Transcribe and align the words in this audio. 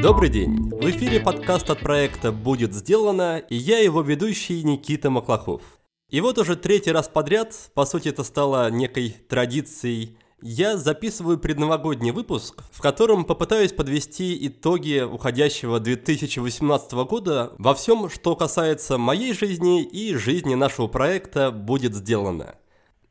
Добрый 0.00 0.30
день! 0.30 0.70
В 0.70 0.88
эфире 0.90 1.18
подкаст 1.18 1.68
от 1.68 1.80
проекта 1.80 2.30
«Будет 2.30 2.74
сделано» 2.74 3.38
и 3.38 3.56
я 3.56 3.80
его 3.80 4.02
ведущий 4.02 4.62
Никита 4.62 5.10
Маклахов. 5.10 5.62
И 6.10 6.20
вот 6.20 6.38
уже 6.38 6.54
третий 6.54 6.92
раз 6.92 7.08
подряд, 7.08 7.56
по 7.74 7.84
сути 7.84 8.10
это 8.10 8.22
стало 8.22 8.70
некой 8.70 9.16
традицией, 9.28 10.16
я 10.40 10.76
записываю 10.76 11.38
предновогодний 11.38 12.12
выпуск, 12.12 12.62
в 12.70 12.80
котором 12.80 13.24
попытаюсь 13.24 13.72
подвести 13.72 14.46
итоги 14.46 15.00
уходящего 15.00 15.80
2018 15.80 16.92
года 16.92 17.52
во 17.58 17.74
всем, 17.74 18.08
что 18.08 18.36
касается 18.36 18.96
моей 18.96 19.34
жизни 19.34 19.82
и 19.82 20.14
жизни 20.14 20.54
нашего 20.54 20.86
проекта 20.86 21.50
«Будет 21.50 21.96
сделано». 21.96 22.54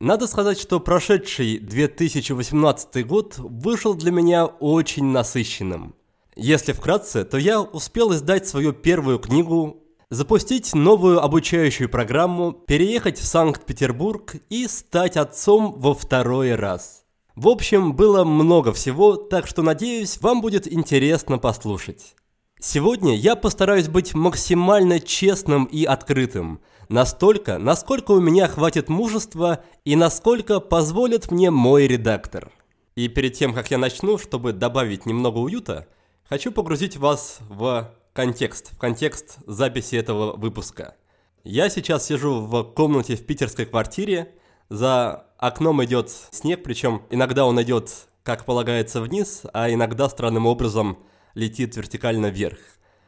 Надо 0.02 0.26
сказать, 0.26 0.58
что 0.58 0.80
прошедший 0.80 1.58
2018 1.58 3.06
год 3.06 3.36
вышел 3.38 3.94
для 3.94 4.10
меня 4.10 4.46
очень 4.46 5.04
насыщенным– 5.04 5.94
если 6.34 6.72
вкратце, 6.72 7.24
то 7.24 7.36
я 7.36 7.60
успел 7.60 8.12
издать 8.14 8.48
свою 8.48 8.72
первую 8.72 9.18
книгу, 9.18 9.84
запустить 10.08 10.74
новую 10.74 11.22
обучающую 11.22 11.90
программу, 11.90 12.52
переехать 12.52 13.18
в 13.18 13.26
Санкт-Петербург 13.26 14.34
и 14.48 14.66
стать 14.66 15.18
отцом 15.18 15.74
во 15.76 15.94
второй 15.94 16.54
раз. 16.54 17.04
В 17.34 17.48
общем, 17.48 17.94
было 17.94 18.24
много 18.24 18.72
всего, 18.72 19.16
так 19.16 19.46
что 19.46 19.62
надеюсь, 19.62 20.20
вам 20.22 20.40
будет 20.40 20.66
интересно 20.72 21.38
послушать. 21.38 22.14
Сегодня 22.58 23.14
я 23.14 23.36
постараюсь 23.36 23.88
быть 23.88 24.14
максимально 24.14 25.00
честным 25.00 25.66
и 25.66 25.84
открытым, 25.84 26.60
настолько, 26.92 27.58
насколько 27.58 28.12
у 28.12 28.20
меня 28.20 28.46
хватит 28.46 28.88
мужества 28.88 29.64
и 29.84 29.96
насколько 29.96 30.60
позволит 30.60 31.30
мне 31.30 31.50
мой 31.50 31.88
редактор. 31.88 32.52
И 32.94 33.08
перед 33.08 33.32
тем, 33.32 33.54
как 33.54 33.70
я 33.70 33.78
начну, 33.78 34.18
чтобы 34.18 34.52
добавить 34.52 35.06
немного 35.06 35.38
уюта– 35.38 35.88
Хочу 36.32 36.50
погрузить 36.50 36.96
вас 36.96 37.40
в 37.46 37.92
контекст, 38.14 38.72
в 38.72 38.78
контекст 38.78 39.36
записи 39.46 39.96
этого 39.96 40.34
выпуска. 40.34 40.96
Я 41.44 41.68
сейчас 41.68 42.06
сижу 42.06 42.40
в 42.40 42.62
комнате 42.72 43.16
в 43.16 43.26
питерской 43.26 43.66
квартире, 43.66 44.34
за 44.70 45.26
окном 45.36 45.84
идет 45.84 46.10
снег, 46.30 46.62
причем 46.62 47.02
иногда 47.10 47.44
он 47.44 47.60
идет, 47.60 48.08
как 48.22 48.46
полагается, 48.46 49.02
вниз, 49.02 49.42
а 49.52 49.70
иногда 49.70 50.08
странным 50.08 50.46
образом 50.46 51.00
летит 51.34 51.76
вертикально 51.76 52.28
вверх. 52.30 52.60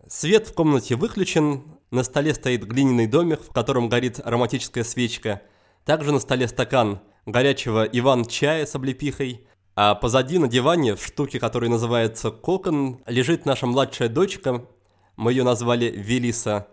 Свет 0.06 0.48
в 0.48 0.52
комнате 0.52 0.96
выключен, 0.96 1.73
на 1.90 2.02
столе 2.02 2.34
стоит 2.34 2.64
глиняный 2.66 3.06
домик, 3.06 3.40
в 3.42 3.52
котором 3.52 3.88
горит 3.88 4.20
ароматическая 4.24 4.84
свечка. 4.84 5.42
Также 5.84 6.12
на 6.12 6.20
столе 6.20 6.48
стакан 6.48 7.00
горячего 7.26 7.84
Иван-чая 7.84 8.66
с 8.66 8.74
облепихой– 8.74 9.46
а 9.76 9.96
позади 9.96 10.38
на 10.38 10.46
диване, 10.46 10.94
в 10.94 11.04
штуке, 11.04 11.40
которая 11.40 11.68
называется 11.68 12.30
«Кокон», 12.30 13.00
лежит 13.06 13.44
наша 13.44 13.66
младшая 13.66 14.08
дочка. 14.08 14.66
Мы 15.16 15.32
ее 15.32 15.42
назвали 15.42 15.86
Велиса. 15.86 16.68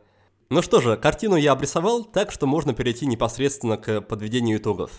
Ну 0.50 0.62
что 0.62 0.82
же, 0.82 0.98
картину 0.98 1.36
я 1.36 1.54
обрисовал, 1.54 2.04
так 2.04 2.32
что 2.32 2.45
можно 2.45 2.73
перейти 2.76 3.08
непосредственно 3.08 3.78
к 3.78 4.02
подведению 4.02 4.59
итогов. 4.59 4.92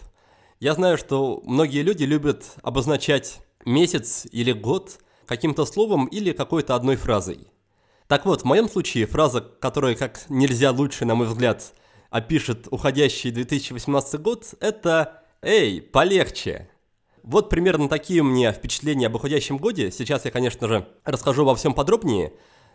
Я 0.59 0.75
знаю, 0.75 0.99
что 0.99 1.43
многие 1.45 1.83
люди 1.83 2.03
любят 2.03 2.55
обозначать 2.63 3.41
месяц 3.65 4.27
или 4.33 4.51
год 4.51 4.99
каким-то 5.27 5.65
словом 5.65 6.07
или 6.07 6.33
какой-то 6.33 6.75
одной 6.75 6.97
фразой. 6.97 7.52
Так 8.13 8.27
вот, 8.27 8.43
в 8.43 8.45
моем 8.45 8.69
случае 8.69 9.07
фраза, 9.07 9.41
которая 9.41 9.95
как 9.95 10.27
нельзя 10.29 10.71
лучше, 10.71 11.07
на 11.07 11.15
мой 11.15 11.27
взгляд, 11.27 11.73
опишет 12.11 12.69
уходящий 12.71 13.31
2018 13.31 14.21
год, 14.21 14.55
это 14.61 15.23
«Эй, 15.41 15.81
полегче!» 15.81 16.69
Вот 17.23 17.49
примерно 17.49 17.89
такие 17.89 18.21
у 18.21 18.25
меня 18.25 18.53
впечатления 18.53 19.07
об 19.07 19.15
уходящем 19.15 19.57
годе. 19.57 19.91
Сейчас 19.91 20.27
я, 20.27 20.31
конечно 20.31 20.69
же, 20.69 20.87
расскажу 21.07 21.47
во 21.47 21.55
всем 21.55 21.73
подробнее. 21.73 22.35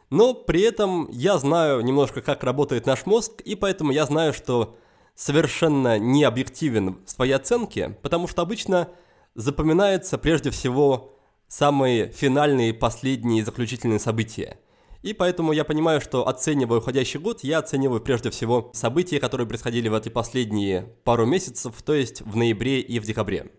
Но 0.09 0.33
при 0.33 0.61
этом 0.61 1.08
я 1.11 1.37
знаю 1.37 1.81
немножко, 1.81 2.23
как 2.23 2.43
работает 2.43 2.87
наш 2.87 3.05
мозг, 3.05 3.39
и 3.42 3.54
поэтому 3.54 3.92
я 3.92 4.08
знаю, 4.08 4.33
что 4.33 4.75
совершенно 5.14 5.99
не 5.99 6.23
объективен 6.23 6.98
в 7.05 7.11
своей 7.11 7.33
оценке, 7.33 7.89
потому 8.02 8.27
что 8.27 8.42
обычно 8.42 8.89
запоминаются 9.36 10.17
прежде 10.17 10.49
всего 10.49 11.15
самые 11.48 12.08
финальные, 12.08 12.73
последние, 12.73 13.45
заключительные 13.45 13.99
события. 13.99 14.58
И 15.02 15.13
поэтому 15.13 15.52
я 15.52 15.63
понимаю, 15.63 16.02
что 16.02 16.27
оценивая 16.27 16.80
уходящий 16.80 17.19
год, 17.19 17.43
я 17.43 17.59
оцениваю 17.59 18.02
прежде 18.02 18.30
всего 18.30 18.71
события, 18.73 19.19
которые 19.19 19.47
происходили 19.47 19.89
в 19.89 19.93
эти 19.93 20.09
последние 20.09 20.93
пару 21.03 21.25
месяцев, 21.25 21.81
то 21.83 21.93
есть 21.93 22.21
в 22.21 22.35
ноябре 22.35 22.80
и 22.80 22.99
в 22.99 23.03
декабре. 23.03 23.52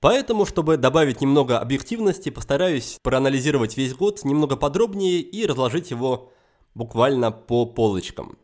Поэтому, 0.00 0.46
чтобы 0.46 0.76
добавить 0.76 1.20
немного 1.20 1.58
объективности, 1.58 2.30
постараюсь 2.30 2.98
проанализировать 3.02 3.76
весь 3.76 3.94
год 3.94 4.24
немного 4.24 4.56
подробнее 4.56 5.20
и 5.20 5.44
разложить 5.44 5.90
его 5.90 6.30
буквально 6.74 7.32
по 7.32 7.66
полочкам. 7.66 8.38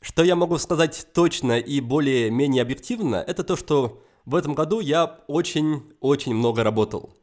Что 0.00 0.22
я 0.22 0.36
могу 0.36 0.58
сказать 0.58 1.08
точно 1.12 1.58
и 1.58 1.80
более-менее 1.80 2.62
объективно, 2.62 3.16
это 3.16 3.42
то, 3.42 3.56
что 3.56 4.02
в 4.24 4.36
этом 4.36 4.54
году 4.54 4.80
я 4.80 5.18
очень-очень 5.26 6.34
много 6.34 6.62
работал. 6.62 7.14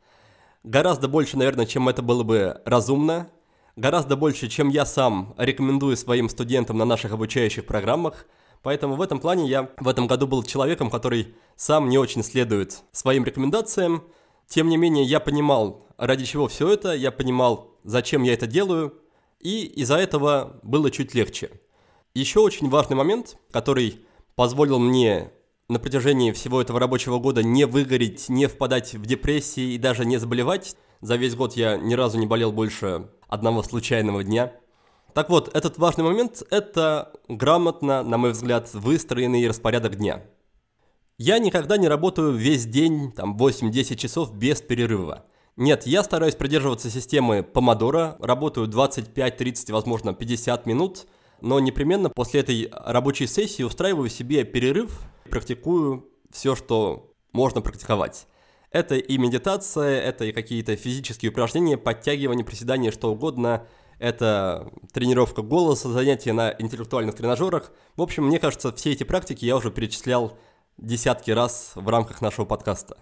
Гораздо 0.63 1.07
больше, 1.07 1.37
наверное, 1.37 1.65
чем 1.65 1.87
это 1.87 2.01
было 2.01 2.23
бы 2.23 2.61
разумно, 2.65 3.29
гораздо 3.75 4.15
больше, 4.15 4.47
чем 4.47 4.69
я 4.69 4.85
сам 4.85 5.33
рекомендую 5.37 5.97
своим 5.97 6.29
студентам 6.29 6.77
на 6.77 6.85
наших 6.85 7.11
обучающих 7.11 7.65
программах– 7.65 8.25
Поэтому 8.63 8.95
в 8.95 9.01
этом 9.01 9.19
плане 9.19 9.47
я 9.47 9.69
в 9.79 9.87
этом 9.87 10.07
году 10.07 10.27
был 10.27 10.43
человеком, 10.43 10.89
который 10.89 11.33
сам 11.55 11.89
не 11.89 11.97
очень 11.97 12.23
следует 12.23 12.83
своим 12.91 13.23
рекомендациям. 13.25 14.03
Тем 14.47 14.69
не 14.69 14.77
менее, 14.77 15.03
я 15.03 15.19
понимал, 15.19 15.87
ради 15.97 16.25
чего 16.25 16.47
все 16.47 16.71
это, 16.71 16.93
я 16.93 17.11
понимал, 17.11 17.71
зачем 17.83 18.23
я 18.23 18.33
это 18.33 18.47
делаю, 18.47 18.93
и 19.39 19.63
из-за 19.65 19.97
этого 19.97 20.59
было 20.61 20.91
чуть 20.91 21.15
легче. 21.15 21.49
Еще 22.13 22.39
очень 22.39 22.69
важный 22.69 22.95
момент, 22.95 23.37
который 23.51 24.01
позволил 24.35 24.77
мне 24.77 25.31
на 25.67 25.79
протяжении 25.79 26.31
всего 26.31 26.61
этого 26.61 26.79
рабочего 26.79 27.17
года 27.17 27.41
не 27.41 27.65
выгореть, 27.65 28.29
не 28.29 28.47
впадать 28.47 28.93
в 28.93 29.05
депрессии 29.05 29.73
и 29.73 29.77
даже 29.77 30.05
не 30.05 30.17
заболевать. 30.17 30.75
За 31.01 31.15
весь 31.15 31.35
год 31.35 31.57
я 31.57 31.77
ни 31.77 31.93
разу 31.93 32.17
не 32.17 32.27
болел 32.27 32.51
больше 32.51 33.09
одного 33.27 33.63
случайного 33.63 34.23
дня– 34.23 34.53
так 35.13 35.29
вот, 35.29 35.53
этот 35.53 35.77
важный 35.77 36.05
момент– 36.05 36.41
это 36.51 37.11
грамотно, 37.27 38.01
на 38.01 38.17
мой 38.17 38.31
взгляд, 38.31 38.73
выстроенный 38.73 39.45
распорядок 39.47 39.97
дня. 39.97 40.23
Я 41.17 41.37
никогда 41.39 41.75
не 41.75 41.89
работаю 41.89 42.31
весь 42.31 42.65
день, 42.65 43.11
там 43.11 43.35
8-10 43.35 43.97
часов 43.97 44.33
без 44.33 44.61
перерыва. 44.61 45.25
Нет, 45.57 45.85
я 45.85 46.03
стараюсь 46.03 46.35
придерживаться 46.35 46.89
системы 46.89 47.43
помодора, 47.43 48.15
работаю 48.21 48.67
25-30, 48.67 49.73
возможно, 49.73 50.13
50 50.13 50.65
минут, 50.65 51.07
но 51.41 51.59
непременно 51.59 52.09
после 52.09 52.39
этой 52.39 52.69
рабочей 52.71 53.27
сессии 53.27 53.63
устраиваю 53.63 54.09
себе 54.09 54.45
перерыв, 54.45 54.97
практикую 55.29 56.09
все, 56.31 56.55
что 56.55 57.11
можно 57.33 57.59
практиковать. 57.59 58.27
Это 58.71 58.95
и 58.95 59.17
медитация, 59.17 59.99
это 60.01 60.25
и 60.25 60.31
какие-то 60.31 60.75
физические 60.77 61.31
упражнения, 61.31 61.77
подтягивания, 61.77 62.45
приседания, 62.45 62.91
что 62.91 63.11
угодно– 63.11 63.67
это 63.99 64.71
тренировка 64.93 65.41
голоса, 65.41 65.89
занятия 65.89 66.33
на 66.33 66.55
интеллектуальных 66.57 67.15
тренажерах. 67.15 67.71
В 67.95 68.01
общем, 68.01 68.25
мне 68.25 68.39
кажется, 68.39 68.71
все 68.71 68.93
эти 68.93 69.03
практики 69.03 69.45
я 69.45 69.57
уже 69.57 69.71
перечислял 69.71 70.37
десятки 70.77 71.29
раз 71.31 71.73
в 71.75 71.87
рамках 71.87 72.21
нашего 72.21 72.45
подкаста. 72.45 72.97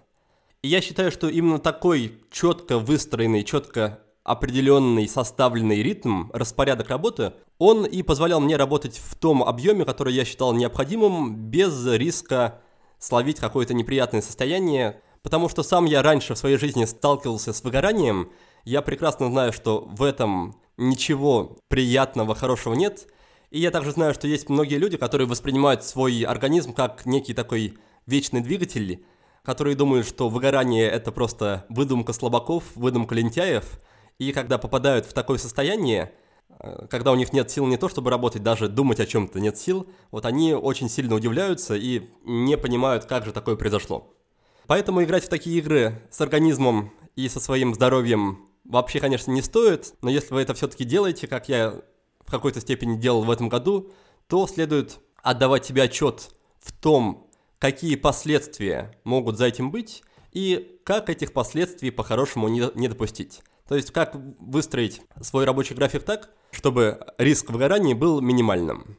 И 0.62 0.68
я 0.68 0.82
считаю, 0.82 1.10
что 1.10 1.28
именно 1.28 1.58
такой 1.58 2.20
четко 2.30 2.78
выстроенный, 2.78 3.44
четко 3.44 4.00
определенный, 4.24 5.08
составленный 5.08 5.82
ритм, 5.82 6.30
распорядок 6.32 6.90
работы, 6.90 7.32
он 7.58 7.86
и 7.86 8.02
позволял 8.02 8.40
мне 8.40 8.56
работать 8.56 8.98
в 8.98 9.14
том 9.14 9.42
объеме, 9.42 9.86
который 9.86 10.12
я 10.12 10.26
считал 10.26 10.52
необходимым, 10.52 11.34
без 11.34 11.86
риска 11.86 12.60
словить 12.98 13.38
какое-то 13.38 13.72
неприятное 13.72 14.20
состояние, 14.20 15.00
потому 15.22 15.48
что 15.48 15.62
сам 15.62 15.84
я 15.84 16.02
раньше 16.02 16.34
в 16.34 16.38
своей 16.38 16.56
жизни 16.56 16.84
сталкивался 16.84 17.52
с 17.52 17.62
выгоранием, 17.62 18.30
я 18.64 18.82
прекрасно 18.82 19.30
знаю, 19.30 19.52
что 19.52 19.80
в 19.80 20.02
этом 20.02 20.60
ничего 20.76 21.58
приятного, 21.68 22.34
хорошего 22.34 22.74
нет. 22.74 23.06
И 23.50 23.60
я 23.60 23.70
также 23.70 23.92
знаю, 23.92 24.14
что 24.14 24.28
есть 24.28 24.48
многие 24.48 24.76
люди, 24.76 24.96
которые 24.96 25.26
воспринимают 25.26 25.84
свой 25.84 26.22
организм 26.22 26.72
как 26.72 27.04
некий 27.06 27.34
такой 27.34 27.78
вечный 28.06 28.40
двигатель, 28.40 29.04
которые 29.42 29.76
думают, 29.76 30.06
что 30.06 30.28
выгорание– 30.28 30.88
это 30.90 31.12
просто 31.12 31.66
выдумка 31.68 32.12
слабаков, 32.12 32.64
выдумка 32.74 33.14
лентяев. 33.14 33.80
И 34.18 34.32
когда 34.32 34.58
попадают 34.58 35.06
в 35.06 35.12
такое 35.12 35.38
состояние, 35.38 36.12
э, 36.60 36.86
когда 36.88 37.10
у 37.12 37.16
них 37.16 37.32
нет 37.32 37.50
сил 37.50 37.66
не 37.66 37.76
то, 37.76 37.88
чтобы 37.88 38.10
работать, 38.10 38.42
даже 38.42 38.68
думать 38.68 39.00
о 39.00 39.06
чем-то 39.06 39.40
нет 39.40 39.58
сил, 39.58 39.88
вот 40.10 40.26
они 40.26 40.54
очень 40.54 40.88
сильно 40.88 41.14
удивляются 41.14 41.74
и 41.74 42.08
не 42.24 42.56
понимают, 42.56 43.06
как 43.06 43.24
же 43.24 43.32
такое 43.32 43.56
произошло. 43.56 44.14
Поэтому 44.70 45.02
играть 45.02 45.24
в 45.24 45.28
такие 45.28 45.58
игры 45.58 46.00
с 46.12 46.20
организмом 46.20 46.92
и 47.16 47.28
со 47.28 47.40
своим 47.40 47.74
здоровьем 47.74 48.46
вообще, 48.62 49.00
конечно, 49.00 49.32
не 49.32 49.42
стоит, 49.42 49.94
но 50.00 50.10
если 50.10 50.32
вы 50.32 50.42
это 50.42 50.54
все-таки 50.54 50.84
делаете, 50.84 51.26
как 51.26 51.48
я 51.48 51.82
в 52.24 52.30
какой-то 52.30 52.60
степени 52.60 52.96
делал 52.96 53.24
в 53.24 53.32
этом 53.32 53.48
году, 53.48 53.90
то 54.28 54.46
следует 54.46 55.00
отдавать 55.24 55.66
себе 55.66 55.82
отчет 55.82 56.30
в 56.60 56.70
том, 56.70 57.28
какие 57.58 57.96
последствия 57.96 58.96
могут 59.02 59.38
за 59.38 59.46
этим 59.46 59.72
быть, 59.72 60.04
и 60.30 60.78
как 60.84 61.10
этих 61.10 61.32
последствий 61.32 61.90
по-хорошему 61.90 62.46
не, 62.46 62.70
не 62.76 62.86
допустить. 62.86 63.42
То 63.66 63.74
есть 63.74 63.90
как 63.90 64.14
выстроить 64.38 65.02
свой 65.20 65.46
рабочий 65.46 65.74
график 65.74 66.04
так, 66.04 66.30
чтобы 66.52 67.04
риск 67.18 67.50
выгорания 67.50 67.96
был 67.96 68.20
минимальным. 68.20 68.98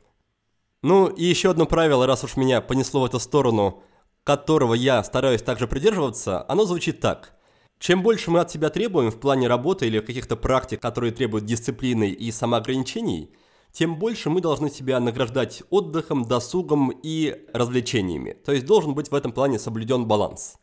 Ну 0.81 1.07
и 1.07 1.23
еще 1.23 1.49
одно 1.49 1.65
правило, 1.65 2.05
раз 2.05 2.25
уж 2.25 2.35
меня 2.35 2.59
понесло 2.59 2.99
в 2.99 3.05
эту 3.05 3.21
сторону, 3.21 3.83
которого 4.23 4.73
я 4.73 5.03
стараюсь 5.03 5.41
также 5.41 5.67
придерживаться, 5.67 6.45
оно 6.47 6.65
звучит 6.65 6.99
так. 6.99 7.33
Чем 7.79 8.03
больше 8.03 8.29
мы 8.29 8.39
от 8.39 8.51
себя 8.51 8.69
требуем 8.69 9.09
в 9.09 9.19
плане 9.19 9.47
работы 9.47 9.87
или 9.87 9.99
каких-то 9.99 10.35
практик, 10.35 10.79
которые 10.79 11.11
требуют 11.11 11.45
дисциплины 11.45 12.09
и 12.09 12.31
самоограничений, 12.31 13.31
тем 13.71 13.97
больше 13.97 14.29
мы 14.29 14.41
должны 14.41 14.69
себя 14.69 14.99
награждать 14.99 15.63
отдыхом, 15.69 16.25
досугом 16.25 16.91
и 16.91 17.45
развлечениями. 17.53 18.33
То 18.33 18.51
есть 18.51 18.65
должен 18.65 18.93
быть 18.93 19.09
в 19.09 19.15
этом 19.15 19.31
плане 19.31 19.57
соблюден 19.57 20.05
баланс. 20.05 20.57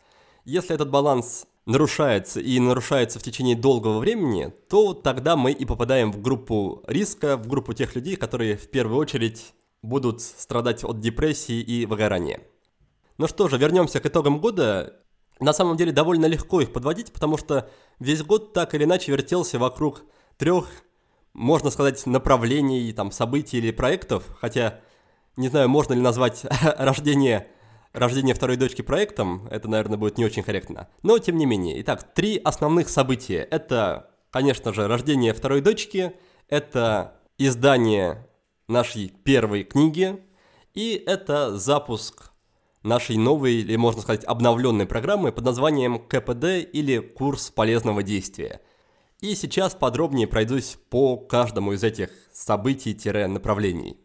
Если 0.44 0.75
этот 0.75 0.90
баланс 0.90 1.46
нарушается 1.66 2.40
и 2.40 2.61
нарушается 2.61 3.19
в 3.19 3.22
течение 3.22 3.56
долгого 3.56 3.99
времени, 3.99 4.52
то 4.69 4.94
тогда 4.94 5.37
мы 5.37 5.52
и 5.52 5.64
попадаем 5.64 6.12
в 6.12 6.22
группу 6.22 6.82
риска, 6.87 7.37
в 7.37 7.49
группу 7.49 7.72
тех 7.72 7.96
людей, 7.96 8.16
которые 8.16 8.56
в 8.56 8.70
первую 8.70 8.99
очередь 8.99 9.52
будут 9.82 10.20
страдать 10.20 10.84
от 10.84 11.00
депрессии 11.00 11.61
и 11.61 11.84
выгорания. 11.84 12.40
Ну 13.19 13.26
что 13.26 13.49
же, 13.49 13.59
вернемся 13.59 13.99
к 13.99 14.06
итогам 14.06 14.41
года. 14.41 14.94
На 15.41 15.53
самом 15.53 15.76
деле 15.76 15.91
довольно 15.91 16.26
легко 16.26 16.61
их 16.61 16.73
подводить, 16.73 17.12
потому 17.12 17.37
что 17.37 17.69
весь 17.99 18.23
год 18.23 18.53
так 18.53 18.75
или 18.75 18.85
иначе 18.85 19.11
вертелся 19.11 19.59
вокруг 19.59 20.05
трех, 20.37 20.67
можно 21.32 21.70
сказать, 21.70 22.06
направлений, 22.06 22.93
там, 22.93 23.11
событий 23.11 23.59
или 23.59 23.73
проектов, 23.73 24.25
хотя 24.41 24.81
не 25.37 25.49
знаю, 25.49 25.69
можно 25.69 25.94
ли 25.94 26.00
назвать 26.00 26.44
рождение, 26.79 27.49
рождение 27.93 28.35
второй 28.35 28.56
дочки 28.56 28.82
проектом, 28.82 29.49
это, 29.50 29.69
наверное, 29.69 29.99
будет 29.99 30.17
не 30.17 30.25
очень 30.25 30.44
корректно. 30.44 30.88
Но, 31.03 31.19
тем 31.19 31.37
не 31.37 31.47
менее. 31.47 31.81
Итак, 31.82 32.14
три 32.14 32.38
основных 32.38 32.88
события. 32.88 33.41
Это, 33.43 34.11
конечно 34.31 34.73
же, 34.73 34.87
рождение 34.87 35.32
второй 35.32 35.61
дочки, 35.61 36.12
это 36.49 37.21
издание 37.37 38.29
нашей 38.69 39.09
первой 39.09 39.64
книги, 39.64 40.21
и 40.75 41.03
это 41.06 41.56
запуск 41.56 42.27
нашей 42.82 43.16
новой, 43.16 43.54
или 43.56 43.76
можно 43.76 44.02
сказать, 44.02 44.25
обновленной 44.25 44.86
программы 44.86 45.32
под 45.32 45.44
названием 45.44 45.98
КПД 45.98 46.66
или 46.72 46.98
курс 46.98 47.50
полезного 47.50 48.02
действия. 48.02 48.60
И 49.20 49.34
сейчас 49.34 49.75
подробнее 49.75 50.26
пройдусь 50.26 50.78
по 50.90 51.16
каждому 51.16 51.72
из 51.72 51.82
этих 51.82 52.10
событий-направлений. 52.32 53.98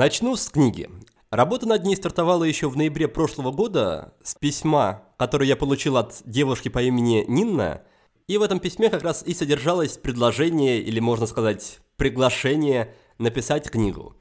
Начну 0.00 0.36
с 0.36 0.48
книги. 0.48 0.88
Работа 1.30 1.68
над 1.68 1.84
ней 1.84 1.94
стартовала 1.94 2.44
еще 2.44 2.68
в 2.68 2.76
ноябре 2.76 3.06
прошлого 3.06 3.52
года 3.52 4.14
с 4.22 4.34
письма, 4.34 5.02
которое 5.18 5.46
я 5.46 5.56
получил 5.56 5.96
от 5.96 6.22
девушки 6.24 6.68
по 6.68 6.82
имени 6.82 7.24
Нинна, 7.28 7.82
и 8.30 8.38
в 8.38 8.42
этом 8.42 8.60
письме 8.60 8.90
как 8.90 9.02
раз 9.02 9.24
и 9.26 9.34
содержалось 9.34 9.98
предложение, 9.98 10.78
или 10.80 11.00
можно 11.00 11.26
сказать, 11.26 11.80
приглашение 11.96 12.94
написать 13.18 13.68
книгу. 13.68 14.14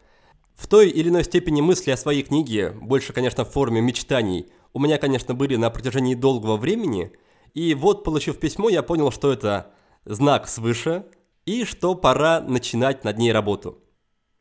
В 0.55 0.65
той 0.65 0.89
или 0.89 1.09
иной 1.09 1.23
степени 1.23 1.61
мысли 1.61 1.91
о 1.91 1.97
своей 1.97 2.23
книге, 2.23 2.71
больше, 2.71 3.13
конечно, 3.13 3.45
в 3.45 3.51
форме 3.51 3.81
мечтаний, 3.81 4.47
у 4.73 4.79
меня, 4.79 4.97
конечно, 4.97 5.35
были 5.35 5.57
на 5.57 5.69
протяжении 5.69 6.15
долгого 6.15 6.57
времени, 6.57 7.11
и 7.53 7.75
вот, 7.75 8.03
получив 8.03 8.39
письмо, 8.39 8.69
я 8.69 8.81
понял, 8.81 9.11
что 9.11 9.31
это 9.31 9.73
знак 10.05 10.49
свыше, 10.49 11.05
и 11.45 11.63
что 11.63 11.93
пора 11.93 12.41
начинать 12.41 13.03
над 13.03 13.19
ней 13.19 13.31
работу. 13.31 13.77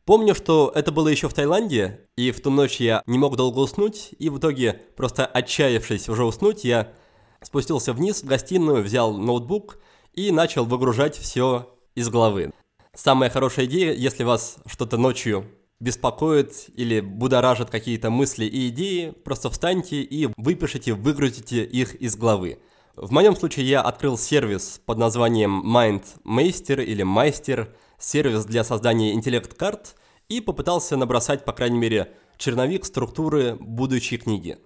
Помню, 0.03 0.33
что 0.33 0.71
это 0.73 0.91
было 0.91 1.09
еще 1.09 1.29
в 1.29 1.35
Таиланде, 1.35 2.07
и 2.17 2.31
в 2.31 2.41
ту 2.41 2.49
ночь 2.49 2.79
я 2.79 3.03
не 3.05 3.19
мог 3.19 3.35
долго 3.37 3.59
уснуть, 3.59 4.15
и 4.17 4.29
в 4.29 4.39
итоге, 4.39 4.81
просто 4.95 5.27
отчаявшись 5.27 6.09
уже 6.09 6.25
уснуть, 6.25 6.63
я 6.63 6.91
спустился 7.41 7.93
вниз 7.93 8.23
в 8.23 8.25
гостиную, 8.25 8.83
взял 8.83 9.15
ноутбук 9.17 9.79
и 10.13 10.31
начал 10.31 10.65
выгружать 10.65 11.17
все 11.17 11.69
из 11.95 12.09
головы. 12.09 12.51
Самая 12.95 13.29
хорошая 13.29 13.65
идея, 13.65 13.93
если 13.93 14.23
вас 14.23 14.57
что-то 14.65 14.97
ночью 14.97 15.45
беспокоит 15.79 16.69
или 16.75 16.99
будоражит 16.99 17.69
какие-то 17.69 18.09
мысли 18.09 18.45
и 18.45 18.69
идеи, 18.69 19.11
просто 19.23 19.49
встаньте 19.49 20.01
и 20.01 20.29
выпишите, 20.35 20.93
выгрузите 20.93 21.63
их 21.63 21.95
из 21.95 22.15
головы. 22.15 22.59
В 22.95 23.11
моем 23.11 23.35
случае 23.35 23.69
я 23.69 23.81
открыл 23.81 24.17
сервис 24.17 24.81
под 24.85 24.97
названием 24.97 25.63
MindMeister 25.65 26.83
или 26.83 27.05
Meister, 27.05 27.69
сервис 27.97 28.43
для 28.45 28.63
создания 28.65 29.13
интеллект-карт, 29.13 29.95
и 30.27 30.41
попытался 30.41 30.97
набросать, 30.97 31.45
по 31.45 31.53
крайней 31.53 31.79
мере, 31.79 32.13
черновик 32.37 32.85
структуры 32.85 33.55
будущей 33.59 34.17
книги. 34.17 34.57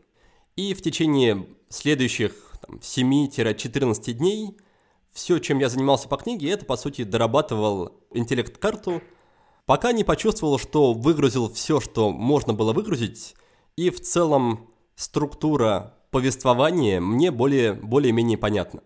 И 0.55 0.73
в 0.73 0.81
течение 0.81 1.47
следующих 1.69 2.52
7-14 2.67 4.13
дней 4.13 4.57
все, 5.13 5.39
чем 5.39 5.59
я 5.59 5.69
занимался 5.69 6.09
по 6.09 6.17
книге, 6.17 6.49
это, 6.49 6.65
по 6.65 6.75
сути, 6.75 7.03
дорабатывал 7.03 7.93
интеллект-карту, 8.11 9.01
пока 9.65 9.91
не 9.91 10.03
почувствовал, 10.03 10.57
что 10.57 10.93
выгрузил 10.93 11.53
все, 11.53 11.79
что 11.79 12.09
можно 12.09 12.53
было 12.53 12.73
выгрузить, 12.73 13.35
и 13.75 13.89
в 13.89 14.01
целом 14.01 14.69
структура 14.95 15.95
повествования 16.09 16.99
мне 16.99 17.31
более, 17.31 17.73
более-менее 17.73 18.37
понятна. 18.37 18.81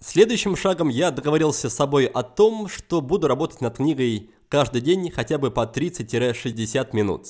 Следующим 0.00 0.54
шагом 0.54 0.88
я 0.88 1.10
договорился 1.10 1.68
с 1.68 1.74
собой 1.74 2.06
о 2.06 2.22
том, 2.22 2.68
что 2.68 3.00
буду 3.00 3.26
работать 3.26 3.60
над 3.60 3.76
книгой 3.76 4.30
каждый 4.48 4.80
день 4.80 5.10
хотя 5.10 5.38
бы 5.38 5.50
по 5.50 5.64
30-60 5.64 6.90
минут. 6.92 7.26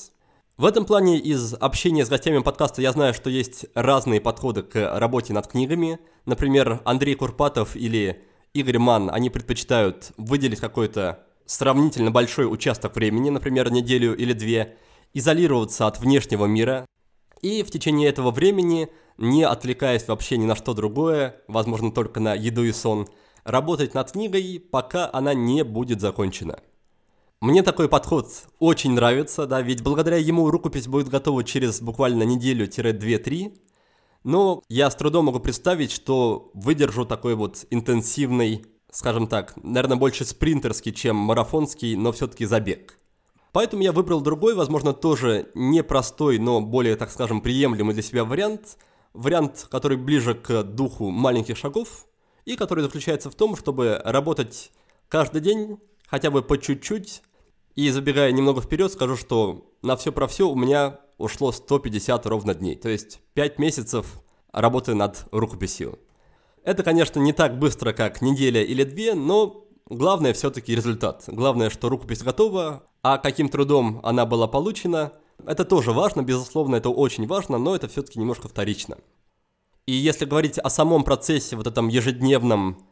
В 0.59 0.65
этом 0.65 0.85
плане 0.87 1.21
из 1.21 1.55
общения 1.55 2.05
с 2.05 2.09
гостями 2.09 2.41
подкаста 2.41 2.83
я 2.83 2.91
знаю, 2.91 3.15
что 3.15 3.31
есть 3.31 3.67
разные 3.75 4.21
подходы 4.21 4.65
к 4.65 4.99
работе 4.99 5.33
над 5.33 5.47
книгами. 5.47 6.01
Например, 6.27 6.81
Андрей 6.85 7.15
Курпатов 7.15 7.77
или 7.77 8.25
Игорь 8.55 8.81
Ман, 8.81 9.09
они 9.09 9.31
предпочитают 9.31 10.11
выделить 10.17 10.59
какой-то 10.59 11.25
сравнительно 11.47 12.11
большой 12.11 12.53
участок 12.53 12.97
времени, 12.97 13.31
например, 13.31 13.71
неделю 13.71 14.17
или 14.17 14.33
две, 14.33 14.77
изолироваться 15.15 15.87
от 15.87 16.01
внешнего 16.01 16.47
мира 16.47 16.87
и 17.41 17.63
в 17.63 17.71
течение 17.71 18.09
этого 18.09 18.33
времени, 18.33 18.89
не 19.17 19.45
отвлекаясь 19.45 20.09
вообще 20.09 20.39
ни 20.39 20.45
на 20.45 20.57
что 20.57 20.75
другое, 20.75 21.37
возможно, 21.47 21.93
только 21.93 22.19
на 22.19 22.35
еду 22.35 22.65
и 22.65 22.73
сон, 22.73 23.07
работать 23.45 23.95
над 23.95 24.11
книгой, 24.11 24.59
пока 24.59 25.09
она 25.13 25.35
не 25.35 25.63
будет 25.63 26.01
закончена. 26.01 26.59
Мне 27.41 27.63
такой 27.63 27.89
подход 27.89 28.49
очень 28.59 28.95
нравится, 28.95 29.47
да, 29.47 29.63
ведь 29.63 29.85
благодаря 29.85 30.17
ему 30.17 30.51
рукопись 30.51 30.89
будет 30.89 31.09
готова 31.09 31.45
через 31.45 31.81
буквально 31.81 32.25
неделю-две-три. 32.25 33.63
Но 34.25 34.65
я 34.69 34.91
с 34.91 34.97
трудом 34.97 35.27
могу 35.27 35.39
представить, 35.39 35.93
что 35.93 36.51
выдержу 36.53 37.05
такой 37.05 37.37
вот 37.37 37.65
интенсивный, 37.71 38.67
скажем 38.91 39.29
так, 39.29 39.55
наверное, 39.63 39.97
больше 39.97 40.25
спринтерский, 40.25 40.93
чем 40.93 41.15
марафонский, 41.15 41.95
но 41.95 42.11
все-таки 42.11 42.45
забег. 42.45 42.99
Поэтому 43.53 43.85
я 43.85 43.93
выбрал 43.93 44.21
другой, 44.21 44.57
возможно, 44.57 44.93
тоже 44.93 45.53
непростой, 45.55 46.39
но 46.39 46.61
более, 46.61 46.97
так 46.97 47.13
скажем, 47.13 47.41
приемлемый 47.41 47.95
для 47.95 48.03
себя 48.03 48.25
вариант. 48.25 48.79
Вариант, 49.15 49.69
который 49.71 49.97
ближе 49.97 50.35
к 50.35 50.65
духу 50.65 51.11
маленьких 51.11 51.57
шагов, 51.57 52.07
и 52.45 52.57
который 52.57 52.83
заключается 52.83 53.31
в 53.31 53.37
том, 53.37 53.57
чтобы 53.57 54.01
работать 54.05 54.73
каждый 55.09 55.41
день, 55.41 55.79
хотя 56.09 56.33
бы 56.33 56.43
по 56.43 56.59
чуть-чуть, 56.59 57.23
и 57.79 57.91
забегая 57.91 58.33
немного 58.33 58.61
вперед, 58.61 58.93
скажу, 58.93 59.15
что 59.15 59.71
на 59.83 59.97
все 59.97 60.11
про 60.11 60.27
все 60.27 60.49
у 60.49 60.57
меня 60.57 60.99
ушло 61.17 61.53
150 61.53 62.27
ровно 62.27 62.53
дней. 62.53 62.75
То 62.75 62.89
есть 62.89 63.21
5 63.35 63.61
месяцев 63.61 64.21
работы 64.51 64.97
над 64.97 65.27
рукописью. 65.31 66.01
Это, 66.65 66.83
конечно, 66.83 67.21
не 67.21 67.33
так 67.33 67.57
быстро, 67.61 67.93
как 67.93 68.21
неделя 68.21 68.65
или 68.65 68.83
две, 68.83 69.15
но 69.15 69.65
главное 69.89 70.33
все-таки 70.33 70.75
результат. 70.75 71.23
Главное, 71.29 71.71
что 71.71 71.89
рукопись 71.89 72.25
готова, 72.25 72.83
а 73.05 73.17
каким 73.19 73.49
трудом 73.49 74.01
она 74.03 74.27
была 74.27 74.49
получена, 74.49 75.13
это 75.47 75.65
тоже 75.65 75.93
важно, 75.93 76.23
безусловно, 76.23 76.75
это 76.75 76.91
очень 76.91 77.29
важно, 77.29 77.59
но 77.59 77.77
это 77.77 77.87
все-таки 77.87 78.19
немножко 78.19 78.49
вторично. 78.49 78.99
И 79.87 79.93
если 79.93 80.25
говорить 80.25 80.59
о 80.59 80.69
самом 80.69 81.05
процессе, 81.05 81.55
вот 81.55 81.69
этом 81.69 81.87
ежедневном 81.87 82.85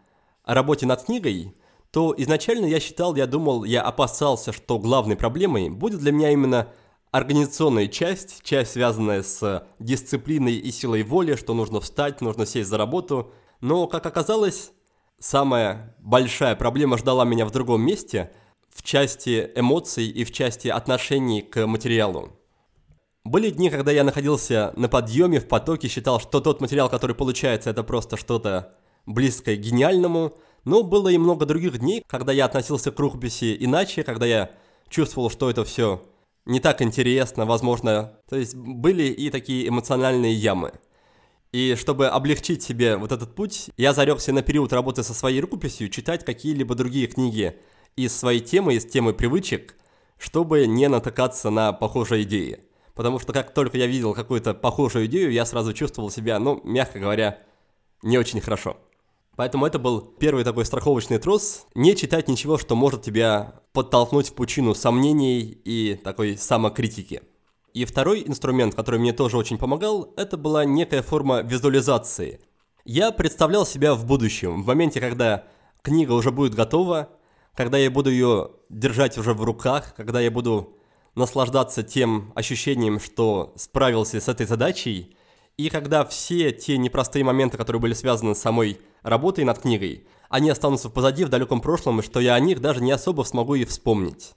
работе 0.44 0.86
над 0.86 1.02
книгой– 1.02 1.56
то 1.90 2.14
изначально 2.16 2.66
я 2.66 2.80
считал, 2.80 3.14
я 3.14 3.26
думал, 3.26 3.64
я 3.64 3.82
опасался, 3.82 4.52
что 4.52 4.78
главной 4.78 5.16
проблемой 5.16 5.70
будет 5.70 6.00
для 6.00 6.12
меня 6.12 6.30
именно 6.30 6.68
организационная 7.10 7.86
часть, 7.88 8.42
часть, 8.42 8.72
связанная 8.72 9.22
с 9.22 9.66
дисциплиной 9.78 10.54
и 10.54 10.70
силой 10.70 11.02
воли, 11.02 11.36
что 11.36 11.54
нужно 11.54 11.80
встать, 11.80 12.20
нужно 12.20 12.44
сесть 12.44 12.68
за 12.68 12.76
работу. 12.76 13.32
Но, 13.60 13.86
как 13.86 14.04
оказалось, 14.04 14.72
самая 15.18 15.96
большая 15.98 16.56
проблема 16.56 16.98
ждала 16.98 17.24
меня 17.24 17.46
в 17.46 17.50
другом 17.52 17.82
месте, 17.82 18.32
в 18.68 18.82
части 18.82 19.50
эмоций 19.54 20.06
и 20.06 20.24
в 20.24 20.32
части 20.32 20.68
отношений 20.68 21.40
к 21.40 21.66
материалу. 21.66 22.32
Были 23.24 23.50
дни, 23.50 23.70
когда 23.70 23.90
я 23.90 24.04
находился 24.04 24.72
на 24.76 24.88
подъеме, 24.88 25.40
в 25.40 25.48
потоке, 25.48 25.88
считал, 25.88 26.20
что 26.20 26.40
тот 26.40 26.60
материал, 26.60 26.88
который 26.90 27.16
получается, 27.16 27.70
это 27.70 27.82
просто 27.82 28.16
что-то 28.16 28.74
близкое 29.06 29.56
к 29.56 29.60
гениальному– 29.60 30.34
Но 30.66 30.82
было 30.82 31.08
и 31.08 31.16
много 31.16 31.46
других 31.46 31.78
дней, 31.78 32.02
когда 32.06 32.32
я 32.32 32.44
относился 32.44 32.90
к 32.90 32.98
рукописи 32.98 33.56
иначе, 33.58 34.02
когда 34.02 34.26
я 34.26 34.50
чувствовал, 34.88 35.30
что 35.30 35.48
это 35.48 35.64
все 35.64 36.02
не 36.44 36.58
так 36.58 36.82
интересно, 36.82 37.46
возможно. 37.46 38.18
То 38.28 38.36
есть 38.36 38.56
были 38.56 39.04
и 39.04 39.30
такие 39.30 39.68
эмоциональные 39.68 40.34
ямы. 40.34 40.72
И 41.52 41.76
чтобы 41.76 42.08
облегчить 42.08 42.64
себе 42.64 42.96
вот 42.96 43.12
этот 43.12 43.36
путь, 43.36 43.70
я 43.76 43.94
зарекся 43.94 44.32
на 44.32 44.42
период 44.42 44.72
работы 44.72 45.04
со 45.04 45.14
своей 45.14 45.40
рукописью 45.40 45.88
читать 45.88 46.24
какие-либо 46.24 46.74
другие 46.74 47.06
книги 47.06 47.56
из 47.94 48.16
своей 48.16 48.40
темы, 48.40 48.74
из 48.74 48.84
темы 48.84 49.14
привычек, 49.14 49.76
чтобы 50.18 50.66
не 50.66 50.88
натыкаться 50.88 51.50
на 51.50 51.72
похожие 51.72 52.24
идеи. 52.24 52.58
Потому 52.94 53.20
что 53.20 53.32
как 53.32 53.54
только 53.54 53.78
я 53.78 53.86
видел 53.86 54.14
какую-то 54.14 54.52
похожую 54.52 55.06
идею, 55.06 55.30
я 55.30 55.46
сразу 55.46 55.72
чувствовал 55.72 56.10
себя, 56.10 56.40
ну, 56.40 56.60
мягко 56.64 56.98
говоря, 56.98 57.38
не 58.02 58.18
очень 58.18 58.40
хорошо. 58.40 58.76
Поэтому 59.36 59.66
это 59.66 59.78
был 59.78 60.00
первый 60.00 60.44
такой 60.44 60.64
страховочный 60.64 61.18
трос. 61.18 61.66
Не 61.74 61.94
читать 61.94 62.26
ничего, 62.26 62.56
что 62.56 62.74
может 62.74 63.02
тебя 63.02 63.60
подтолкнуть 63.72 64.30
в 64.30 64.34
пучину 64.34 64.74
сомнений 64.74 65.40
и 65.42 65.94
такой 65.94 66.38
самокритики. 66.38 67.22
И 67.74 67.84
второй 67.84 68.26
инструмент, 68.26 68.74
который 68.74 68.98
мне 68.98 69.12
тоже 69.12 69.36
очень 69.36 69.58
помогал, 69.58 70.14
это 70.16 70.38
была 70.38 70.64
некая 70.64 71.02
форма 71.02 71.42
визуализации. 71.42 72.40
Я 72.86 73.12
представлял 73.12 73.66
себя 73.66 73.94
в 73.94 74.06
будущем, 74.06 74.62
в 74.62 74.66
моменте, 74.66 75.00
когда 75.00 75.44
книга 75.82 76.12
уже 76.12 76.30
будет 76.30 76.54
готова, 76.54 77.10
когда 77.54 77.76
я 77.76 77.90
буду 77.90 78.10
ее 78.10 78.52
держать 78.70 79.18
уже 79.18 79.34
в 79.34 79.42
руках, 79.42 79.94
когда 79.94 80.20
я 80.20 80.30
буду 80.30 80.78
наслаждаться 81.14 81.82
тем 81.82 82.32
ощущением, 82.34 82.98
что 83.00 83.52
справился 83.56 84.20
с 84.20 84.28
этой 84.28 84.46
задачей, 84.46 85.15
и 85.56 85.70
когда 85.70 86.04
все 86.04 86.52
те 86.52 86.76
непростые 86.76 87.24
моменты, 87.24 87.56
которые 87.56 87.80
были 87.80 87.94
связаны 87.94 88.34
с 88.34 88.40
самой 88.40 88.78
работой 89.02 89.44
над 89.44 89.58
книгой, 89.60 90.06
они 90.28 90.50
останутся 90.50 90.90
позади 90.90 91.24
в 91.24 91.28
далеком 91.28 91.60
прошлом, 91.60 92.00
и 92.00 92.02
что 92.02 92.20
я 92.20 92.34
о 92.34 92.40
них 92.40 92.60
даже 92.60 92.82
не 92.82 92.92
особо 92.92 93.22
смогу 93.22 93.54
и 93.54 93.64
вспомнить. 93.64 94.34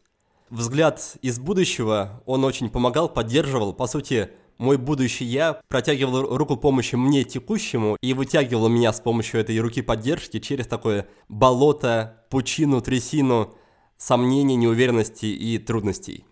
Взгляд 0.50 1.18
из 1.22 1.40
будущего, 1.40 2.24
он 2.26 2.44
очень 2.44 2.70
помогал, 2.70 3.10
поддерживал, 3.10 3.74
по 3.74 3.86
сути, 3.88 4.30
мой 4.58 4.78
будущий 4.78 5.26
я 5.26 5.62
протягивал 5.68 6.36
руку 6.36 6.58
помощи 6.58 6.96
мне 6.96 7.24
текущему 7.24 7.98
и 8.02 8.14
вытягивал 8.14 8.68
меня 8.68 8.92
с 8.92 9.00
помощью 9.00 9.40
этой 9.40 9.58
руки 9.60 9.82
поддержки 9.82 10.40
через 10.40 10.68
такое 10.68 11.08
болото, 11.30 12.26
пучину, 12.30 12.82
трясину 12.82 13.56
сомнений, 13.98 14.56
неуверенности 14.56 15.28
и 15.28 15.58
трудностей. 15.60 16.26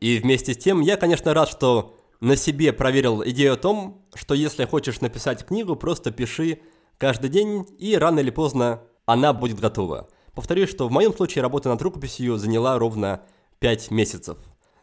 И 0.00 0.18
вместе 0.18 0.54
с 0.54 0.56
тем 0.56 0.80
я, 0.80 0.96
конечно, 0.96 1.34
рад, 1.34 1.48
что 1.48 1.99
на 2.20 2.36
себе 2.36 2.72
проверил 2.72 3.22
идею 3.24 3.54
о 3.54 3.56
том, 3.56 4.06
что 4.14 4.34
если 4.34 4.64
хочешь 4.64 5.00
написать 5.00 5.44
книгу, 5.44 5.74
просто 5.74 6.10
пиши 6.10 6.60
каждый 6.98 7.30
день, 7.30 7.66
и 7.78 7.96
рано 7.96 8.20
или 8.20 8.30
поздно 8.30 8.82
она 9.06 9.32
будет 9.32 9.58
готова. 9.58 10.08
Повторюсь, 10.34 10.70
что 10.70 10.86
в 10.86 10.92
моем 10.92 11.14
случае 11.14 11.42
работа 11.42 11.68
над 11.70 11.80
рукописью 11.82 12.36
заняла 12.36 12.78
ровно 12.78 13.22
5 13.58 13.90
месяцев. 13.90 14.38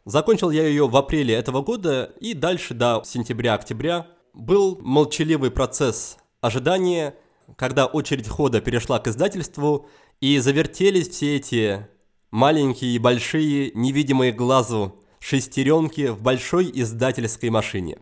Закончил 0.05 0.51
я 0.51 0.65
ее 0.65 0.87
в 0.87 0.95
апреле 0.95 1.35
этого 1.35 1.61
года, 1.61 2.11
и 2.19 2.33
дальше 2.33 2.73
до 2.73 3.03
сентября-октября 3.05 4.07
был 4.33 4.77
молчаливый 4.81 5.51
процесс 5.51 6.17
ожидания, 6.41 7.15
когда 7.55 7.85
очередь 7.85 8.27
хода 8.27 8.61
перешла 8.61 8.99
к 8.99 9.07
издательству, 9.07 9.87
и 10.21 10.39
завертелись 10.39 11.09
все 11.09 11.35
эти 11.35 11.87
маленькие 12.31 12.95
и 12.95 12.99
большие, 12.99 13.71
невидимые 13.73 14.31
глазу 14.31 15.03
шестеренки 15.19 16.07
в 16.07 16.21
большой 16.21 16.71
издательской 16.73 17.49
машине. 17.49 17.99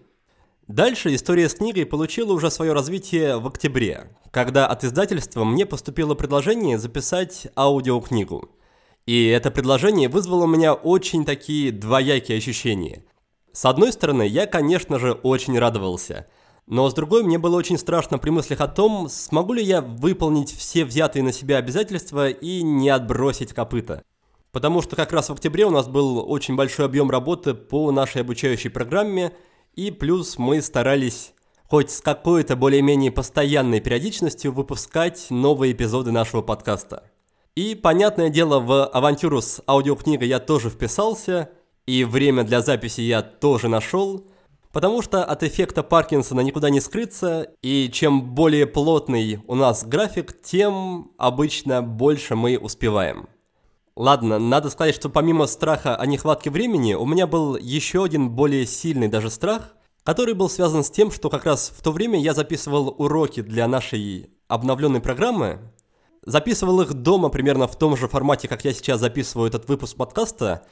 Дальше 0.67 1.13
история 1.13 1.47
с 1.47 1.53
книгой 1.53 1.85
получила 1.85 2.33
уже 2.33 2.49
свое 2.49 2.73
развитие 2.73 3.37
в 3.37 3.45
октябре, 3.45 4.09
когда 4.31 4.65
от 4.65 4.83
издательства 4.83 5.43
мне 5.43 5.65
поступило 5.65 6.15
предложение 6.15 6.79
записать 6.79 7.47
аудиокнигу. 7.55 8.49
И 9.05 9.27
это 9.27 9.51
предложение 9.51 10.09
вызвало 10.09 10.45
у 10.45 10.47
меня 10.47 10.73
очень 10.73 11.23
такие 11.23 11.71
двоякие 11.71 12.39
ощущения. 12.39 13.03
С 13.51 13.65
одной 13.65 13.93
стороны, 13.93 14.23
я, 14.23 14.47
конечно 14.47 14.97
же, 14.97 15.13
очень 15.13 15.57
радовался. 15.59 16.25
Но 16.65 16.89
с 16.89 16.95
другой, 16.95 17.23
мне 17.23 17.37
было 17.37 17.55
очень 17.55 17.77
страшно 17.77 18.17
при 18.17 18.31
мыслях 18.31 18.59
о 18.61 18.67
том, 18.67 19.07
смогу 19.07 19.53
ли 19.53 19.63
я 19.63 19.81
выполнить 19.81 20.51
все 20.51 20.83
взятые 20.83 21.21
на 21.21 21.31
себя 21.31 21.57
обязательства 21.57 22.27
и 22.29 22.63
не 22.63 22.89
отбросить 22.89 23.53
копыта. 23.53 24.03
Потому 24.55 24.81
что 24.81 24.95
как 24.95 25.13
раз 25.13 25.29
в 25.29 25.33
октябре 25.33 25.65
у 25.65 25.69
нас 25.69 25.87
был 25.87 26.31
очень 26.31 26.55
большой 26.55 26.85
объем 26.85 27.11
работы 27.11 27.53
по 27.53 27.91
нашей 27.91 28.21
обучающей 28.21 28.71
программе– 28.71 29.31
и 29.75 29.91
плюс 29.91 30.37
мы 30.37 30.61
старались 30.61 31.33
хоть 31.69 31.91
с 31.91 31.99
какой-то 31.99 32.55
более-менее 32.55 33.11
постоянной 33.11 33.81
периодичностью 33.81 34.53
выпускать 34.53 35.27
новые 35.29 35.73
эпизоды 35.73 36.11
нашего 36.11 36.41
подкаста. 36.41 37.03
И, 37.55 37.75
понятное 37.75 38.29
дело, 38.29 38.59
в 38.59 38.85
авантюру 38.85 39.41
с 39.41 39.61
аудиокнигой 39.67 40.27
я 40.27 40.39
тоже 40.39 40.69
вписался, 40.69 41.49
и 41.85 42.03
время 42.03 42.43
для 42.43 42.61
записи 42.61 43.01
я 43.01 43.21
тоже 43.21 43.67
нашел, 43.67 44.25
потому 44.71 45.01
что 45.01 45.23
от 45.23 45.43
эффекта 45.43 45.83
Паркинсона 45.83 46.41
никуда 46.41 46.69
не 46.69 46.81
скрыться, 46.81 47.49
и 47.61 47.89
чем 47.91 48.33
более 48.35 48.67
плотный 48.67 49.39
у 49.47 49.55
нас 49.55 49.85
график, 49.85 50.39
тем 50.41 51.11
обычно 51.17 51.81
больше 51.81 52.35
мы 52.35 52.57
успеваем. 52.57 53.27
Ладно, 53.95 54.39
надо 54.39 54.69
сказать, 54.69 54.93
что 54.93 55.09
помимо 55.09 55.47
страха 55.47 55.95
о 55.95 56.05
нехватке 56.05 56.49
времени, 56.49 56.95
у 56.95 57.05
меня 57.05 57.27
был 57.27 57.55
еще 57.55 58.03
один 58.03 58.29
более 58.29 58.65
сильный 58.65 59.07
даже 59.07 59.29
страх, 59.29 59.73
который 60.03 60.33
был 60.33 60.49
связан 60.49 60.83
с 60.83 60.91
тем, 60.91 61.11
что 61.11 61.29
как 61.29 61.45
раз 61.45 61.71
в 61.73 61.81
то 61.81 61.93
время 61.93 62.19
я 62.19 62.33
записывал 62.33 62.93
уроки 62.97 63.41
для 63.41 63.69
нашей 63.69 64.29
обновленной 64.49 64.99
программы, 64.99 65.59
записывал 66.25 66.81
их 66.81 66.93
дома 66.93 67.29
примерно 67.29 67.67
в 67.67 67.77
том 67.77 67.95
же 67.95 68.09
формате, 68.09 68.49
как 68.49 68.65
я 68.65 68.73
сейчас 68.73 68.99
записываю 68.99 69.47
этот 69.47 69.69
выпуск 69.69 69.95
подкаста, 69.95 70.65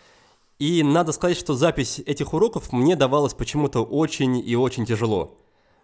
и 0.59 0.83
надо 0.83 1.13
сказать, 1.13 1.37
что 1.37 1.53
запись 1.53 1.99
этих 2.05 2.33
уроков 2.33 2.73
мне 2.73 2.97
давалась 2.97 3.33
почему-то 3.33 3.85
очень 3.85 4.37
и 4.37 4.55
очень 4.57 4.85
тяжело. 4.85 5.39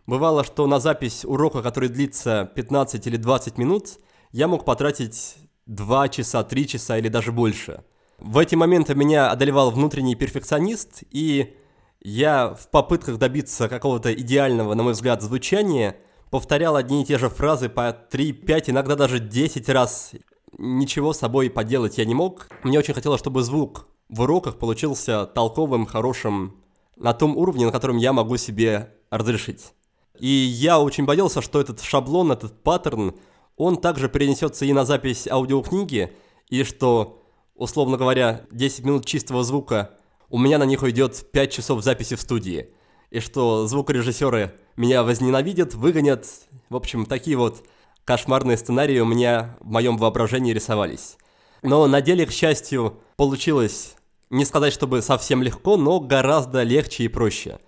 Бывало, 0.05 0.43
что 0.43 0.67
на 0.67 0.81
запись 0.81 1.23
урока, 1.23 1.61
который 1.61 1.87
длится 1.87 2.51
15 2.53 3.07
или 3.07 3.15
20 3.15 3.57
минут, 3.57 3.99
я 4.33 4.49
мог 4.49 4.65
потратить 4.65 5.37
2 5.69 6.09
часа, 6.09 6.43
3 6.43 6.67
часа 6.67 6.97
или 6.97 7.09
даже 7.09 7.31
больше. 7.31 7.83
В 8.17 8.37
эти 8.39 8.55
моменты 8.55 8.95
меня 8.95 9.29
одолевал 9.29 9.69
внутренний 9.71 10.15
перфекционист, 10.15 11.03
и 11.11 11.55
я 12.01 12.55
в 12.55 12.69
попытках 12.69 13.17
добиться 13.17 13.69
какого-то 13.69 14.13
идеального, 14.13 14.73
на 14.73 14.83
мой 14.83 14.93
взгляд, 14.93 15.21
звучания 15.21 15.95
повторял 16.31 16.75
одни 16.75 17.03
и 17.03 17.05
те 17.05 17.17
же 17.17 17.29
фразы 17.29 17.69
по 17.69 17.93
3, 17.93 18.33
5, 18.33 18.71
иногда 18.71 18.95
даже 18.95 19.19
10 19.19 19.69
раз. 19.69 20.13
Ничего 20.57 21.13
с 21.13 21.19
собой 21.19 21.49
поделать 21.51 21.99
я 21.99 22.05
не 22.05 22.15
мог. 22.15 22.49
Мне 22.63 22.79
очень 22.79 22.95
хотелось, 22.95 23.19
чтобы 23.19 23.43
звук 23.43 23.87
в 24.09 24.21
уроках 24.21 24.57
получился 24.57 25.27
толковым, 25.27 25.85
хорошим, 25.85 26.57
на 26.95 27.13
том 27.13 27.37
уровне, 27.37 27.67
на 27.67 27.71
котором 27.71 27.97
я 27.97 28.11
могу 28.11 28.37
себе 28.37 28.91
разрешить. 29.11 29.73
И 30.19 30.27
я 30.27 30.79
очень 30.79 31.05
боялся, 31.05 31.41
что 31.41 31.61
этот 31.61 31.81
шаблон, 31.81 32.31
этот 32.31 32.61
паттерн 32.63 33.15
он 33.59 33.75
также 33.75 34.07
перенесется 34.07 34.65
и 34.65 34.71
на 34.71 34.85
запись 34.85 35.27
аудиокниги, 35.27 36.13
и 36.49 36.63
что, 36.63 37.21
условно 37.55 37.97
говоря, 37.97 38.45
10 38.51 38.85
минут 38.85 39.05
чистого 39.05 39.43
звука, 39.43 39.97
у 40.29 40.39
меня 40.39 40.57
на 40.57 40.63
них 40.63 40.81
уйдет 40.81 41.25
5 41.31 41.51
часов 41.51 41.83
записи 41.83 42.15
в 42.15 42.21
студии, 42.21 42.69
и 43.11 43.19
что 43.19 43.67
звукорежиссеры 43.67 44.55
меня 44.77 45.03
возненавидят, 45.03 45.73
выгонят, 45.73 46.25
в 46.69 46.75
общем, 46.77 47.05
такие 47.05 47.35
вот 47.35 47.65
кошмарные 48.05 48.55
сценарии 48.55 48.99
у 48.99 49.05
меня 49.05 49.57
в 49.59 49.67
моем 49.67 49.97
воображении 49.97 50.53
рисовались. 50.53 51.17
Но 51.61 51.85
на 51.85 51.99
деле, 51.99 52.25
к 52.25 52.31
счастью, 52.31 53.01
получилось, 53.17 53.95
не 54.29 54.45
сказать, 54.45 54.71
чтобы 54.71 55.01
совсем 55.01 55.43
легко, 55.43 55.75
но 55.75 55.99
гораздо 55.99 56.63
легче 56.63 57.03
и 57.03 57.07
проще. 57.09 57.59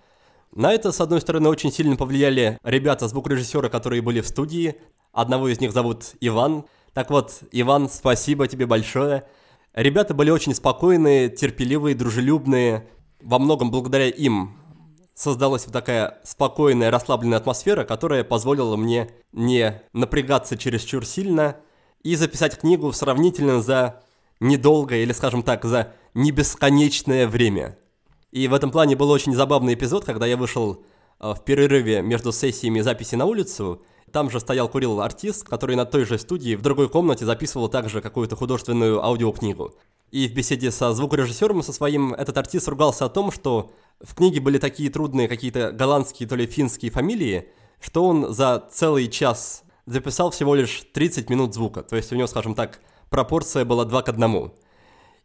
На 0.54 0.72
это, 0.72 0.92
с 0.92 1.00
одной 1.00 1.20
стороны, 1.20 1.48
очень 1.48 1.72
сильно 1.72 1.96
повлияли 1.96 2.58
ребята, 2.62 3.08
звукорежиссеры, 3.08 3.70
которые 3.70 4.02
были 4.02 4.20
в 4.20 4.28
студии, 4.28 4.76
Одного 5.12 5.48
из 5.48 5.60
них 5.60 5.72
зовут 5.72 6.14
Иван. 6.20 6.64
Так 6.94 7.10
вот, 7.10 7.40
Иван, 7.52 7.88
спасибо 7.90 8.48
тебе 8.48 8.66
большое. 8.66 9.24
Ребята 9.74 10.14
были 10.14 10.30
очень 10.30 10.54
спокойные, 10.54 11.28
терпеливые, 11.28 11.94
дружелюбные. 11.94 12.88
Во 13.20 13.38
многом 13.38 13.70
благодаря 13.70 14.08
им 14.08 14.56
создалась 15.14 15.66
вот 15.66 15.72
такая 15.72 16.18
спокойная, 16.24 16.90
расслабленная 16.90 17.38
атмосфера, 17.38 17.84
которая 17.84 18.24
позволила 18.24 18.76
мне 18.76 19.10
не 19.32 19.82
напрягаться 19.92 20.56
чересчур 20.56 21.04
сильно 21.04 21.56
и 22.02 22.16
записать 22.16 22.58
книгу 22.58 22.90
сравнительно 22.92 23.60
за 23.62 24.02
недолгое 24.40 25.02
или, 25.02 25.12
скажем 25.12 25.42
так, 25.42 25.64
за 25.64 25.92
небесконечное 26.14 27.28
время. 27.28 27.78
И 28.30 28.48
в 28.48 28.54
этом 28.54 28.70
плане 28.70 28.96
был 28.96 29.10
очень 29.10 29.34
забавный 29.34 29.74
эпизод, 29.74 30.04
когда 30.04 30.26
я 30.26 30.38
вышел 30.38 30.84
э, 31.20 31.34
в 31.34 31.44
перерыве 31.44 32.00
между 32.00 32.32
сессиями 32.32 32.80
записи 32.80 33.14
на 33.14 33.26
улицу 33.26 33.82
там 34.12 34.30
же 34.30 34.38
стоял, 34.40 34.68
курил 34.68 35.00
артист, 35.00 35.44
который 35.48 35.74
на 35.74 35.84
той 35.84 36.04
же 36.04 36.18
студии 36.18 36.54
в 36.54 36.62
другой 36.62 36.88
комнате 36.88 37.24
записывал 37.24 37.68
также 37.68 38.00
какую-то 38.00 38.36
художественную 38.36 39.02
аудиокнигу. 39.02 39.74
И 40.10 40.28
в 40.28 40.34
беседе 40.34 40.70
со 40.70 40.92
звукорежиссером 40.92 41.62
со 41.62 41.72
своим 41.72 42.12
этот 42.12 42.36
артист 42.36 42.68
ругался 42.68 43.06
о 43.06 43.08
том, 43.08 43.32
что 43.32 43.72
в 44.00 44.14
книге 44.14 44.40
были 44.40 44.58
такие 44.58 44.90
трудные 44.90 45.26
какие-то 45.26 45.72
голландские, 45.72 46.28
то 46.28 46.36
ли 46.36 46.46
финские 46.46 46.90
фамилии, 46.90 47.48
что 47.80 48.04
он 48.04 48.32
за 48.32 48.62
целый 48.70 49.08
час 49.08 49.64
записал 49.86 50.30
всего 50.30 50.54
лишь 50.54 50.84
30 50.92 51.30
минут 51.30 51.54
звука. 51.54 51.82
То 51.82 51.96
есть 51.96 52.12
у 52.12 52.14
него, 52.14 52.26
скажем 52.26 52.54
так, 52.54 52.80
пропорция 53.08 53.64
была 53.64 53.84
2 53.84 54.02
к 54.02 54.08
1. 54.10 54.52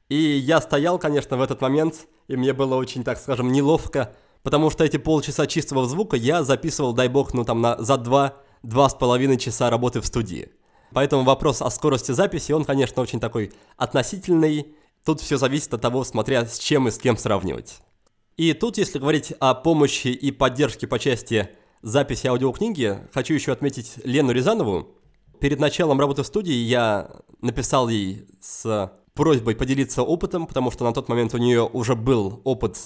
И 0.09 0.15
я 0.15 0.61
стоял, 0.61 0.97
конечно, 0.97 1.35
в 1.37 1.41
этот 1.41 1.59
момент, 1.61 2.07
и 2.27 2.37
мне 2.37 2.53
было 2.53 2.75
очень, 2.75 3.03
так 3.03 3.19
скажем, 3.19 3.51
неловко, 3.51 4.15
потому 4.41 4.69
что 4.69 4.85
эти 4.85 4.97
полчаса 4.97 5.47
чистого 5.47 5.85
звука 5.85 6.15
я 6.15 6.43
записывал, 6.43 6.93
дай 6.93 7.09
бог, 7.09 7.33
ну 7.33 7.43
там 7.43 7.61
на, 7.61 7.75
за 7.83 7.97
2 7.97 8.03
два 8.05 8.46
с 8.63 8.93
половиной 8.95 9.37
часа 9.37 9.69
работы 9.69 10.01
в 10.01 10.05
студии. 10.05 10.49
Поэтому 10.93 11.23
вопрос 11.23 11.61
о 11.61 11.69
скорости 11.69 12.11
записи, 12.11 12.51
он, 12.51 12.65
конечно, 12.65 13.01
очень 13.01 13.19
такой 13.19 13.51
относительный. 13.75 14.75
Тут 15.05 15.21
все 15.21 15.37
зависит 15.37 15.73
от 15.73 15.81
того, 15.81 16.03
смотря 16.03 16.45
с 16.45 16.57
чем 16.59 16.87
и 16.87 16.91
с 16.91 16.97
кем 16.97 17.17
сравнивать. 17.17 17.79
И 18.37 18.53
тут, 18.53 18.77
если 18.77 18.99
говорить 18.99 19.33
о 19.39 19.53
помощи 19.55 20.09
и 20.09 20.31
поддержке 20.31 20.85
по 20.87 20.99
части 20.99 21.49
записи 21.81 22.27
аудиокниги, 22.27 22.99
хочу 23.13 23.33
еще 23.33 23.51
отметить 23.51 23.93
Лену 24.03 24.31
Рязанову. 24.31 24.95
Перед 25.39 25.59
началом 25.59 25.99
работы 25.99 26.23
в 26.23 26.27
студии 26.27 26.53
я 26.53 27.09
написал 27.41 27.89
ей 27.89 28.27
с 28.41 28.91
просьбой 29.13 29.55
поделиться 29.55 30.03
опытом, 30.03 30.45
потому 30.47 30.71
что 30.71 30.83
на 30.83 30.93
тот 30.93 31.09
момент 31.09 31.33
у 31.33 31.37
нее 31.37 31.63
уже 31.63 31.95
был 31.95 32.41
опыт 32.43 32.77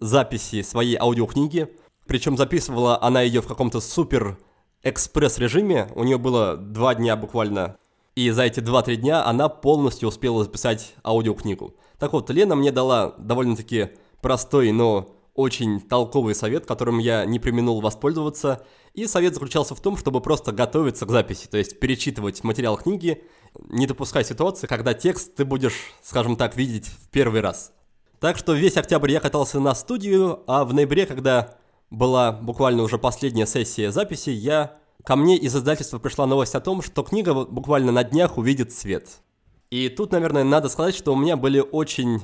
записи 0.00 0.62
своей 0.62 0.96
аудиокниги. 0.96 1.68
Причем 2.06 2.36
записывала 2.36 3.00
она 3.00 3.22
ее 3.22 3.40
в 3.40 3.46
каком-то 3.46 3.80
супер 3.80 4.38
экспресс-режиме. 4.82 5.88
У 5.94 6.04
нее 6.04 6.18
было 6.18 6.56
два 6.56 6.94
дня 6.94 7.16
буквально. 7.16 7.76
И 8.14 8.30
за 8.30 8.42
эти 8.42 8.60
2-3 8.60 8.96
дня 8.96 9.24
она 9.24 9.48
полностью 9.48 10.08
успела 10.08 10.42
записать 10.42 10.94
аудиокнигу. 11.04 11.74
Так 11.98 12.12
вот, 12.12 12.30
Лена 12.30 12.56
мне 12.56 12.72
дала 12.72 13.14
довольно-таки 13.18 13.90
простой, 14.20 14.72
но 14.72 15.14
очень 15.34 15.80
толковый 15.80 16.34
совет, 16.34 16.66
которым 16.66 16.98
я 16.98 17.24
не 17.24 17.38
применил 17.38 17.80
воспользоваться. 17.80 18.66
И 18.94 19.06
совет 19.06 19.34
заключался 19.34 19.76
в 19.76 19.80
том, 19.80 19.96
чтобы 19.96 20.20
просто 20.20 20.50
готовиться 20.50 21.06
к 21.06 21.10
записи, 21.10 21.46
то 21.46 21.58
есть 21.58 21.78
перечитывать 21.78 22.42
материал 22.42 22.76
книги, 22.76 23.22
не 23.68 23.86
допускать 23.86 24.26
ситуации, 24.26 24.66
когда 24.66 24.94
текст 24.94 25.36
ты 25.36 25.44
будешь, 25.44 25.92
скажем 26.02 26.34
так, 26.34 26.56
видеть 26.56 26.86
в 26.86 27.08
первый 27.10 27.40
раз. 27.40 27.72
Так 28.18 28.36
что 28.36 28.52
весь 28.52 28.76
октябрь 28.76 29.12
я 29.12 29.20
катался 29.20 29.60
на 29.60 29.76
студию, 29.76 30.42
а 30.48 30.64
в 30.64 30.74
ноябре, 30.74 31.06
когда 31.06 31.54
была 31.90 32.32
буквально 32.32 32.82
уже 32.82 32.98
последняя 32.98 33.46
сессия 33.46 33.90
записи, 33.90 34.30
я 34.30 34.76
ко 35.04 35.16
мне 35.16 35.36
из 35.36 35.56
издательства 35.56 35.98
пришла 35.98 36.26
новость 36.26 36.54
о 36.54 36.60
том, 36.60 36.82
что 36.82 37.02
книга 37.02 37.34
буквально 37.34 37.92
на 37.92 38.04
днях 38.04 38.36
увидит 38.38 38.72
свет. 38.72 39.20
И 39.70 39.88
тут, 39.88 40.12
наверное, 40.12 40.44
надо 40.44 40.68
сказать, 40.68 40.94
что 40.94 41.12
у 41.12 41.16
меня 41.16 41.36
были 41.36 41.60
очень 41.60 42.22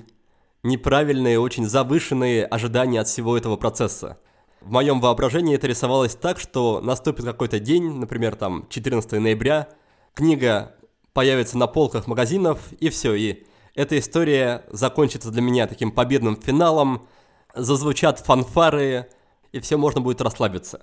неправильные, 0.63 1.39
очень 1.39 1.69
завышенные 1.69 2.47
ожидания 2.47 3.01
от 3.01 3.09
всего 3.09 3.37
этого 3.37 3.57
процесса. 3.57 4.19
В 4.61 4.71
моем 4.71 5.01
воображении 5.01 5.55
это 5.55 5.67
рисовалось 5.67 6.15
так, 6.15 6.39
что 6.39 6.81
наступит 6.81 7.27
какой-то 7.27 7.61
день, 7.61 7.99
например, 7.99 8.35
там 8.35 8.67
14 8.71 9.13
ноября, 9.13 9.69
книга 10.15 10.75
появится 11.13 11.59
на 11.59 11.67
полках 11.67 12.07
магазинов, 12.07 12.73
и 12.81 12.89
все, 12.89 13.15
и 13.15 13.45
эта 13.75 13.99
история 13.99 14.65
закончится 14.71 15.31
для 15.31 15.43
меня 15.43 15.67
таким 15.67 15.93
победным 15.93 16.41
финалом, 16.41 17.07
зазвучат 17.55 18.21
фанфары, 18.21 19.11
и 19.55 19.61
все 19.61 19.77
можно 19.77 20.01
будет 20.01 20.21
расслабиться. 20.21 20.81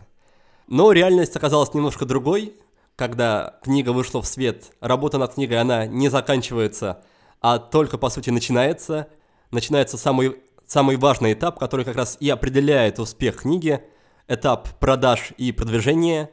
Но 0.66 0.94
реальность 0.94 1.36
оказалась 1.36 1.74
немножко 1.74 2.06
другой. 2.06 2.56
Когда 2.96 3.60
книга 3.64 3.90
вышла 3.90 4.22
в 4.22 4.26
свет, 4.26 4.72
работа 4.80 5.18
над 5.18 5.34
книгой, 5.34 5.60
она 5.60 5.86
не 5.88 6.08
заканчивается, 6.08 7.04
а 7.42 7.60
только, 7.60 7.98
по 7.98 8.10
сути, 8.10 8.30
начинается. 8.30 9.10
Начинается 9.52 9.98
самый, 9.98 10.38
самый 10.66 10.96
важный 10.96 11.34
этап, 11.34 11.60
который 11.60 11.84
как 11.84 11.98
раз 11.98 12.16
и 12.22 12.30
определяет 12.30 12.98
успех 13.00 13.42
книги. 13.42 13.84
Этап 14.30 14.80
продаж 14.80 15.34
и 15.38 15.52
продвижения. 15.52 16.32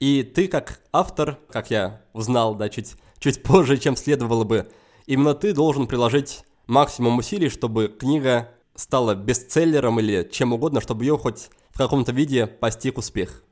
И 0.00 0.24
ты, 0.24 0.48
как 0.48 0.80
автор, 0.92 1.38
как 1.48 1.70
я 1.70 2.02
узнал, 2.12 2.56
да, 2.56 2.68
чуть, 2.68 2.96
чуть 3.20 3.44
позже, 3.44 3.78
чем 3.78 3.94
следовало 3.94 4.42
бы, 4.42 4.68
именно 5.06 5.34
ты 5.34 5.52
должен 5.52 5.86
приложить 5.86 6.42
максимум 6.66 7.18
усилий, 7.18 7.50
чтобы 7.50 7.86
книга 7.86 8.48
стала 8.78 9.14
бестселлером 9.14 9.98
или 9.98 10.28
чем 10.30 10.52
угодно, 10.52 10.80
чтобы 10.80 11.04
ее 11.04 11.18
хоть 11.18 11.50
в 11.70 11.78
каком-то 11.78 12.12
виде 12.12 12.46
постиг 12.46 12.96
успех. 12.96 13.42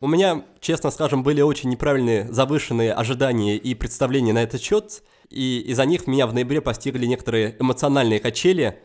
У 0.00 0.06
меня, 0.06 0.44
честно 0.60 0.90
скажем, 0.90 1.22
были 1.22 1.42
очень 1.42 1.68
неправильные 1.68 2.32
завышенные 2.32 2.94
ожидания 2.94 3.56
и 3.56 3.74
представления 3.74 4.32
на 4.32 4.42
этот 4.42 4.62
счет, 4.62 5.02
и 5.28 5.60
из-за 5.66 5.84
них 5.84 6.06
меня 6.06 6.26
в 6.26 6.32
ноябре 6.32 6.60
постигли 6.60 7.04
некоторые 7.04 7.56
эмоциональные 7.58 8.20
качели. 8.20 8.80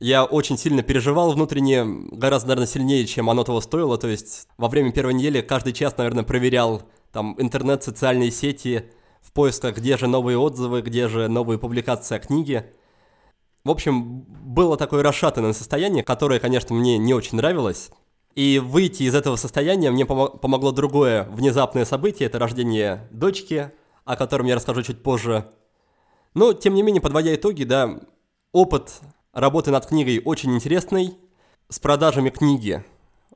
Я 0.00 0.24
очень 0.24 0.56
сильно 0.56 0.82
переживал 0.82 1.32
внутренне, 1.32 1.84
гораздо, 1.84 2.48
наверное, 2.50 2.68
сильнее, 2.68 3.04
чем 3.04 3.28
оно 3.28 3.44
того 3.44 3.60
стоило. 3.60 3.98
То 3.98 4.08
есть 4.08 4.46
во 4.56 4.68
время 4.68 4.92
первой 4.92 5.14
недели 5.14 5.40
каждый 5.40 5.72
час, 5.72 5.96
наверное, 5.98 6.24
проверял 6.24 6.82
там 7.12 7.34
интернет, 7.38 7.82
социальные 7.82 8.30
сети 8.30 8.84
в 9.20 9.32
поисках, 9.32 9.76
где 9.76 9.98
же 9.98 10.06
новые 10.06 10.38
отзывы, 10.38 10.80
где 10.80 11.08
же 11.08 11.28
новые 11.28 11.58
публикации 11.58 12.14
о 12.14 12.20
книге. 12.20 12.72
В 13.68 13.70
общем, 13.70 14.22
было 14.22 14.78
такое 14.78 15.02
расшатанное 15.02 15.52
состояние, 15.52 16.02
которое, 16.02 16.40
конечно, 16.40 16.74
мне 16.74 16.96
не 16.96 17.12
очень 17.12 17.36
нравилось. 17.36 17.90
И 18.34 18.58
выйти 18.64 19.02
из 19.02 19.14
этого 19.14 19.36
состояния 19.36 19.90
мне 19.90 20.06
помогло 20.06 20.72
другое 20.72 21.24
внезапное 21.24 21.84
событие, 21.84 22.28
это 22.28 22.38
рождение 22.38 23.06
дочки, 23.10 23.70
о 24.06 24.16
котором 24.16 24.46
я 24.46 24.54
расскажу 24.54 24.82
чуть 24.82 25.02
позже. 25.02 25.50
Но, 26.32 26.54
тем 26.54 26.72
не 26.72 26.82
менее, 26.82 27.02
подводя 27.02 27.34
итоги, 27.34 27.64
да, 27.64 28.00
опыт 28.52 29.00
работы 29.34 29.70
над 29.70 29.84
книгой 29.84 30.22
очень 30.24 30.54
интересный. 30.54 31.18
С 31.68 31.78
продажами 31.78 32.30
книги 32.30 32.82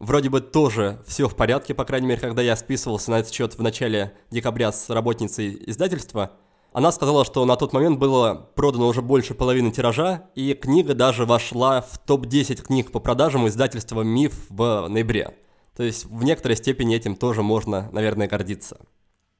вроде 0.00 0.30
бы 0.30 0.40
тоже 0.40 1.02
все 1.06 1.28
в 1.28 1.36
порядке, 1.36 1.74
по 1.74 1.84
крайней 1.84 2.06
мере, 2.06 2.22
когда 2.22 2.40
я 2.40 2.56
списывался 2.56 3.10
на 3.10 3.18
этот 3.18 3.34
счет 3.34 3.58
в 3.58 3.62
начале 3.62 4.14
декабря 4.30 4.72
с 4.72 4.88
работницей 4.88 5.62
издательства– 5.66 6.32
она 6.72 6.90
сказала, 6.90 7.24
что 7.24 7.44
на 7.44 7.56
тот 7.56 7.72
момент 7.72 7.98
было 7.98 8.50
продано 8.54 8.88
уже 8.88 9.02
больше 9.02 9.34
половины 9.34 9.70
тиража, 9.70 10.30
и 10.34 10.54
книга 10.54 10.94
даже 10.94 11.26
вошла 11.26 11.82
в 11.82 11.98
топ-10 11.98 12.62
книг 12.62 12.90
по 12.92 12.98
продажам 12.98 13.46
издательства 13.46 14.02
«Миф» 14.02 14.46
в 14.48 14.88
ноябре. 14.88 15.36
То 15.76 15.82
есть 15.82 16.06
в 16.06 16.24
некоторой 16.24 16.56
степени 16.56 16.96
этим 16.96 17.16
тоже 17.16 17.42
можно, 17.42 17.90
наверное, 17.92 18.28
гордиться. 18.28 18.78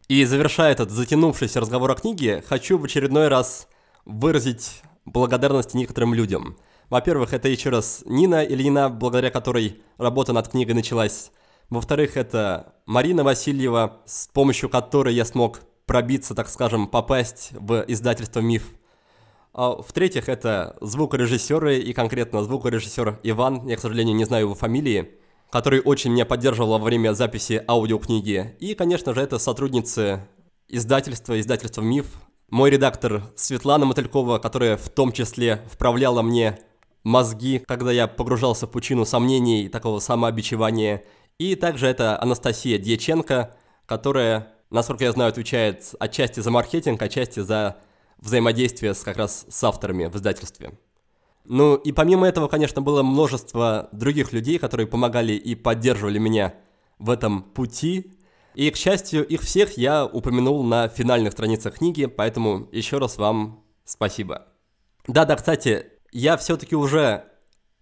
И 0.09 0.25
завершая 0.25 0.73
этот 0.73 0.91
затянувшийся 0.91 1.61
разговор 1.61 1.91
о 1.91 1.95
книге, 1.95 2.43
хочу 2.47 2.77
в 2.77 2.85
очередной 2.85 3.29
раз 3.29 3.69
выразить 4.05 4.83
благодарность 5.07 5.75
некоторым 5.75 6.13
людям. 6.13 6.57
Во-первых, 6.91 7.33
это 7.33 7.49
еще 7.49 7.71
раз 7.71 8.03
Нина 8.05 8.45
Ильина, 8.45 8.91
благодаря 8.91 9.31
которой 9.31 9.81
работа 9.97 10.35
над 10.35 10.49
книгой 10.49 10.75
началась. 10.75 11.31
Во-вторых, 11.71 12.19
это 12.19 12.75
Марина 12.85 13.25
Васильева, 13.25 14.03
с 14.05 14.29
помощью 14.29 14.69
которой 14.69 15.15
я 15.15 15.25
смог 15.25 15.61
пробиться, 15.87 16.35
так 16.35 16.49
скажем, 16.49 16.87
попасть 16.87 17.51
в 17.53 17.85
издательство 17.89 18.41
«Миф». 18.41 18.65
А, 19.55 19.83
в-третьих, 19.83 20.29
это 20.29 20.77
звукорежиссеры, 20.81 21.79
и 21.79 21.93
конкретно 21.93 22.43
звукорежиссер 22.43 23.21
Иван, 23.23 23.67
я, 23.69 23.77
к 23.77 23.81
сожалению, 23.81 24.17
не 24.17 24.25
знаю 24.25 24.47
его 24.47 24.55
фамилии, 24.55 25.19
который 25.51 25.83
очень 25.85 26.13
меня 26.13 26.25
поддерживал 26.25 26.79
во 26.79 26.85
время 26.85 27.13
записи 27.13 27.63
аудиокниги. 27.69 28.57
И, 28.61 28.75
конечно 28.75 29.13
же, 29.13 29.21
это 29.21 29.39
сотрудницы 29.39 30.27
издательства, 30.69 31.39
издательства 31.39 31.83
«Миф», 31.83 32.07
мой 32.49 32.71
редактор 32.71 33.23
Светлана 33.35 33.87
Мотылькова, 33.87 34.39
которая 34.39 34.77
в 34.77 34.89
том 34.91 35.13
числе 35.13 35.63
вправляла 35.71 36.21
мне 36.21 36.59
мозги, 37.03 37.63
когда 37.67 37.93
я 37.93 38.07
погружался 38.07 38.67
в 38.67 38.71
пучину 38.71 39.05
сомнений 39.05 39.65
и 39.65 39.69
такого 39.69 40.01
самообичевания. 40.01 41.03
И 41.39 41.55
также 41.55 41.87
это 41.87 42.21
Анастасия 42.21 42.79
Дьяченко, 42.79 43.57
которая 43.87 44.55
насколько 44.73 45.05
я 45.05 45.13
знаю, 45.13 45.29
отвечает 45.29 45.95
отчасти 46.01 46.41
за 46.41 46.51
маркетинг, 46.51 47.01
отчасти 47.01 47.41
за 47.41 47.77
взаимодействие 48.19 48.95
с, 48.95 49.03
как 49.03 49.17
раз 49.17 49.47
с 49.49 49.65
авторами 49.65 50.07
в 50.07 50.17
издательстве. 50.17 50.79
Ну 51.45 51.75
и 51.75 51.93
помимо 51.93 52.27
этого, 52.27 52.49
конечно, 52.49 52.81
было 52.81 53.03
множество 53.03 53.89
других 53.93 54.33
людей, 54.33 54.59
которые 54.59 54.87
помогали 54.87 55.33
и 55.33 55.55
поддерживали 55.55 56.19
меня 56.19 56.55
в 56.99 57.11
этом 57.11 57.43
пути. 57.43 58.13
И, 58.55 58.71
к 58.71 58.77
счастью, 58.77 59.27
их 59.27 59.41
всех 59.43 59.77
я 59.77 60.07
упомянул 60.07 60.63
на 60.63 60.89
финальных 60.89 61.33
страницах 61.33 61.79
книги, 61.79 62.07
поэтому 62.07 62.69
еще 62.71 62.99
раз 62.99 63.17
вам 63.17 63.65
спасибо. 63.85 64.47
Да-да, 65.07 65.37
кстати, 65.37 65.87
я 66.13 66.37
все-таки 66.37 66.77
уже 66.77 67.25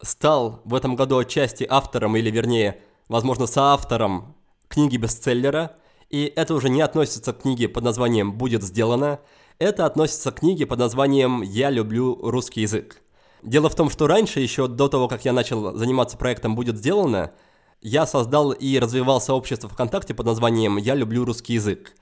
стал 0.00 0.62
в 0.64 0.74
этом 0.74 0.96
году 0.96 1.18
отчасти 1.18 1.66
автором, 1.68 2.16
или 2.16 2.30
вернее, 2.30 2.80
возможно, 3.08 3.46
соавтором 3.46 4.36
книги 4.68 4.96
бестселлера– 4.96 5.76
и 6.10 6.32
это 6.34 6.54
уже 6.54 6.68
не 6.68 6.82
относится 6.82 7.32
к 7.32 7.42
книге 7.42 7.68
под 7.68 7.84
названием 7.84 8.32
«Будет 8.32 8.62
сделано», 8.62 9.20
это 9.58 9.86
относится 9.86 10.32
к 10.32 10.40
книге 10.40 10.66
под 10.66 10.80
названием 10.80 11.42
«Я 11.42 11.70
люблю 11.70 12.18
русский 12.20 12.62
язык». 12.62 13.00
Дело 13.42 13.70
в 13.70 13.74
том, 13.74 13.88
что 13.88 14.06
раньше, 14.06 14.40
еще 14.40 14.66
до 14.66 14.88
того, 14.88 15.06
как 15.06 15.24
я 15.24 15.32
начал 15.32 15.76
заниматься 15.76 16.18
проектом 16.18 16.56
«Будет 16.56 16.76
сделано», 16.76 17.32
я 17.80 18.06
создал 18.06 18.50
и 18.50 18.78
развивал 18.78 19.20
сообщество 19.20 19.68
ВКонтакте 19.70 20.12
под 20.12 20.26
названием 20.26 20.76
«Я 20.76 20.94
люблю 20.94 21.24
русский 21.24 21.54
язык». 21.54 21.94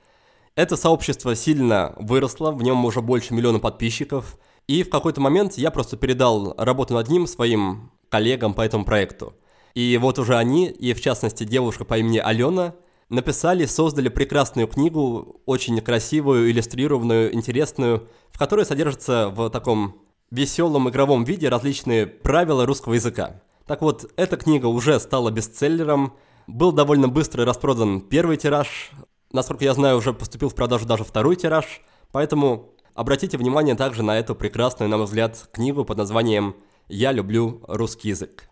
Это 0.55 0.75
сообщество 0.75 1.35
сильно 1.35 1.93
выросло, 1.97 2.51
в 2.51 2.63
нем 2.63 2.83
уже 2.83 3.01
больше 3.01 3.33
миллиона 3.33 3.59
подписчиков, 3.59 4.37
и 4.67 4.83
в 4.83 4.89
какой-то 4.89 5.21
момент 5.21 5.57
я 5.57 5.71
просто 5.71 5.97
передал 5.97 6.55
работу 6.57 6.95
над 6.95 7.07
ним 7.09 7.27
своим 7.27 7.91
коллегам 8.09 8.53
по 8.53 8.61
этому 8.61 8.85
проекту. 8.85 9.35
И 9.75 9.97
вот 10.01 10.17
уже 10.17 10.35
они, 10.35 10.65
и 10.65 10.93
в 10.93 11.01
частности 11.01 11.43
девушка 11.43 11.85
по 11.85 11.97
имени 11.97 12.17
Алена– 12.17 12.73
написали, 13.09 13.65
создали 13.65 14.09
прекрасную 14.09 14.67
книгу, 14.67 15.41
очень 15.45 15.79
красивую, 15.81 16.49
иллюстрированную, 16.51 17.33
интересную, 17.33 18.07
в 18.31 18.37
которой 18.37 18.65
содержатся 18.65 19.29
в 19.29 19.49
таком 19.49 20.01
веселом 20.31 20.89
игровом 20.89 21.23
виде 21.23 21.49
различные 21.49 22.05
правила 22.05 22.65
русского 22.65 22.93
языка. 22.93 23.41
Так 23.65 23.81
вот, 23.81 24.11
эта 24.15 24.37
книга 24.37 24.67
уже 24.67 24.99
стала 24.99 25.31
бестселлером, 25.31 26.13
был 26.47 26.71
довольно 26.71 27.07
быстро 27.07 27.45
распродан 27.45 28.01
первый 28.01 28.37
тираж, 28.37 28.91
насколько 29.31 29.63
я 29.63 29.73
знаю, 29.73 29.97
уже 29.97 30.13
поступил 30.13 30.49
в 30.49 30.55
продажу 30.55 30.85
даже 30.85 31.03
второй 31.03 31.35
тираж, 31.35 31.81
поэтому 32.11 32.73
обратите 32.95 33.37
внимание 33.37 33.75
также 33.75 34.03
на 34.03 34.17
эту 34.17 34.35
прекрасную, 34.35 34.89
на 34.89 34.97
мой 34.97 35.05
взгляд, 35.05 35.49
книгу 35.51 35.85
под 35.85 35.97
названием 35.97 36.55
«Я 36.87 37.11
люблю 37.11 37.61
русский 37.67 38.09
язык». 38.09 38.49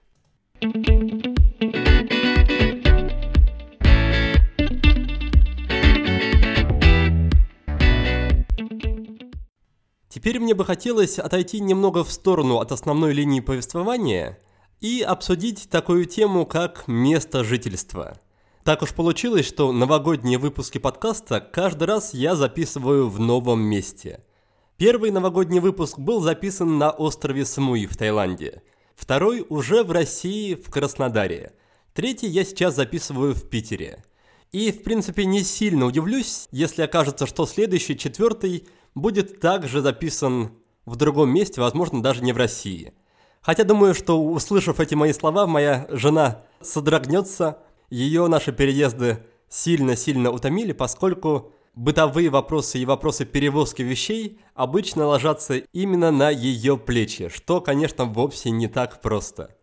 Теперь 10.18 10.40
мне 10.40 10.56
бы 10.56 10.66
хотелось 10.66 11.20
отойти 11.20 11.60
немного 11.60 12.04
в 12.04 12.12
сторону 12.12 12.58
от 12.58 12.72
основной 12.72 13.14
линии 13.14 13.40
повествования 13.40 14.40
и 14.82 15.02
обсудить 15.02 15.70
такую 15.70 16.06
тему, 16.06 16.48
как 16.48 16.88
место 16.88 17.44
жительства. 17.44 18.20
Так 18.64 18.82
уж 18.82 18.96
получилось, 18.96 19.46
что 19.46 19.72
новогодние 19.72 20.40
выпуски 20.40 20.80
подкаста 20.80 21.40
каждый 21.40 21.84
раз 21.84 22.16
я 22.16 22.36
записываю 22.36 23.10
в 23.10 23.20
новом 23.20 23.62
месте. 23.62 24.24
Первый 24.78 25.12
новогодний 25.12 25.60
выпуск 25.60 26.00
был 26.00 26.20
записан 26.20 26.80
на 26.80 26.90
острове 26.90 27.46
Самуи 27.46 27.86
в 27.86 27.96
Таиланде. 27.96 28.64
Второй 28.96 29.46
уже 29.48 29.84
в 29.84 29.92
России, 29.92 30.56
в 30.56 30.72
Краснодаре. 30.72 31.54
Третий 31.94 32.26
я 32.26 32.44
сейчас 32.44 32.76
записываю 32.76 33.36
в 33.36 33.48
Питере. 33.48 34.04
И, 34.52 34.72
в 34.72 34.82
принципе, 34.82 35.26
не 35.26 35.44
сильно 35.44 35.86
удивлюсь, 35.86 36.48
если 36.50 36.82
окажется, 36.82 37.28
что 37.28 37.46
следующий, 37.46 37.96
четвертый, 37.96 38.68
будет 38.98 39.40
также 39.40 39.82
записан 39.82 40.52
в 40.86 40.96
другом 40.96 41.30
месте, 41.30 41.62
возможно, 41.62 42.02
даже 42.02 42.24
не 42.24 42.34
в 42.34 42.38
России. 42.38 42.94
Хотя 43.42 43.64
думаю, 43.64 43.94
что 43.94 44.22
услышав 44.22 44.80
эти 44.80 44.96
мои 44.96 45.14
слова, 45.14 45.48
моя 45.48 45.88
жена 45.90 46.42
содрогнется, 46.62 47.60
ее 47.90 48.28
наши 48.28 48.52
переезды 48.52 49.24
сильно-сильно 49.48 50.32
утомили, 50.32 50.74
поскольку 50.74 51.54
бытовые 51.76 52.30
вопросы 52.30 52.80
и 52.80 52.86
вопросы 52.86 53.26
перевозки 53.26 53.82
вещей 53.82 54.40
обычно 54.56 55.06
ложатся 55.06 55.58
именно 55.72 56.12
на 56.12 56.30
ее 56.30 56.78
плечи, 56.78 57.30
что, 57.30 57.62
конечно, 57.62 58.06
вовсе 58.06 58.50
не 58.50 58.68
так 58.68 59.02
просто. 59.02 59.56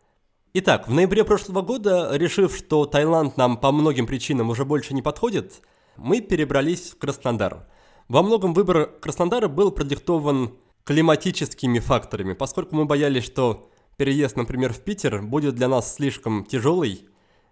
Итак, 0.54 0.86
в 0.86 0.92
ноябре 0.92 1.24
прошлого 1.24 1.62
года, 1.62 2.10
решив, 2.14 2.56
что 2.56 2.86
Таиланд 2.86 3.36
нам 3.36 3.56
по 3.56 3.72
многим 3.72 4.06
причинам 4.06 4.50
уже 4.50 4.64
больше 4.64 4.94
не 4.94 5.02
подходит, 5.02 5.60
мы 5.96 6.20
перебрались 6.20 6.92
в 6.92 6.98
Краснодар– 6.98 7.66
во 8.08 8.22
многом 8.22 8.54
выбор 8.54 8.86
Краснодара 9.00 9.48
был 9.48 9.70
продиктован 9.70 10.54
климатическими 10.84 11.78
факторами, 11.78 12.34
поскольку 12.34 12.76
мы 12.76 12.84
боялись, 12.84 13.24
что 13.24 13.70
переезд, 13.96 14.36
например, 14.36 14.72
в 14.72 14.80
Питер 14.80 15.22
будет 15.22 15.54
для 15.54 15.68
нас 15.68 15.94
слишком 15.94 16.44
тяжелый, 16.44 17.08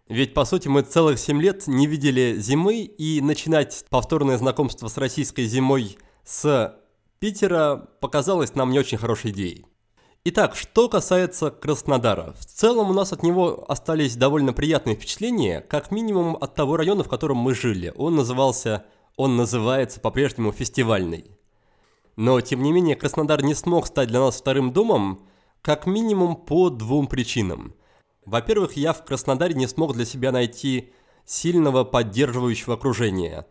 ведь, 0.08 0.34
по 0.34 0.44
сути, 0.44 0.68
мы 0.68 0.82
целых 0.82 1.18
7 1.18 1.40
лет 1.40 1.66
не 1.66 1.86
видели 1.86 2.36
зимы, 2.38 2.80
и 2.80 3.20
начинать 3.20 3.86
повторное 3.88 4.36
знакомство 4.36 4.88
с 4.88 4.98
российской 4.98 5.44
зимой 5.44 5.96
с 6.24 6.78
Питера 7.18 7.88
показалось 8.00 8.54
нам 8.54 8.70
не 8.70 8.78
очень 8.78 8.98
хорошей 8.98 9.30
идеей. 9.30 9.64
Итак, 10.24 10.54
что 10.54 10.88
касается 10.88 11.50
Краснодара. 11.50 12.34
В 12.38 12.44
целом 12.44 12.90
у 12.90 12.92
нас 12.92 13.12
от 13.12 13.22
него 13.22 13.64
остались 13.68 14.16
довольно 14.16 14.52
приятные 14.52 14.96
впечатления, 14.96 15.60
как 15.60 15.90
минимум 15.90 16.36
от 16.40 16.54
того 16.54 16.76
района, 16.76 17.04
в 17.04 17.08
котором 17.08 17.38
мы 17.38 17.54
жили. 17.54 17.92
Он 17.96 18.14
назывался 18.14 18.84
он 19.16 19.36
называется 19.36 20.00
по-прежнему 20.00 20.52
фестивальный. 20.52 21.30
Но, 22.16 22.40
тем 22.40 22.62
не 22.62 22.72
менее, 22.72 22.96
Краснодар 22.96 23.42
не 23.42 23.54
смог 23.54 23.86
стать 23.86 24.08
для 24.08 24.20
нас 24.20 24.38
вторым 24.38 24.72
домом, 24.72 25.26
как 25.62 25.86
минимум 25.86 26.36
по 26.36 26.70
двум 26.70 27.06
причинам. 27.06 27.74
Во-первых, 28.24 28.76
я 28.76 28.92
в 28.92 29.04
Краснодаре 29.04 29.54
не 29.54 29.66
смог 29.66 29.94
для 29.94 30.04
себя 30.04 30.32
найти 30.32 30.92
сильного 31.24 31.84
поддерживающего 31.84 32.74
окружения. 32.74 33.46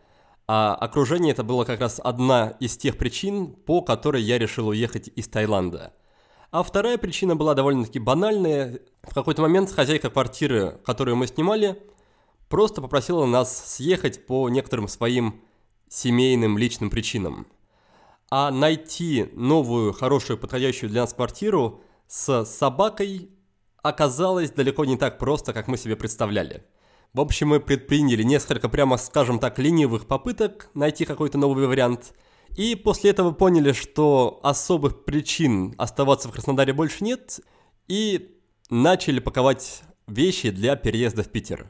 А 0.47 0.75
окружение 0.75 1.31
это 1.31 1.43
было 1.43 1.63
как 1.63 1.79
раз 1.79 1.99
одна 2.03 2.57
из 2.59 2.77
тех 2.77 2.97
причин, 2.97 3.53
по 3.53 3.81
которой 3.81 4.21
я 4.21 4.37
решил 4.37 4.67
уехать 4.67 5.09
из 5.15 5.27
Таиланда. 5.27 5.93
А 6.51 6.63
вторая 6.63 6.97
причина 6.97 7.35
была 7.35 7.53
довольно-таки 7.53 7.99
банальная. 7.99 8.81
В 9.03 9.13
какой-то 9.13 9.41
момент 9.41 9.71
хозяйка 9.71 10.09
квартиры, 10.09 10.79
которую 10.85 11.15
мы 11.15 11.27
снимали, 11.27 11.81
просто 12.49 12.81
попросила 12.81 13.25
нас 13.25 13.75
съехать 13.75 14.25
по 14.25 14.49
некоторым 14.49 14.89
своим 14.89 15.41
семейным 15.91 16.57
личным 16.57 16.89
причинам. 16.89 17.45
А 18.29 18.49
найти 18.49 19.29
новую, 19.33 19.91
хорошую, 19.91 20.39
подходящую 20.39 20.89
для 20.89 21.01
нас 21.01 21.13
квартиру 21.13 21.81
с 22.07 22.45
собакой 22.45 23.29
оказалось 23.83 24.51
далеко 24.51 24.85
не 24.85 24.95
так 24.95 25.19
просто, 25.19 25.51
как 25.51 25.67
мы 25.67 25.77
себе 25.77 25.97
представляли. 25.97 26.63
В 27.13 27.19
общем, 27.19 27.49
мы 27.49 27.59
предприняли 27.59 28.23
несколько, 28.23 28.69
прямо 28.69 28.95
скажем 28.95 29.37
так, 29.37 29.59
ленивых 29.59 30.07
попыток 30.07 30.69
найти 30.73 31.03
какой-то 31.03 31.37
новый 31.37 31.67
вариант. 31.67 32.13
И 32.55 32.75
после 32.75 33.09
этого 33.09 33.31
поняли, 33.31 33.73
что 33.73 34.39
особых 34.43 35.03
причин 35.03 35.75
оставаться 35.77 36.29
в 36.29 36.31
Краснодаре 36.31 36.71
больше 36.71 37.03
нет. 37.03 37.41
И 37.89 38.39
начали 38.69 39.19
паковать 39.19 39.81
вещи 40.07 40.51
для 40.51 40.77
переезда 40.77 41.23
в 41.23 41.27
Питер. 41.27 41.69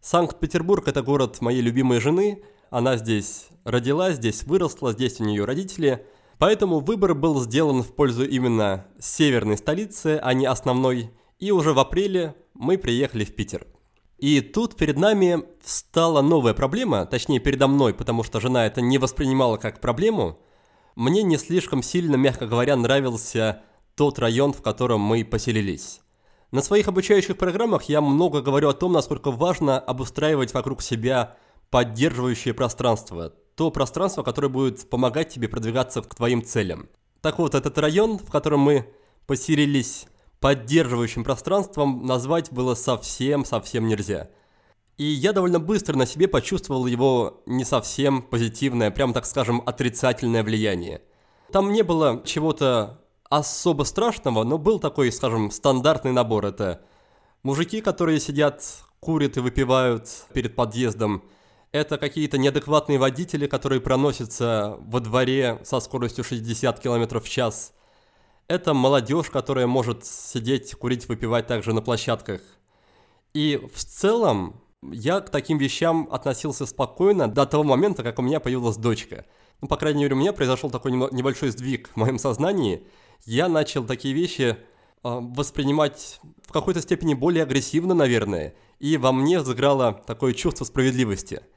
Санкт-Петербург– 0.00 0.84
это 0.88 1.02
город 1.02 1.42
моей 1.42 1.60
любимой 1.60 2.00
жены– 2.00 2.42
она 2.70 2.96
здесь 2.96 3.48
родилась, 3.64 4.16
здесь 4.16 4.44
выросла, 4.44 4.92
здесь 4.92 5.20
у 5.20 5.24
нее 5.24 5.44
родители. 5.44 6.06
Поэтому 6.38 6.80
выбор 6.80 7.14
был 7.14 7.40
сделан 7.40 7.82
в 7.82 7.94
пользу 7.94 8.24
именно 8.24 8.86
северной 8.98 9.56
столицы, 9.56 10.20
а 10.22 10.34
не 10.34 10.46
основной. 10.46 11.10
И 11.38 11.50
уже 11.50 11.72
в 11.72 11.78
апреле 11.78 12.34
мы 12.54 12.78
приехали 12.78 13.24
в 13.24 13.34
Питер. 13.34 13.66
И 14.18 14.40
тут 14.40 14.76
перед 14.76 14.98
нами 14.98 15.44
стала 15.64 16.22
новая 16.22 16.52
проблема, 16.52 17.06
точнее 17.06 17.38
передо 17.38 17.68
мной, 17.68 17.94
потому 17.94 18.24
что 18.24 18.40
жена 18.40 18.66
это 18.66 18.80
не 18.80 18.98
воспринимала 18.98 19.56
как 19.56 19.80
проблему. 19.80 20.40
Мне 20.96 21.22
не 21.22 21.36
слишком 21.36 21.82
сильно, 21.84 22.16
мягко 22.16 22.46
говоря, 22.46 22.74
нравился 22.74 23.62
тот 23.94 24.18
район, 24.18 24.52
в 24.52 24.62
котором 24.62 25.00
мы 25.00 25.24
поселились. 25.24 26.00
На 26.50 26.62
своих 26.62 26.88
обучающих 26.88 27.36
программах 27.36 27.84
я 27.84 28.00
много 28.00 28.40
говорю 28.40 28.70
о 28.70 28.74
том, 28.74 28.92
насколько 28.92 29.30
важно 29.30 29.78
обустраивать 29.78 30.54
вокруг 30.54 30.82
себя 30.82 31.36
поддерживающее 31.70 32.54
пространство. 32.54 33.32
То 33.54 33.70
пространство, 33.70 34.22
которое 34.22 34.48
будет 34.48 34.88
помогать 34.88 35.30
тебе 35.30 35.48
продвигаться 35.48 36.02
к 36.02 36.14
твоим 36.14 36.44
целям. 36.44 36.88
Так 37.20 37.38
вот, 37.38 37.54
этот 37.54 37.76
район, 37.78 38.18
в 38.18 38.30
котором 38.30 38.60
мы 38.60 38.88
поселились 39.26 40.06
поддерживающим 40.40 41.24
пространством, 41.24 42.06
назвать 42.06 42.52
было 42.52 42.74
совсем-совсем 42.74 43.88
нельзя. 43.88 44.30
И 44.96 45.04
я 45.04 45.32
довольно 45.32 45.60
быстро 45.60 45.96
на 45.96 46.06
себе 46.06 46.28
почувствовал 46.28 46.86
его 46.86 47.42
не 47.46 47.64
совсем 47.64 48.22
позитивное, 48.22 48.90
прям 48.90 49.12
так 49.12 49.26
скажем, 49.26 49.62
отрицательное 49.66 50.42
влияние. 50.42 51.02
Там 51.52 51.72
не 51.72 51.82
было 51.82 52.22
чего-то 52.24 53.04
особо 53.28 53.82
страшного, 53.84 54.44
но 54.44 54.58
был 54.58 54.78
такой, 54.78 55.10
скажем, 55.12 55.50
стандартный 55.50 56.12
набор. 56.12 56.46
Это 56.46 56.82
мужики, 57.42 57.80
которые 57.80 58.20
сидят, 58.20 58.64
курят 59.00 59.36
и 59.36 59.40
выпивают 59.40 60.08
перед 60.32 60.54
подъездом– 60.54 61.24
это 61.72 61.98
какие-то 61.98 62.38
неадекватные 62.38 62.98
водители, 62.98 63.46
которые 63.46 63.80
проносятся 63.80 64.76
во 64.80 65.00
дворе 65.00 65.60
со 65.64 65.80
скоростью 65.80 66.24
60 66.24 66.80
км 66.80 67.20
в 67.20 67.28
час. 67.28 67.74
Это 68.46 68.72
молодежь, 68.72 69.28
которая 69.28 69.66
может 69.66 70.06
сидеть, 70.06 70.74
курить, 70.74 71.08
выпивать 71.08 71.46
также 71.46 71.74
на 71.74 71.82
площадках. 71.82 72.40
И 73.34 73.60
в 73.74 73.84
целом 73.84 74.62
я 74.82 75.20
к 75.20 75.28
таким 75.28 75.58
вещам 75.58 76.08
относился 76.10 76.64
спокойно 76.64 77.28
до 77.28 77.44
того 77.44 77.64
момента, 77.64 78.02
как 78.02 78.18
у 78.18 78.22
меня 78.22 78.40
появилась 78.40 78.78
дочка. 78.78 79.26
Ну, 79.60 79.68
по 79.68 79.76
крайней 79.76 80.04
мере, 80.04 80.14
у 80.14 80.18
меня 80.18 80.32
произошел 80.32 80.70
такой 80.70 80.92
небольшой 80.92 81.50
сдвиг 81.50 81.90
в 81.90 81.96
моем 81.96 82.18
сознании. 82.18 82.86
Я 83.26 83.48
начал 83.48 83.84
такие 83.84 84.14
вещи 84.14 84.56
э, 84.56 84.56
воспринимать 85.02 86.20
в 86.46 86.52
какой-то 86.52 86.80
степени 86.80 87.12
более 87.12 87.42
агрессивно, 87.42 87.92
наверное. 87.92 88.54
И 88.78 88.96
во 88.96 89.12
мне 89.12 89.40
взыграло 89.40 90.00
такое 90.06 90.32
чувство 90.32 90.64
справедливости– 90.64 91.42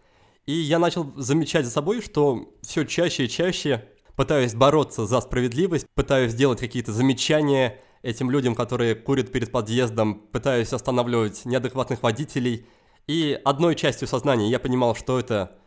и 0.46 0.54
я 0.54 0.80
начал 0.80 1.12
замечать 1.16 1.66
за 1.66 1.72
собой, 1.72 2.02
что 2.02 2.54
все 2.62 2.84
чаще 2.84 3.26
и 3.26 3.30
чаще 3.30 3.88
пытаюсь 4.16 4.54
бороться 4.54 5.06
за 5.06 5.22
справедливость, 5.22 5.86
пытаюсь 5.96 6.34
делать 6.34 6.60
какие-то 6.60 6.92
замечания 6.92 7.80
этим 8.02 8.32
людям, 8.32 8.56
которые 8.56 8.96
курят 8.96 9.32
перед 9.32 9.52
подъездом, 9.52 10.16
пытаюсь 10.16 10.74
останавливать 10.74 11.46
неадекватных 11.46 12.02
водителей. 12.04 12.66
И 13.08 13.40
одной 13.46 13.76
частью 13.76 14.08
сознания 14.08 14.50
я 14.50 14.60
понимал, 14.60 14.96
что 14.96 15.20
это 15.20 15.58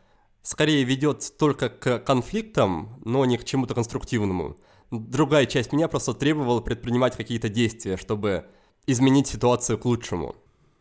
скорее 0.43 0.85
ведет 0.85 1.37
только 1.39 1.69
к 1.69 1.99
конфликтам, 2.01 3.01
но 3.05 3.25
не 3.25 3.39
к 3.39 3.45
чему-то 3.45 3.75
конструктивному. 3.75 4.57
Другая 4.91 5.47
часть 5.47 5.73
меня 5.73 5.89
просто 5.89 6.15
требовала 6.15 6.61
предпринимать 6.61 7.17
какие-то 7.17 7.49
действия, 7.49 7.97
чтобы 7.97 8.47
изменить 8.87 9.29
ситуацию 9.29 9.79
к 9.79 9.85
лучшему. 9.85 10.37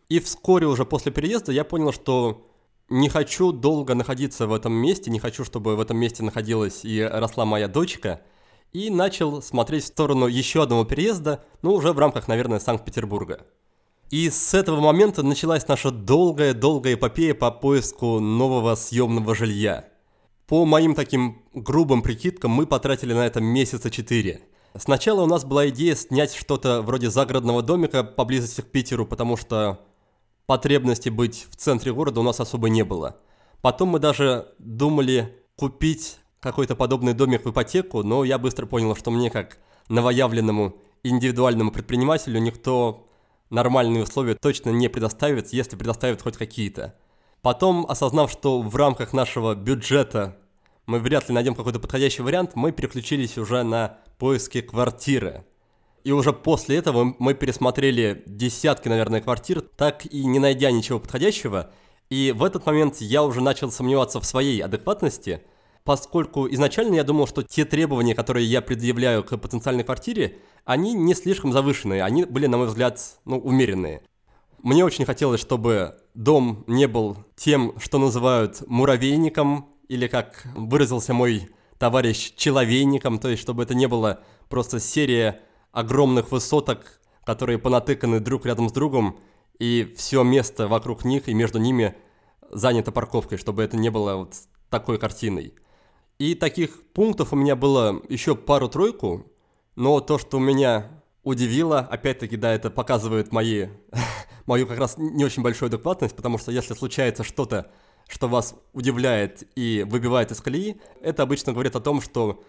И 0.10 0.20
вскоре 0.20 0.68
уже 0.68 0.86
после 0.86 1.12
переезда 1.12 1.52
я 1.52 1.64
понял, 1.64 1.92
что 1.92 2.53
не 2.90 3.10
хочу 3.10 3.52
долго 3.52 3.96
находиться 3.96 4.48
в 4.48 4.54
этом 4.54 4.74
месте, 4.74 5.10
не 5.10 5.20
хочу, 5.20 5.44
чтобы 5.44 5.76
в 5.76 5.80
этом 5.80 5.98
месте 5.98 6.24
находилась 6.24 6.84
и 6.84 7.02
росла 7.02 7.46
моя 7.46 7.68
дочка, 7.68 8.22
и 8.72 8.90
начал 8.90 9.42
смотреть 9.42 9.84
в 9.84 9.88
сторону 9.88 10.28
еще 10.28 10.64
одного 10.64 10.84
переезда, 10.84 11.44
ну, 11.62 11.74
уже 11.74 11.94
в 11.94 12.00
рамках, 12.00 12.28
наверное, 12.28 12.60
Санкт-Петербурга. 12.60 13.46
И 14.10 14.30
с 14.30 14.54
этого 14.54 14.80
момента 14.80 15.24
началась 15.24 15.68
наша 15.68 15.92
долгая-долгая 15.92 16.96
эпопея 16.96 17.34
по 17.34 17.52
поиску 17.52 18.20
нового 18.20 18.76
съемного 18.76 19.34
жилья. 19.34 19.90
По 20.48 20.66
моим 20.66 20.94
таким 20.94 21.42
грубым 21.54 22.02
прикидкам, 22.02 22.52
мы 22.52 22.68
потратили 22.68 23.14
на 23.14 23.26
это 23.26 23.42
месяца 23.42 23.90
четыре. 23.90 24.42
Сначала 24.76 25.24
у 25.24 25.26
нас 25.26 25.46
была 25.46 25.70
идея 25.70 25.96
снять 25.96 26.34
что-то 26.34 26.82
вроде 26.82 27.10
загородного 27.10 27.62
домика 27.62 28.04
поблизости 28.04 28.62
к 28.62 28.72
Питеру, 28.72 29.06
потому 29.06 29.38
что 29.38 29.80
потребности 30.54 31.10
быть 31.10 31.48
в 31.50 31.56
центре 31.56 31.92
города 31.92 32.20
у 32.20 32.24
нас 32.24 32.40
особо 32.40 32.70
не 32.70 32.84
было. 32.84 33.18
Потом 33.64 33.90
мы 33.90 33.98
даже 33.98 34.54
думали 34.60 35.36
купить 35.56 36.20
какой-то 36.40 36.76
подобный 36.76 37.16
домик 37.16 37.44
в 37.44 37.50
ипотеку, 37.50 38.04
но 38.04 38.24
я 38.24 38.38
быстро 38.38 38.68
понял, 38.68 38.96
что 38.96 39.10
мне 39.10 39.32
как 39.32 39.58
новоявленному 39.90 40.78
индивидуальному 41.02 41.72
предпринимателю 41.72 42.40
никто 42.40 43.08
нормальные 43.50 44.04
условия 44.04 44.36
точно 44.36 44.70
не 44.70 44.90
предоставит, 44.90 45.52
если 45.54 45.76
предоставит 45.76 46.22
хоть 46.22 46.38
какие-то. 46.38 46.94
Потом, 47.42 47.88
осознав, 47.90 48.30
что 48.30 48.62
в 48.62 48.76
рамках 48.76 49.12
нашего 49.12 49.56
бюджета 49.56 50.38
мы 50.86 51.00
вряд 51.00 51.30
ли 51.30 51.34
найдем 51.34 51.56
какой-то 51.56 51.80
подходящий 51.80 52.22
вариант, 52.22 52.52
мы 52.54 52.72
переключились 52.72 53.40
уже 53.40 53.64
на 53.64 53.98
поиски 54.20 54.62
квартиры. 54.62 55.46
И 56.04 56.12
уже 56.12 56.34
после 56.34 56.78
этого 56.78 57.16
мы 57.18 57.34
пересмотрели 57.34 58.24
десятки, 58.26 58.90
наверное, 58.90 59.22
квартир, 59.22 59.62
так 59.62 60.06
и 60.06 60.26
не 60.26 60.40
найдя 60.40 60.70
ничего 60.72 61.00
подходящего. 61.00 61.72
И 62.10 62.34
в 62.36 62.44
этот 62.44 62.66
момент 62.66 62.98
я 63.00 63.24
уже 63.24 63.42
начал 63.42 63.72
сомневаться 63.72 64.20
в 64.20 64.26
своей 64.26 64.60
адекватности, 64.62 65.42
поскольку 65.84 66.48
изначально 66.50 66.96
я 66.96 67.04
думал, 67.04 67.26
что 67.26 67.42
те 67.42 67.64
требования, 67.64 68.16
которые 68.16 68.46
я 68.46 68.62
предъявляю 68.62 69.24
к 69.24 69.38
потенциальной 69.38 69.84
квартире, 69.84 70.40
они 70.66 70.94
не 70.94 71.14
слишком 71.14 71.54
завышенные, 71.54 72.04
они 72.04 72.26
были, 72.26 72.48
на 72.48 72.58
мой 72.58 72.68
взгляд, 72.68 73.00
ну, 73.26 73.38
умеренные. 73.40 74.02
Мне 74.62 74.86
очень 74.86 75.06
хотелось, 75.06 75.42
чтобы 75.42 75.96
дом 76.14 76.64
не 76.68 76.88
был 76.88 77.18
тем, 77.36 77.74
что 77.80 77.98
называют 77.98 78.64
муравейником, 78.68 79.70
или 79.88 80.08
как 80.08 80.46
выразился 80.56 81.14
мой 81.14 81.50
товарищ, 81.78 82.34
человейником, 82.36 83.20
то 83.20 83.30
есть 83.30 83.42
чтобы 83.42 83.64
это 83.64 83.76
не 83.76 83.88
было 83.88 84.22
просто 84.50 84.80
серия 84.80 85.42
огромных 85.74 86.32
высоток, 86.32 87.02
которые 87.26 87.58
понатыканы 87.58 88.22
друг 88.22 88.46
рядом 88.46 88.70
с 88.70 88.72
другом, 88.72 89.20
и 89.60 89.94
все 89.98 90.24
место 90.24 90.68
вокруг 90.68 91.04
них 91.04 91.28
и 91.28 91.34
между 91.34 91.60
ними 91.60 91.96
занято 92.52 92.92
парковкой, 92.92 93.38
чтобы 93.38 93.64
это 93.64 93.76
не 93.76 93.90
было 93.90 94.16
вот 94.16 94.36
такой 94.70 94.98
картиной. 94.98 95.56
И 96.20 96.36
таких 96.36 96.84
пунктов 96.94 97.34
у 97.34 97.36
меня 97.36 97.56
было 97.56 98.02
еще 98.08 98.36
пару-тройку, 98.36 99.26
но 99.76 100.00
то, 100.00 100.18
что 100.20 100.40
меня 100.40 101.04
удивило, 101.24 101.80
опять-таки, 101.80 102.38
да, 102.38 102.54
это 102.54 102.70
показывает 102.70 103.32
мои, 103.32 103.68
мою 104.46 104.68
как 104.68 104.78
раз 104.78 104.98
не 104.98 105.26
очень 105.26 105.42
большую 105.42 105.68
адекватность, 105.68 106.16
потому 106.16 106.38
что 106.38 106.52
если 106.52 106.74
случается 106.76 107.24
что-то, 107.24 107.72
что 108.08 108.28
вас 108.28 108.56
удивляет 108.74 109.48
и 109.56 109.86
выбивает 109.88 110.32
из 110.32 110.42
колеи, 110.42 110.80
это 111.02 111.24
обычно 111.24 111.54
говорит 111.54 111.76
о 111.76 111.82
том, 111.82 112.02
что 112.02 112.44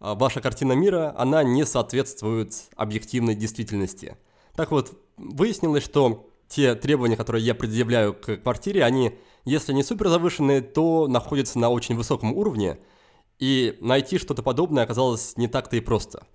ваша 0.00 0.40
картина 0.40 0.72
мира, 0.72 1.14
она 1.16 1.42
не 1.42 1.64
соответствует 1.64 2.54
объективной 2.76 3.34
действительности. 3.34 4.16
Так 4.54 4.70
вот, 4.70 4.98
выяснилось, 5.16 5.84
что 5.84 6.30
те 6.48 6.74
требования, 6.74 7.16
которые 7.16 7.44
я 7.44 7.54
предъявляю 7.54 8.14
к 8.14 8.36
квартире, 8.36 8.84
они, 8.84 9.18
если 9.44 9.72
не 9.72 9.82
супер 9.82 10.08
завышенные, 10.08 10.60
то 10.60 11.08
находятся 11.08 11.58
на 11.58 11.70
очень 11.70 11.96
высоком 11.96 12.32
уровне, 12.32 12.78
и 13.38 13.76
найти 13.80 14.18
что-то 14.18 14.42
подобное 14.42 14.84
оказалось 14.84 15.36
не 15.36 15.48
так-то 15.48 15.76
и 15.76 15.80
просто. 15.80 16.26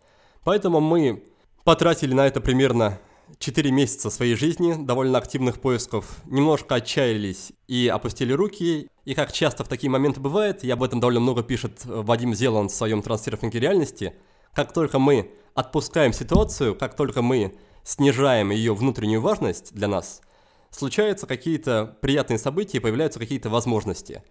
Поэтому 0.43 0.79
мы 0.79 1.23
потратили 1.63 2.13
на 2.13 2.27
это 2.27 2.41
примерно 2.41 2.99
4 3.39 3.71
месяца 3.71 4.09
своей 4.09 4.35
жизни, 4.35 4.75
довольно 4.77 5.17
активных 5.17 5.59
поисков, 5.59 6.17
немножко 6.25 6.75
отчаялись 6.75 7.51
и 7.67 7.87
опустили 7.87 8.33
руки. 8.33 8.87
И 9.05 9.13
как 9.13 9.31
часто 9.31 9.63
в 9.63 9.67
такие 9.67 9.89
моменты 9.89 10.19
бывает, 10.19 10.63
и 10.63 10.69
об 10.69 10.83
этом 10.83 10.99
довольно 10.99 11.19
много 11.19 11.43
пишет 11.43 11.81
Вадим 11.85 12.33
Зеланд 12.35 12.71
в 12.71 12.75
своем 12.75 13.01
трансерфинге 13.01 13.59
реальности, 13.59 14.13
как 14.53 14.73
только 14.73 14.99
мы 14.99 15.31
отпускаем 15.53 16.13
ситуацию, 16.13 16.75
как 16.75 16.95
только 16.95 17.21
мы 17.21 17.55
снижаем 17.83 18.51
ее 18.51 18.75
внутреннюю 18.75 19.21
важность 19.21 19.73
для 19.73 19.87
нас, 19.87 20.21
случаются 20.69 21.25
какие-то 21.27 21.97
приятные 22.01 22.37
события, 22.37 22.79
появляются 22.79 23.19
какие-то 23.19 23.49
возможности. 23.49 24.23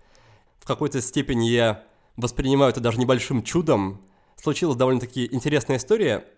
В 0.60 0.66
какой-то 0.66 1.00
степени 1.00 1.48
я 1.48 1.84
воспринимаю 2.16 2.70
это 2.70 2.80
даже 2.80 2.98
небольшим 2.98 3.42
чудом. 3.42 4.02
Случилась 4.36 4.76
довольно-таки 4.76 5.28
интересная 5.30 5.78
история– 5.78 6.24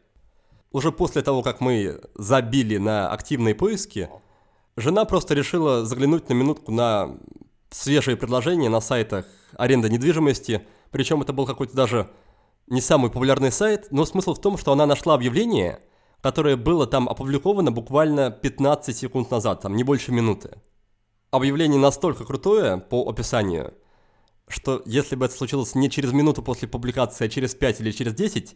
уже 0.73 0.93
после 0.93 1.23
того, 1.23 1.43
как 1.43 1.61
мы 1.61 2.01
забили 2.15 2.79
на 2.79 3.11
активные 3.11 3.55
поиски, 3.55 4.09
жена 4.77 5.05
просто 5.05 5.35
решила 5.35 5.85
заглянуть 5.85 6.29
на 6.29 6.35
минутку 6.35 6.73
на 6.73 7.19
свежие 7.71 8.17
предложения 8.17 8.69
на 8.69 8.81
сайтах 8.81 9.27
аренды 9.57 9.89
недвижимости. 9.89 10.67
Причем 10.91 11.23
это 11.23 11.33
был 11.33 11.47
какой-то 11.47 11.75
даже 11.75 12.11
не 12.67 12.81
самый 12.81 13.11
популярный 13.11 13.53
сайт, 13.53 13.89
но 13.91 14.05
смысл 14.05 14.35
в 14.35 14.41
том, 14.41 14.57
что 14.57 14.73
она 14.73 14.87
нашла 14.87 15.15
объявление, 15.15 15.81
которое 16.21 16.57
было 16.57 16.87
там 16.87 17.09
опубликовано 17.09 17.73
буквально 17.73 18.31
15 18.31 18.97
секунд 18.97 19.31
назад, 19.31 19.63
там 19.63 19.77
не 19.77 19.85
больше 19.85 20.13
минуты. 20.13 20.59
Объявление 21.31 21.81
настолько 21.81 22.25
крутое 22.25 22.79
по 22.79 23.09
описанию, 23.09 23.75
что 24.49 24.83
если 24.85 25.17
бы 25.17 25.25
это 25.25 25.35
случилось 25.35 25.75
не 25.75 25.91
через 25.91 26.13
минуту 26.13 26.43
после 26.43 26.69
публикации, 26.69 27.25
а 27.25 27.29
через 27.29 27.55
5 27.55 27.81
или 27.81 27.91
через 27.91 28.15
10, 28.15 28.55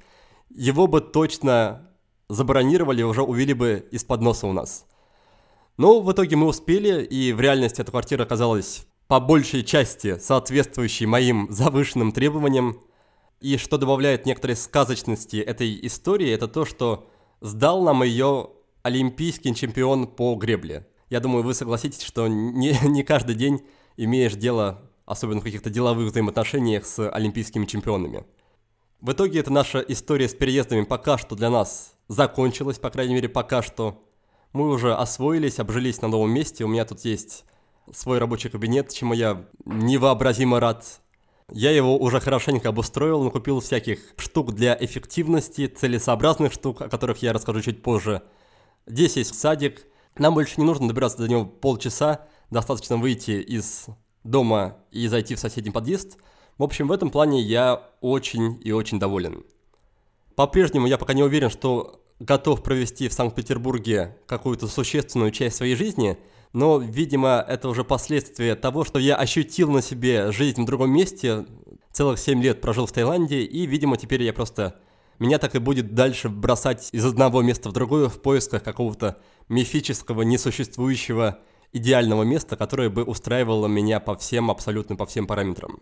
его 0.51 0.87
бы 0.87 1.01
точно 1.01 1.91
забронировали, 2.29 3.03
уже 3.03 3.23
увели 3.23 3.55
бы 3.55 3.87
из-под 3.91 4.21
носа 4.21 4.47
у 4.47 4.53
нас. 4.53 4.87
Но 5.77 6.01
в 6.01 6.11
итоге 6.11 6.37
мы 6.37 6.47
успели, 6.47 7.05
и 7.05 7.33
в 7.33 7.41
реальности 7.41 7.81
эта 7.81 7.91
квартира 7.91 8.23
оказалась 8.23 8.87
по 9.09 9.21
большей 9.21 9.63
части 9.63 10.19
соответствующей 10.19 11.07
моим 11.07 11.47
завышенным 11.51 12.13
требованиям. 12.13 12.81
И 13.41 13.59
что 13.59 13.79
добавляет 13.79 14.27
некоторой 14.27 14.57
сказочности 14.57 15.37
этой 15.37 15.79
истории, 15.87 16.31
это 16.31 16.49
то, 16.49 16.65
что 16.65 17.09
сдал 17.41 17.83
нам 17.83 18.03
ее 18.03 18.51
олимпийский 18.83 19.55
чемпион 19.55 20.07
по 20.07 20.35
гребле. 20.35 20.89
Я 21.11 21.21
думаю, 21.21 21.45
вы 21.45 21.55
согласитесь, 21.55 22.03
что 22.03 22.27
не, 22.27 22.77
не 22.89 23.03
каждый 23.03 23.35
день 23.35 23.61
имеешь 23.97 24.35
дело, 24.35 24.91
особенно 25.05 25.41
в 25.41 25.45
каких-то 25.45 25.71
деловых 25.71 26.11
взаимоотношениях 26.11 26.87
с 26.87 27.09
олимпийскими 27.09 27.67
чемпионами. 27.67 28.25
В 29.07 29.13
итоге 29.13 29.39
это 29.39 29.53
наша 29.53 29.79
история 29.79 30.29
с 30.29 30.35
переездами 30.35 30.83
пока 30.83 31.17
что 31.17 31.37
для 31.37 31.49
нас 31.49 31.95
закончилась, 32.09 32.81
по 32.81 32.91
крайней 32.91 33.15
мере, 33.15 33.29
пока 33.29 33.63
что. 33.63 34.03
Мы 34.53 34.69
уже 34.69 34.97
освоились, 34.97 35.61
обжились 35.61 36.03
на 36.03 36.09
новом 36.09 36.33
месте. 36.33 36.65
У 36.65 36.67
меня 36.67 36.85
тут 36.85 37.05
есть 37.05 37.45
свой 37.93 38.19
рабочий 38.19 38.49
кабинет, 38.49 38.93
чему 38.93 39.15
я 39.15 39.47
невообразимо 39.65 40.59
рад. 40.59 41.01
Я 41.53 41.71
его 41.71 41.97
уже 41.97 42.19
хорошенько 42.19 42.71
обустроил, 42.71 43.23
накупил 43.23 43.61
всяких 43.61 44.01
штук 44.17 44.55
для 44.55 44.77
эффективности, 44.81 45.69
целесообразных 45.69 46.53
штук, 46.53 46.83
о 46.83 46.89
которых 46.89 47.23
я 47.23 47.33
расскажу 47.33 47.61
чуть 47.61 47.85
позже. 47.85 48.25
Здесь 48.87 49.17
есть 49.17 49.39
садик. 49.39 49.87
Нам 50.19 50.35
больше 50.35 50.55
не 50.57 50.67
нужно 50.67 50.89
добираться 50.89 51.19
до 51.19 51.29
него 51.29 51.45
полчаса. 51.47 52.27
Достаточно 52.51 52.97
выйти 52.97 53.41
из 53.41 53.87
дома 54.25 54.79
и 54.91 55.07
зайти 55.07 55.37
в 55.37 55.39
соседний 55.39 55.71
подъезд. 55.71 56.19
В 56.59 56.63
общем, 56.63 56.89
в 56.89 56.93
этом 56.93 57.11
плане 57.11 57.41
я 57.43 57.83
очень 58.01 58.59
и 58.65 58.73
очень 58.73 58.99
доволен. 58.99 59.45
По-прежнему 60.37 60.87
я 60.87 60.97
пока 60.97 61.13
не 61.13 61.23
уверен, 61.23 61.51
что 61.51 62.01
готов 62.19 62.63
провести 62.63 63.09
в 63.09 63.13
Санкт-Петербурге 63.13 64.17
какую-то 64.27 64.67
существенную 64.69 65.31
часть 65.33 65.57
своей 65.57 65.77
жизни, 65.77 66.19
но, 66.53 66.79
видимо, 66.79 67.45
это 67.47 67.69
уже 67.69 67.85
последствия 67.85 68.55
того, 68.55 68.85
что 68.85 68.99
я 68.99 69.17
ощутил 69.17 69.71
на 69.71 69.83
себе 69.83 70.33
жизнь 70.33 70.63
в 70.63 70.67
другом 70.67 70.91
месте, 70.91 71.45
целых 71.93 72.19
7 72.19 72.43
лет 72.43 72.61
прожил 72.61 72.87
в 72.87 72.93
Таиланде, 72.93 73.43
и, 73.43 73.67
видимо, 73.67 73.97
теперь 73.97 74.23
я 74.23 74.33
просто... 74.33 74.81
Меня 75.19 75.39
так 75.39 75.55
и 75.55 75.59
будет 75.59 75.95
дальше 75.95 76.29
бросать 76.29 76.91
из 76.93 77.05
одного 77.05 77.41
места 77.41 77.71
в 77.71 77.73
другое 77.73 78.11
в 78.11 78.21
поисках 78.21 78.63
какого-то 78.63 79.19
мифического, 79.49 80.23
несуществующего 80.23 81.39
идеального 81.73 82.23
места, 82.23 82.57
которое 82.57 82.91
бы 82.91 83.03
устраивало 83.03 83.67
меня 83.67 83.99
по 83.99 84.15
всем, 84.17 84.51
абсолютно 84.51 84.95
по 84.97 85.07
всем 85.07 85.27
параметрам. 85.27 85.81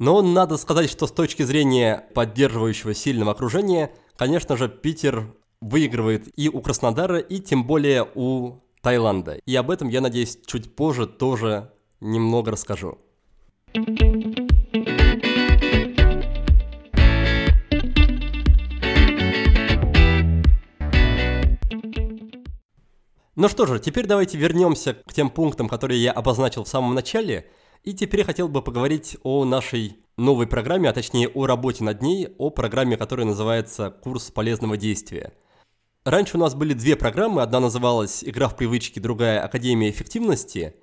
Но 0.00 0.22
надо 0.22 0.56
сказать, 0.56 0.88
что 0.88 1.06
с 1.06 1.12
точки 1.12 1.42
зрения 1.42 2.06
поддерживающего 2.14 2.94
сильного 2.94 3.32
окружения, 3.32 3.92
конечно 4.16 4.56
же, 4.56 4.66
Питер 4.66 5.36
выигрывает 5.60 6.26
и 6.38 6.48
у 6.48 6.62
Краснодара, 6.62 7.18
и 7.18 7.38
тем 7.38 7.66
более 7.66 8.08
у 8.14 8.62
Таиланда. 8.80 9.40
И 9.44 9.54
об 9.54 9.70
этом, 9.70 9.90
я 9.90 10.00
надеюсь, 10.00 10.38
чуть 10.46 10.74
позже 10.74 11.06
тоже 11.06 11.70
немного 12.00 12.50
расскажу. 12.50 12.96
Ну 23.36 23.48
что 23.50 23.66
же, 23.66 23.78
теперь 23.80 24.06
давайте 24.06 24.38
вернемся 24.38 24.94
к 24.94 25.12
тем 25.12 25.28
пунктам, 25.28 25.68
которые 25.68 26.02
я 26.02 26.12
обозначил 26.12 26.64
в 26.64 26.68
самом 26.68 26.94
начале– 26.94 27.50
И 27.82 27.94
теперь 27.94 28.24
хотел 28.24 28.48
бы 28.48 28.60
поговорить 28.60 29.16
о 29.22 29.44
нашей 29.44 29.96
новой 30.18 30.46
программе, 30.46 30.90
а 30.90 30.92
точнее 30.92 31.28
о 31.28 31.46
работе 31.46 31.82
над 31.82 32.02
ней, 32.02 32.28
о 32.36 32.50
программе, 32.50 32.98
которая 32.98 33.26
называется 33.26 33.90
«Курс 33.90 34.30
полезного 34.30 34.76
действия». 34.76 35.32
Раньше 36.04 36.36
у 36.36 36.40
нас 36.40 36.54
были 36.54 36.74
две 36.74 36.96
программы, 36.96 37.42
одна 37.42 37.60
называлась 37.60 38.22
«Игра 38.22 38.48
в 38.48 38.56
привычки», 38.56 38.98
другая 38.98 39.42
«Академия 39.42 39.88
эффективности», 39.90 40.74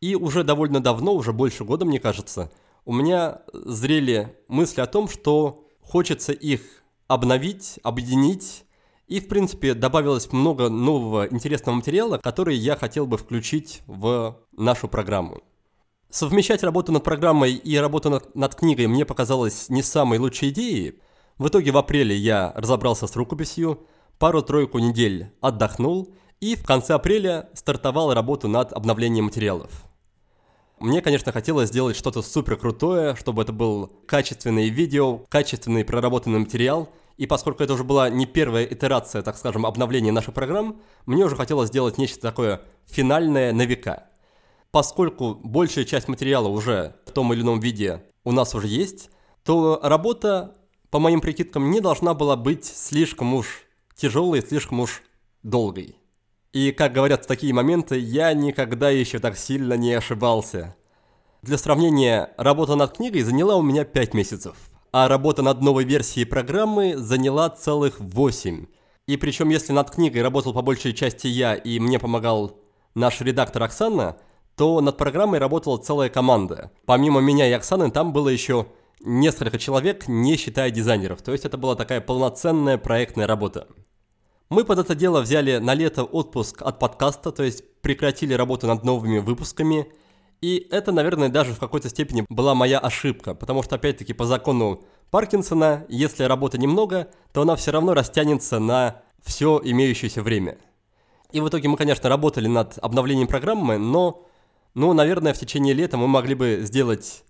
и 0.00 0.14
уже 0.14 0.44
довольно 0.44 0.80
давно, 0.80 1.14
уже 1.14 1.32
больше 1.32 1.64
года, 1.64 1.84
мне 1.84 2.00
кажется, 2.00 2.50
у 2.84 2.92
меня 2.92 3.42
зрели 3.52 4.36
мысли 4.48 4.80
о 4.80 4.86
том, 4.86 5.08
что 5.08 5.66
хочется 5.80 6.32
их 6.32 6.60
обновить, 7.06 7.78
объединить, 7.82 8.64
и, 9.06 9.20
в 9.20 9.28
принципе, 9.28 9.74
добавилось 9.74 10.32
много 10.32 10.68
нового 10.68 11.26
интересного 11.28 11.76
материала, 11.76 12.18
который 12.18 12.56
я 12.56 12.76
хотел 12.76 13.06
бы 13.06 13.18
включить 13.18 13.82
в 13.86 14.38
нашу 14.52 14.88
программу. 14.88 15.42
Совмещать 16.10 16.62
работу 16.62 16.92
над 16.92 17.04
программой 17.04 17.54
и 17.54 17.76
работу 17.76 18.10
над, 18.10 18.34
над 18.34 18.54
книгой 18.54 18.86
мне 18.86 19.04
показалось 19.04 19.68
не 19.68 19.82
самой 19.82 20.18
лучшей 20.18 20.50
идеей. 20.50 21.00
В 21.38 21.48
итоге 21.48 21.72
в 21.72 21.76
апреле 21.76 22.16
я 22.16 22.52
разобрался 22.54 23.06
с 23.06 23.16
рукописью, 23.16 23.86
пару-тройку 24.18 24.78
недель 24.78 25.32
отдохнул 25.40 26.14
и 26.40 26.54
в 26.54 26.64
конце 26.64 26.94
апреля 26.94 27.50
стартовал 27.54 28.14
работу 28.14 28.48
над 28.48 28.72
обновлением 28.72 29.26
материалов. 29.26 29.70
Мне, 30.78 31.00
конечно, 31.00 31.32
хотелось 31.32 31.70
сделать 31.70 31.96
что-то 31.96 32.22
супер 32.22 32.56
крутое, 32.56 33.16
чтобы 33.16 33.42
это 33.42 33.52
был 33.52 33.90
качественное 34.06 34.68
видео, 34.68 35.18
качественный 35.28 35.84
проработанный 35.84 36.38
материал– 36.38 36.88
и 37.16 37.26
поскольку 37.26 37.62
это 37.62 37.74
уже 37.74 37.84
была 37.84 38.10
не 38.10 38.26
первая 38.26 38.64
итерация, 38.64 39.22
так 39.22 39.36
скажем, 39.36 39.64
обновления 39.64 40.12
наших 40.12 40.34
программ, 40.34 40.80
мне 41.06 41.24
уже 41.24 41.36
хотелось 41.36 41.68
сделать 41.68 41.98
нечто 41.98 42.20
такое 42.20 42.62
финальное 42.86 43.52
на 43.52 43.62
века. 43.62 44.04
Поскольку 44.70 45.34
большая 45.34 45.84
часть 45.84 46.08
материала 46.08 46.48
уже 46.48 46.96
в 47.06 47.12
том 47.12 47.32
или 47.32 47.42
ином 47.42 47.60
виде 47.60 48.02
у 48.24 48.32
нас 48.32 48.54
уже 48.54 48.66
есть, 48.66 49.10
то 49.44 49.80
работа, 49.82 50.56
по 50.90 50.98
моим 50.98 51.20
прикидкам, 51.20 51.70
не 51.70 51.80
должна 51.80 52.14
была 52.14 52.36
быть 52.36 52.64
слишком 52.64 53.34
уж 53.34 53.64
тяжелой, 53.94 54.42
слишком 54.42 54.80
уж 54.80 55.02
долгой. 55.42 55.96
И, 56.52 56.72
как 56.72 56.92
говорят 56.92 57.24
в 57.24 57.26
такие 57.26 57.52
моменты, 57.52 57.98
я 57.98 58.32
никогда 58.32 58.90
еще 58.90 59.18
так 59.18 59.36
сильно 59.36 59.74
не 59.74 59.92
ошибался. 59.92 60.74
Для 61.42 61.58
сравнения, 61.58 62.32
работа 62.36 62.74
над 62.74 62.96
книгой 62.96 63.22
заняла 63.22 63.56
у 63.56 63.62
меня 63.62 63.84
5 63.84 64.14
месяцев– 64.14 64.56
а 64.98 65.08
работа 65.08 65.42
над 65.42 65.60
новой 65.60 65.84
версией 65.84 66.26
программы 66.26 66.96
заняла 66.96 67.50
целых 67.50 68.00
8. 68.00 68.64
И 69.06 69.16
причем, 69.18 69.50
если 69.50 69.74
над 69.74 69.90
книгой 69.90 70.22
работал 70.22 70.54
по 70.54 70.62
большей 70.62 70.94
части 70.94 71.26
я 71.26 71.54
и 71.54 71.78
мне 71.78 71.98
помогал 71.98 72.58
наш 72.94 73.20
редактор 73.20 73.64
Оксана, 73.64 74.16
то 74.56 74.80
над 74.80 74.96
программой 74.96 75.38
работала 75.38 75.78
целая 75.78 76.08
команда. 76.08 76.70
Помимо 76.86 77.20
меня 77.20 77.48
и 77.48 77.52
Оксаны, 77.52 77.90
там 77.90 78.12
было 78.12 78.28
еще 78.28 78.66
несколько 79.00 79.58
человек, 79.58 80.08
не 80.08 80.36
считая 80.36 80.70
дизайнеров. 80.70 81.22
То 81.22 81.32
есть 81.32 81.44
это 81.44 81.56
была 81.58 81.74
такая 81.74 82.00
полноценная 82.00 82.78
проектная 82.78 83.26
работа. 83.26 83.68
Мы 84.48 84.64
под 84.64 84.78
это 84.78 84.94
дело 84.94 85.20
взяли 85.20 85.58
на 85.58 85.74
лето 85.74 86.04
отпуск 86.04 86.62
от 86.62 86.78
подкаста, 86.78 87.32
то 87.32 87.42
есть 87.42 87.62
прекратили 87.82 88.32
работу 88.32 88.66
над 88.66 88.84
новыми 88.84 89.18
выпусками– 89.18 89.92
и 90.40 90.66
это, 90.70 90.92
наверное, 90.92 91.28
даже 91.28 91.54
в 91.54 91.58
какой-то 91.58 91.88
степени 91.88 92.24
была 92.28 92.54
моя 92.54 92.78
ошибка, 92.78 93.34
потому 93.34 93.62
что, 93.62 93.76
опять-таки, 93.76 94.12
по 94.12 94.26
закону 94.26 94.82
Паркинсона, 95.10 95.86
если 95.88 96.24
работы 96.24 96.58
немного, 96.58 97.08
то 97.32 97.42
она 97.42 97.56
все 97.56 97.70
равно 97.70 97.94
растянется 97.94 98.58
на 98.58 99.02
все 99.24 99.60
имеющееся 99.64 100.22
время. 100.22 100.58
И 101.32 101.40
в 101.40 101.48
итоге 101.48 101.68
мы, 101.68 101.76
конечно, 101.76 102.08
работали 102.08 102.48
над 102.48 102.78
обновлением 102.78 103.26
программы, 103.26 103.78
но, 103.78 104.26
ну, 104.76 104.92
наверное, 104.92 105.34
в 105.34 105.38
течение 105.38 105.74
лета 105.74 105.96
мы 105.96 106.06
могли 106.06 106.34
бы 106.34 106.60
сделать 106.62 107.24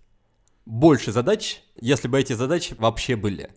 больше 0.66 1.12
задач, 1.12 1.62
если 1.80 2.08
бы 2.08 2.20
эти 2.20 2.34
задачи 2.34 2.74
вообще 2.78 3.16
были. 3.16 3.50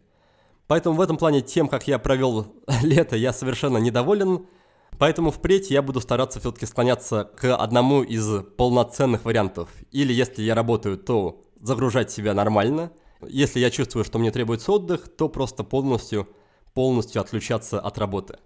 Поэтому 0.68 0.96
в 0.96 1.02
этом 1.02 1.18
плане 1.18 1.42
тем, 1.42 1.68
как 1.68 1.88
я 1.88 2.00
провел 2.00 2.54
лето, 2.82 3.18
я 3.18 3.34
совершенно 3.34 3.78
недоволен– 3.78 4.46
Поэтому 5.00 5.32
впредь 5.32 5.72
я 5.72 5.82
буду 5.82 6.02
стараться 6.02 6.42
все-таки 6.42 6.66
склоняться 6.66 7.24
к 7.24 7.56
одному 7.56 8.04
из 8.04 8.44
полноценных 8.58 9.24
вариантов. 9.24 9.70
Или 9.92 10.12
если 10.12 10.42
я 10.44 10.56
работаю, 10.56 10.98
то 10.98 11.42
загружать 11.62 12.12
себя 12.12 12.34
нормально. 12.34 12.92
Если 13.26 13.62
я 13.62 13.70
чувствую, 13.70 14.04
что 14.04 14.20
мне 14.20 14.30
требуется 14.30 14.74
отдых, 14.74 15.08
то 15.08 15.30
просто 15.30 15.64
полностью, 15.64 16.28
полностью 16.74 17.22
отключаться 17.22 17.80
от 17.80 17.98
работы. 17.98 18.40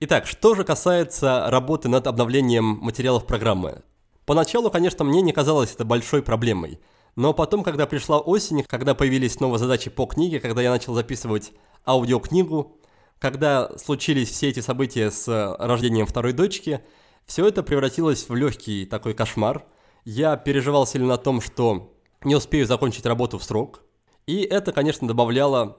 Итак, 0.00 0.26
что 0.26 0.54
же 0.54 0.64
касается 0.64 1.50
работы 1.50 1.88
над 1.90 2.06
обновлением 2.06 2.64
материалов 2.64 3.26
программы. 3.26 3.82
Поначалу, 4.26 4.70
конечно, 4.70 5.04
мне 5.04 5.20
не 5.20 5.32
казалось 5.32 5.74
это 5.74 5.84
большой 5.84 6.22
проблемой. 6.22 6.80
Но 7.16 7.32
потом, 7.32 7.62
когда 7.62 7.86
пришла 7.86 8.18
осень, 8.18 8.64
когда 8.64 8.94
появились 8.94 9.38
новые 9.38 9.58
задачи 9.58 9.90
по 9.90 10.06
книге, 10.06 10.40
когда 10.40 10.62
я 10.62 10.70
начал 10.70 10.94
записывать 10.94 11.52
аудиокнигу, 11.86 12.76
когда 13.18 13.70
случились 13.78 14.30
все 14.30 14.48
эти 14.48 14.60
события 14.60 15.10
с 15.10 15.28
э, 15.28 15.56
рождением 15.58 16.06
второй 16.06 16.32
дочки, 16.32 16.80
все 17.24 17.46
это 17.46 17.62
превратилось 17.62 18.28
в 18.28 18.34
легкий 18.34 18.84
такой 18.84 19.14
кошмар. 19.14 19.64
Я 20.04 20.36
переживал 20.36 20.86
сильно 20.86 21.14
о 21.14 21.18
том, 21.18 21.40
что 21.40 21.94
не 22.24 22.34
успею 22.34 22.66
закончить 22.66 23.06
работу 23.06 23.38
в 23.38 23.44
срок. 23.44 23.82
И 24.26 24.40
это, 24.42 24.72
конечно, 24.72 25.06
добавляло, 25.06 25.78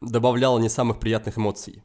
добавляло 0.00 0.58
не 0.58 0.68
самых 0.68 1.00
приятных 1.00 1.38
эмоций. 1.38 1.82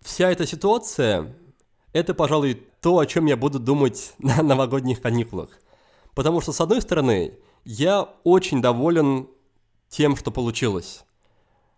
Вся 0.00 0.30
эта 0.30 0.46
ситуация– 0.46 1.34
это, 1.92 2.14
пожалуй, 2.14 2.66
то, 2.82 2.98
о 2.98 3.06
чем 3.06 3.26
я 3.26 3.36
буду 3.36 3.58
думать 3.58 4.12
на 4.18 4.42
новогодних 4.42 5.00
каникулах. 5.00 5.50
Потому 6.14 6.40
что, 6.40 6.52
с 6.52 6.60
одной 6.60 6.82
стороны, 6.82 7.38
я 7.64 8.08
очень 8.24 8.60
доволен 8.60 9.28
тем, 9.88 10.16
что 10.16 10.30
получилось. 10.30 11.04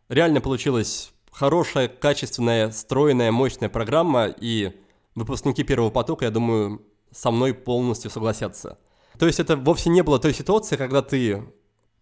Реально 0.08 0.40
получилось 0.40 1.12
хорошая, 1.30 1.88
качественная, 1.88 2.70
стройная, 2.70 3.30
мощная 3.32 3.68
программа, 3.68 4.26
и 4.26 4.72
выпускники 5.14 5.62
первого 5.62 5.90
потока, 5.90 6.24
я 6.24 6.30
думаю, 6.30 6.82
со 7.12 7.30
мной 7.30 7.54
полностью 7.54 8.10
согласятся. 8.10 8.78
То 9.18 9.26
есть 9.26 9.38
это 9.38 9.56
вовсе 9.56 9.90
не 9.90 10.02
было 10.02 10.18
той 10.18 10.34
ситуации, 10.34 10.76
когда 10.76 11.02
ты 11.02 11.44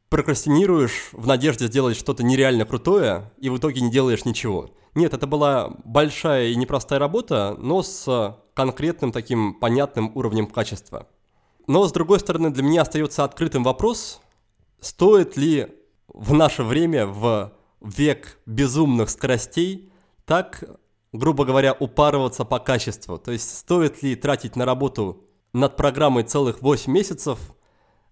прокрастинируешь 0.08 1.10
в 1.12 1.26
надежде 1.26 1.66
сделать 1.66 1.96
что-то 1.96 2.22
нереально 2.22 2.64
крутое, 2.66 3.32
и 3.38 3.48
в 3.48 3.56
итоге 3.56 3.80
не 3.80 3.90
делаешь 3.90 4.24
ничего. 4.24 4.70
Нет, 4.94 5.14
это 5.14 5.26
была 5.26 5.74
большая 5.84 6.48
и 6.48 6.56
непростая 6.56 6.98
работа, 6.98 7.56
но 7.58 7.82
с 7.82 8.36
конкретным 8.54 9.12
таким 9.12 9.54
понятным 9.54 10.12
уровнем 10.16 10.46
качества. 10.46 11.08
Но, 11.66 11.86
с 11.86 11.92
другой 11.92 12.20
стороны, 12.20 12.50
для 12.50 12.62
меня 12.62 12.82
остается 12.82 13.24
открытым 13.24 13.64
вопрос, 13.64 14.20
стоит 14.80 15.36
ли 15.36 15.68
в 16.08 16.34
наше 16.34 16.62
время, 16.62 17.06
в 17.06 17.52
век 17.80 18.38
безумных 18.46 19.10
скоростей, 19.10 19.92
так, 20.24 20.64
грубо 21.12 21.44
говоря, 21.44 21.72
упарываться 21.72 22.44
по 22.44 22.58
качеству. 22.58 23.18
То 23.18 23.32
есть 23.32 23.56
стоит 23.56 24.02
ли 24.02 24.16
тратить 24.16 24.56
на 24.56 24.64
работу 24.64 25.24
над 25.52 25.76
программой 25.76 26.24
целых 26.24 26.62
8 26.62 26.92
месяцев, 26.92 27.38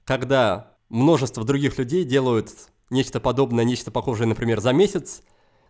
когда 0.05 0.77
множество 0.89 1.45
других 1.45 1.79
людей 1.79 2.05
делают 2.05 2.51
нечто 2.91 3.21
подобное, 3.21 3.65
нечто 3.65 3.91
похожее, 3.91 4.27
например, 4.27 4.61
за 4.61 4.73
месяц. 4.73 5.23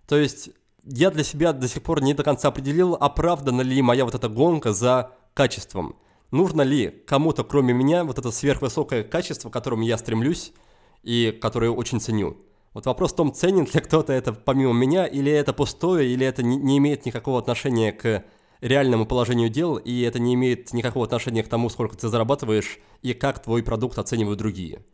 То 0.09 0.17
есть 0.17 0.51
я 0.85 1.11
для 1.11 1.25
себя 1.25 1.53
до 1.53 1.69
сих 1.69 1.83
пор 1.83 2.03
не 2.03 2.15
до 2.15 2.23
конца 2.23 2.49
определил, 2.49 2.95
оправдана 2.95 3.61
ли 3.63 3.83
моя 3.83 4.05
вот 4.05 4.15
эта 4.15 4.29
гонка 4.29 4.73
за 4.73 5.13
качеством. 5.35 5.97
Нужно 6.31 6.63
ли 6.63 7.03
кому-то, 7.07 7.45
кроме 7.45 7.75
меня, 7.75 8.05
вот 8.05 8.19
это 8.19 8.31
сверхвысокое 8.31 9.03
качество, 9.03 9.51
к 9.51 9.53
которому 9.53 9.83
я 9.83 9.99
стремлюсь 9.99 10.53
и 11.03 11.37
которое 11.41 11.71
очень 11.71 12.01
ценю. 12.01 12.37
Вот 12.73 12.87
вопрос 12.87 13.13
в 13.13 13.17
том, 13.17 13.33
ценит 13.33 13.75
ли 13.75 13.81
кто-то 13.81 14.13
это 14.13 14.33
помимо 14.33 14.73
меня, 14.73 15.07
или 15.07 15.33
это 15.33 15.53
пустое, 15.53 16.09
или 16.09 16.25
это 16.25 16.45
не, 16.45 16.79
имеет 16.79 17.05
никакого 17.05 17.41
отношения 17.41 17.91
к 17.91 18.25
реальному 18.61 19.07
положению 19.07 19.49
дел, 19.49 19.77
и 19.77 20.03
это 20.03 20.21
не 20.21 20.35
имеет 20.35 20.73
никакого 20.73 21.05
отношения 21.05 21.43
к 21.43 21.49
тому, 21.49 21.69
сколько 21.69 21.97
ты 21.97 22.09
зарабатываешь, 22.09 22.79
и 23.03 23.13
как 23.13 23.43
твой 23.43 23.65
продукт 23.65 23.99
оценивают 23.99 24.39
другие. 24.39 24.85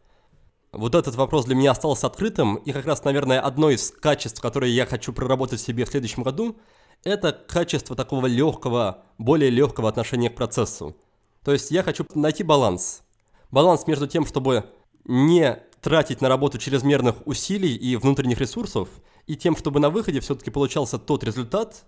Вот 0.73 0.95
этот 0.95 1.15
вопрос 1.15 1.45
для 1.47 1.55
меня 1.55 1.71
остался 1.71 2.07
открытым, 2.07 2.57
и 2.57 2.73
как 2.73 2.87
раз, 2.87 3.05
наверное, 3.05 3.41
одно 3.41 3.71
из 3.71 3.91
качеств, 3.91 4.41
которые 4.41 4.75
я 4.75 4.87
хочу 4.87 5.13
проработать 5.13 5.61
себе 5.61 5.85
в 5.85 5.89
следующем 5.89 6.23
году, 6.23 6.57
это 7.05 7.33
качество 7.33 7.95
такого 7.95 8.27
легкого, 8.27 9.05
более 9.17 9.51
легкого 9.51 9.89
отношения 9.89 10.29
к 10.29 10.35
процессу. 10.35 10.97
То 11.45 11.53
есть 11.53 11.71
я 11.71 11.83
хочу 11.83 12.05
найти 12.15 12.43
баланс. 12.43 13.03
Баланс 13.51 13.87
между 13.87 14.07
тем, 14.07 14.27
чтобы 14.27 14.65
не 15.05 15.63
тратить 15.81 16.21
на 16.21 16.29
работу 16.29 16.59
чрезмерных 16.59 17.27
усилий 17.27 17.75
и 17.77 17.95
внутренних 17.97 18.41
ресурсов, 18.41 18.89
и 19.27 19.37
тем, 19.37 19.57
чтобы 19.57 19.79
на 19.79 19.89
выходе 19.89 20.21
все-таки 20.21 20.51
получался 20.51 20.99
тот 20.99 21.23
результат, 21.23 21.85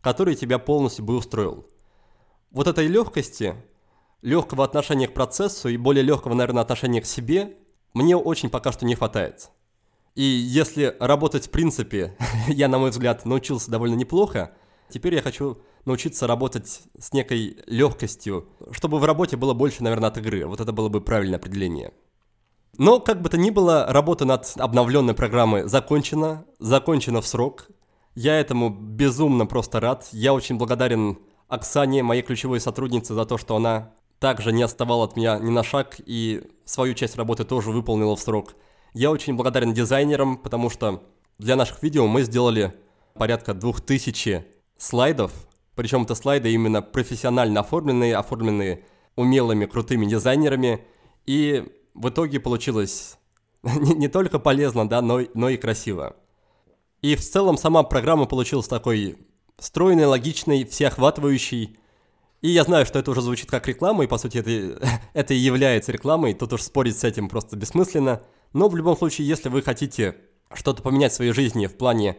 который 0.00 0.34
тебя 0.34 0.58
полностью 0.58 1.04
бы 1.04 1.16
устроил. 1.16 1.66
Вот 2.50 2.66
этой 2.66 2.88
легкости, 2.88 3.54
легкого 4.22 4.64
отношения 4.64 5.06
к 5.06 5.14
процессу 5.14 5.68
и 5.68 5.76
более 5.76 6.02
легкого, 6.02 6.34
наверное, 6.34 6.62
отношения 6.62 7.00
к 7.00 7.06
себе 7.06 7.56
мне 7.96 8.14
очень 8.14 8.50
пока 8.50 8.72
что 8.72 8.84
не 8.84 8.94
хватает. 8.94 9.48
И 10.14 10.22
если 10.22 10.94
работать 11.00 11.46
в 11.46 11.50
принципе, 11.50 12.14
я, 12.48 12.68
на 12.68 12.78
мой 12.78 12.90
взгляд, 12.90 13.24
научился 13.24 13.70
довольно 13.70 13.94
неплохо, 13.94 14.52
теперь 14.90 15.14
я 15.14 15.22
хочу 15.22 15.56
научиться 15.86 16.26
работать 16.26 16.82
с 16.98 17.14
некой 17.14 17.56
легкостью, 17.66 18.50
чтобы 18.70 18.98
в 18.98 19.04
работе 19.06 19.38
было 19.38 19.54
больше, 19.54 19.82
наверное, 19.82 20.10
от 20.10 20.18
игры. 20.18 20.46
Вот 20.46 20.60
это 20.60 20.72
было 20.72 20.90
бы 20.90 21.00
правильное 21.00 21.38
определение. 21.38 21.94
Но, 22.76 23.00
как 23.00 23.22
бы 23.22 23.30
то 23.30 23.38
ни 23.38 23.48
было, 23.48 23.86
работа 23.88 24.26
над 24.26 24.52
обновленной 24.56 25.14
программой 25.14 25.64
закончена, 25.66 26.44
закончена 26.58 27.22
в 27.22 27.26
срок. 27.26 27.68
Я 28.14 28.38
этому 28.38 28.68
безумно 28.68 29.46
просто 29.46 29.80
рад. 29.80 30.06
Я 30.12 30.34
очень 30.34 30.58
благодарен 30.58 31.18
Оксане, 31.48 32.02
моей 32.02 32.20
ключевой 32.20 32.60
сотруднице, 32.60 33.14
за 33.14 33.24
то, 33.24 33.38
что 33.38 33.56
она 33.56 33.94
также 34.18 34.52
не 34.52 34.62
отставала 34.62 35.04
от 35.04 35.16
меня 35.16 35.38
ни 35.38 35.50
на 35.50 35.62
шаг 35.62 35.96
и 36.04 36.42
свою 36.64 36.94
часть 36.94 37.16
работы 37.16 37.44
тоже 37.44 37.70
выполнила 37.70 38.16
в 38.16 38.20
срок. 38.20 38.54
Я 38.94 39.10
очень 39.10 39.34
благодарен 39.34 39.74
дизайнерам, 39.74 40.36
потому 40.36 40.70
что 40.70 41.02
для 41.38 41.56
наших 41.56 41.82
видео 41.82 42.06
мы 42.06 42.22
сделали 42.22 42.74
порядка 43.14 43.54
2000 43.54 44.46
слайдов, 44.78 45.32
причем 45.74 46.02
это 46.02 46.14
слайды 46.14 46.52
именно 46.52 46.82
профессионально 46.82 47.60
оформленные, 47.60 48.16
оформленные 48.16 48.84
умелыми, 49.16 49.66
крутыми 49.66 50.06
дизайнерами, 50.06 50.84
и 51.26 51.64
в 51.94 52.08
итоге 52.08 52.40
получилось 52.40 53.18
не, 53.62 53.94
не 53.94 54.08
только 54.08 54.38
полезно, 54.38 54.88
да, 54.88 55.02
но, 55.02 55.20
но 55.34 55.48
и 55.48 55.56
красиво. 55.56 56.16
И 57.02 57.14
в 57.14 57.20
целом 57.20 57.56
сама 57.56 57.82
программа 57.82 58.26
получилась 58.26 58.68
такой 58.68 59.18
стройной, 59.58 60.06
логичной, 60.06 60.64
всеохватывающей, 60.64 61.78
и 62.42 62.48
я 62.48 62.64
знаю, 62.64 62.86
что 62.86 62.98
это 62.98 63.10
уже 63.10 63.22
звучит 63.22 63.50
как 63.50 63.66
реклама, 63.66 64.04
и 64.04 64.06
по 64.06 64.18
сути 64.18 64.38
это, 64.38 65.00
это 65.14 65.34
и 65.34 65.38
является 65.38 65.92
рекламой, 65.92 66.34
тут 66.34 66.52
уж 66.52 66.62
спорить 66.62 66.98
с 66.98 67.04
этим 67.04 67.28
просто 67.28 67.56
бессмысленно. 67.56 68.22
Но 68.52 68.68
в 68.68 68.76
любом 68.76 68.96
случае, 68.96 69.26
если 69.28 69.48
вы 69.48 69.62
хотите 69.62 70.16
что-то 70.54 70.82
поменять 70.82 71.12
в 71.12 71.16
своей 71.16 71.32
жизни 71.32 71.66
в 71.66 71.76
плане 71.76 72.16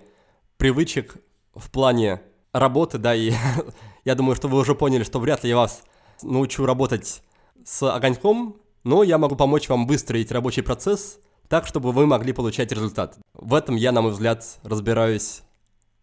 привычек, 0.57 1.17
в 1.55 1.71
плане 1.71 2.21
работы, 2.51 2.97
да, 2.97 3.15
и 3.15 3.33
я 4.05 4.15
думаю, 4.15 4.35
что 4.35 4.47
вы 4.47 4.57
уже 4.57 4.75
поняли, 4.75 5.03
что 5.03 5.19
вряд 5.19 5.43
ли 5.43 5.49
я 5.49 5.55
вас 5.55 5.83
научу 6.21 6.65
работать 6.65 7.21
с 7.63 7.89
огоньком, 7.89 8.57
но 8.83 9.03
я 9.03 9.17
могу 9.17 9.35
помочь 9.35 9.69
вам 9.69 9.87
выстроить 9.87 10.31
рабочий 10.31 10.61
процесс 10.61 11.19
так, 11.47 11.65
чтобы 11.65 11.91
вы 11.91 12.05
могли 12.05 12.33
получать 12.33 12.71
результат. 12.71 13.17
В 13.33 13.53
этом 13.53 13.75
я, 13.75 13.91
на 13.91 14.01
мой 14.01 14.11
взгляд, 14.11 14.43
разбираюсь 14.63 15.41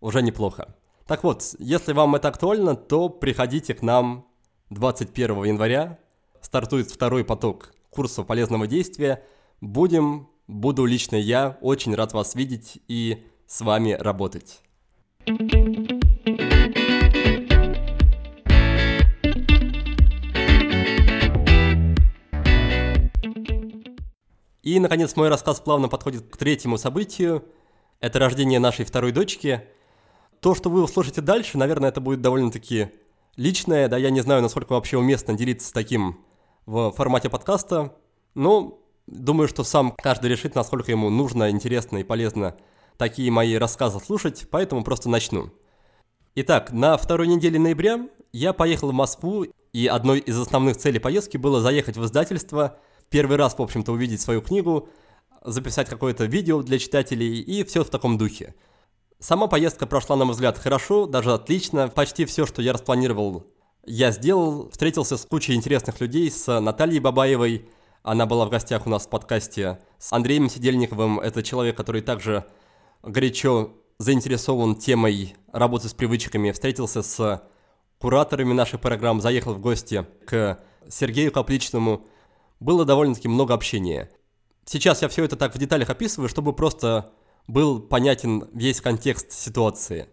уже 0.00 0.22
неплохо. 0.22 0.74
Так 1.06 1.22
вот, 1.22 1.54
если 1.58 1.92
вам 1.92 2.14
это 2.14 2.28
актуально, 2.28 2.76
то 2.76 3.10
приходите 3.10 3.74
к 3.74 3.82
нам 3.82 4.26
21 4.70 5.44
января. 5.44 5.98
Стартует 6.40 6.90
второй 6.90 7.26
поток 7.26 7.74
курсов 7.90 8.26
полезного 8.26 8.66
действия. 8.66 9.22
Будем, 9.60 10.30
буду 10.46 10.86
лично 10.86 11.16
я, 11.16 11.58
очень 11.60 11.94
рад 11.94 12.14
вас 12.14 12.34
видеть 12.34 12.80
и 12.88 13.22
с 13.46 13.60
вами 13.60 13.92
работать. 13.92 14.62
И, 24.62 24.80
наконец, 24.80 25.14
мой 25.16 25.28
рассказ 25.28 25.60
плавно 25.60 25.88
подходит 25.88 26.30
к 26.30 26.38
третьему 26.38 26.78
событию. 26.78 27.44
Это 28.00 28.18
рождение 28.18 28.58
нашей 28.58 28.86
второй 28.86 29.12
дочки– 29.12 29.60
то, 30.44 30.54
что 30.54 30.68
вы 30.68 30.82
услышите 30.82 31.22
дальше, 31.22 31.56
наверное, 31.56 31.88
это 31.88 32.02
будет 32.02 32.20
довольно-таки 32.20 32.90
личное, 33.34 33.88
да, 33.88 33.96
я 33.96 34.10
не 34.10 34.20
знаю, 34.20 34.42
насколько 34.42 34.74
вообще 34.74 34.98
уместно 34.98 35.32
делиться 35.32 35.72
таким 35.72 36.20
в 36.66 36.90
формате 36.90 37.30
подкаста, 37.30 37.96
но 38.34 38.78
думаю, 39.06 39.48
что 39.48 39.64
сам 39.64 39.92
каждый 39.92 40.30
решит, 40.30 40.54
насколько 40.54 40.90
ему 40.90 41.08
нужно, 41.08 41.48
интересно 41.48 41.96
и 41.96 42.04
полезно 42.04 42.58
такие 42.98 43.30
мои 43.30 43.54
рассказы 43.54 44.00
слушать, 44.00 44.46
поэтому 44.50 44.84
просто 44.84 45.08
начну. 45.08 45.50
Итак, 46.34 46.72
на 46.72 46.98
второй 46.98 47.26
неделе 47.26 47.58
ноября 47.58 48.06
я 48.30 48.52
поехал 48.52 48.90
в 48.90 48.94
Москву, 48.94 49.46
и 49.72 49.86
одной 49.86 50.18
из 50.18 50.38
основных 50.38 50.76
целей 50.76 50.98
поездки 50.98 51.38
было 51.38 51.62
заехать 51.62 51.96
в 51.96 52.04
издательство, 52.04 52.76
первый 53.08 53.38
раз, 53.38 53.56
в 53.56 53.62
общем-то, 53.62 53.92
увидеть 53.92 54.20
свою 54.20 54.42
книгу, 54.42 54.90
записать 55.42 55.88
какое-то 55.88 56.26
видео 56.26 56.62
для 56.62 56.78
читателей 56.78 57.40
и 57.40 57.64
все 57.64 57.82
в 57.82 57.88
таком 57.88 58.18
духе. 58.18 58.54
Сама 59.24 59.46
поездка 59.46 59.86
прошла, 59.86 60.16
на 60.16 60.26
мой 60.26 60.34
взгляд, 60.34 60.58
хорошо, 60.58 61.06
даже 61.06 61.32
отлично. 61.32 61.88
Почти 61.88 62.26
все, 62.26 62.44
что 62.44 62.60
я 62.60 62.74
распланировал, 62.74 63.46
я 63.86 64.10
сделал. 64.10 64.68
Встретился 64.68 65.16
с 65.16 65.24
кучей 65.24 65.54
интересных 65.54 65.98
людей, 66.02 66.30
с 66.30 66.60
Натальей 66.60 66.98
Бабаевой. 67.00 67.66
Она 68.02 68.26
была 68.26 68.44
в 68.44 68.50
гостях 68.50 68.86
у 68.86 68.90
нас 68.90 69.06
в 69.06 69.08
подкасте. 69.08 69.78
С 69.98 70.12
Андреем 70.12 70.50
Сидельниковым. 70.50 71.20
Это 71.20 71.42
человек, 71.42 71.74
который 71.74 72.02
также 72.02 72.44
горячо 73.02 73.70
заинтересован 73.96 74.76
темой 74.76 75.34
работы 75.54 75.88
с 75.88 75.94
привычками. 75.94 76.50
Встретился 76.50 77.02
с 77.02 77.42
кураторами 77.98 78.52
наших 78.52 78.82
программ, 78.82 79.22
заехал 79.22 79.54
в 79.54 79.58
гости 79.58 80.04
к 80.26 80.58
Сергею 80.90 81.32
Капличному. 81.32 82.04
Было 82.60 82.84
довольно-таки 82.84 83.28
много 83.28 83.54
общения. 83.54 84.10
Сейчас 84.66 85.00
я 85.00 85.08
все 85.08 85.24
это 85.24 85.36
так 85.36 85.54
в 85.54 85.58
деталях 85.58 85.88
описываю, 85.88 86.28
чтобы 86.28 86.52
просто 86.52 87.10
был 87.46 87.80
понятен 87.80 88.48
весь 88.52 88.80
контекст 88.80 89.32
ситуации. 89.32 90.08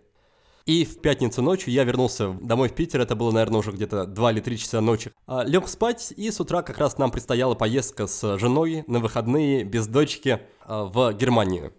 И 0.66 0.86
в 0.86 1.02
пятницу 1.02 1.42
ночью 1.42 1.74
я 1.74 1.84
вернулся 1.84 2.38
домой 2.42 2.70
в 2.70 2.74
Питер, 2.74 3.02
это 3.02 3.16
было, 3.16 3.32
наверное, 3.32 3.60
уже 3.60 3.72
где-то 3.72 4.06
2 4.06 4.32
или 4.32 4.40
3 4.42 4.58
часа 4.58 4.80
ночи. 4.80 5.12
А, 5.26 5.44
лег 5.44 5.68
спать, 5.68 6.14
и 6.16 6.30
с 6.30 6.40
утра 6.40 6.62
как 6.62 6.78
раз 6.78 6.98
нам 6.98 7.10
предстояла 7.10 7.56
поездка 7.56 8.06
с 8.06 8.38
женой 8.38 8.84
на 8.88 9.00
выходные 9.00 9.64
без 9.64 9.88
дочки 9.88 10.40
а, 10.64 10.86
в 10.86 11.14
Германию. 11.14 11.74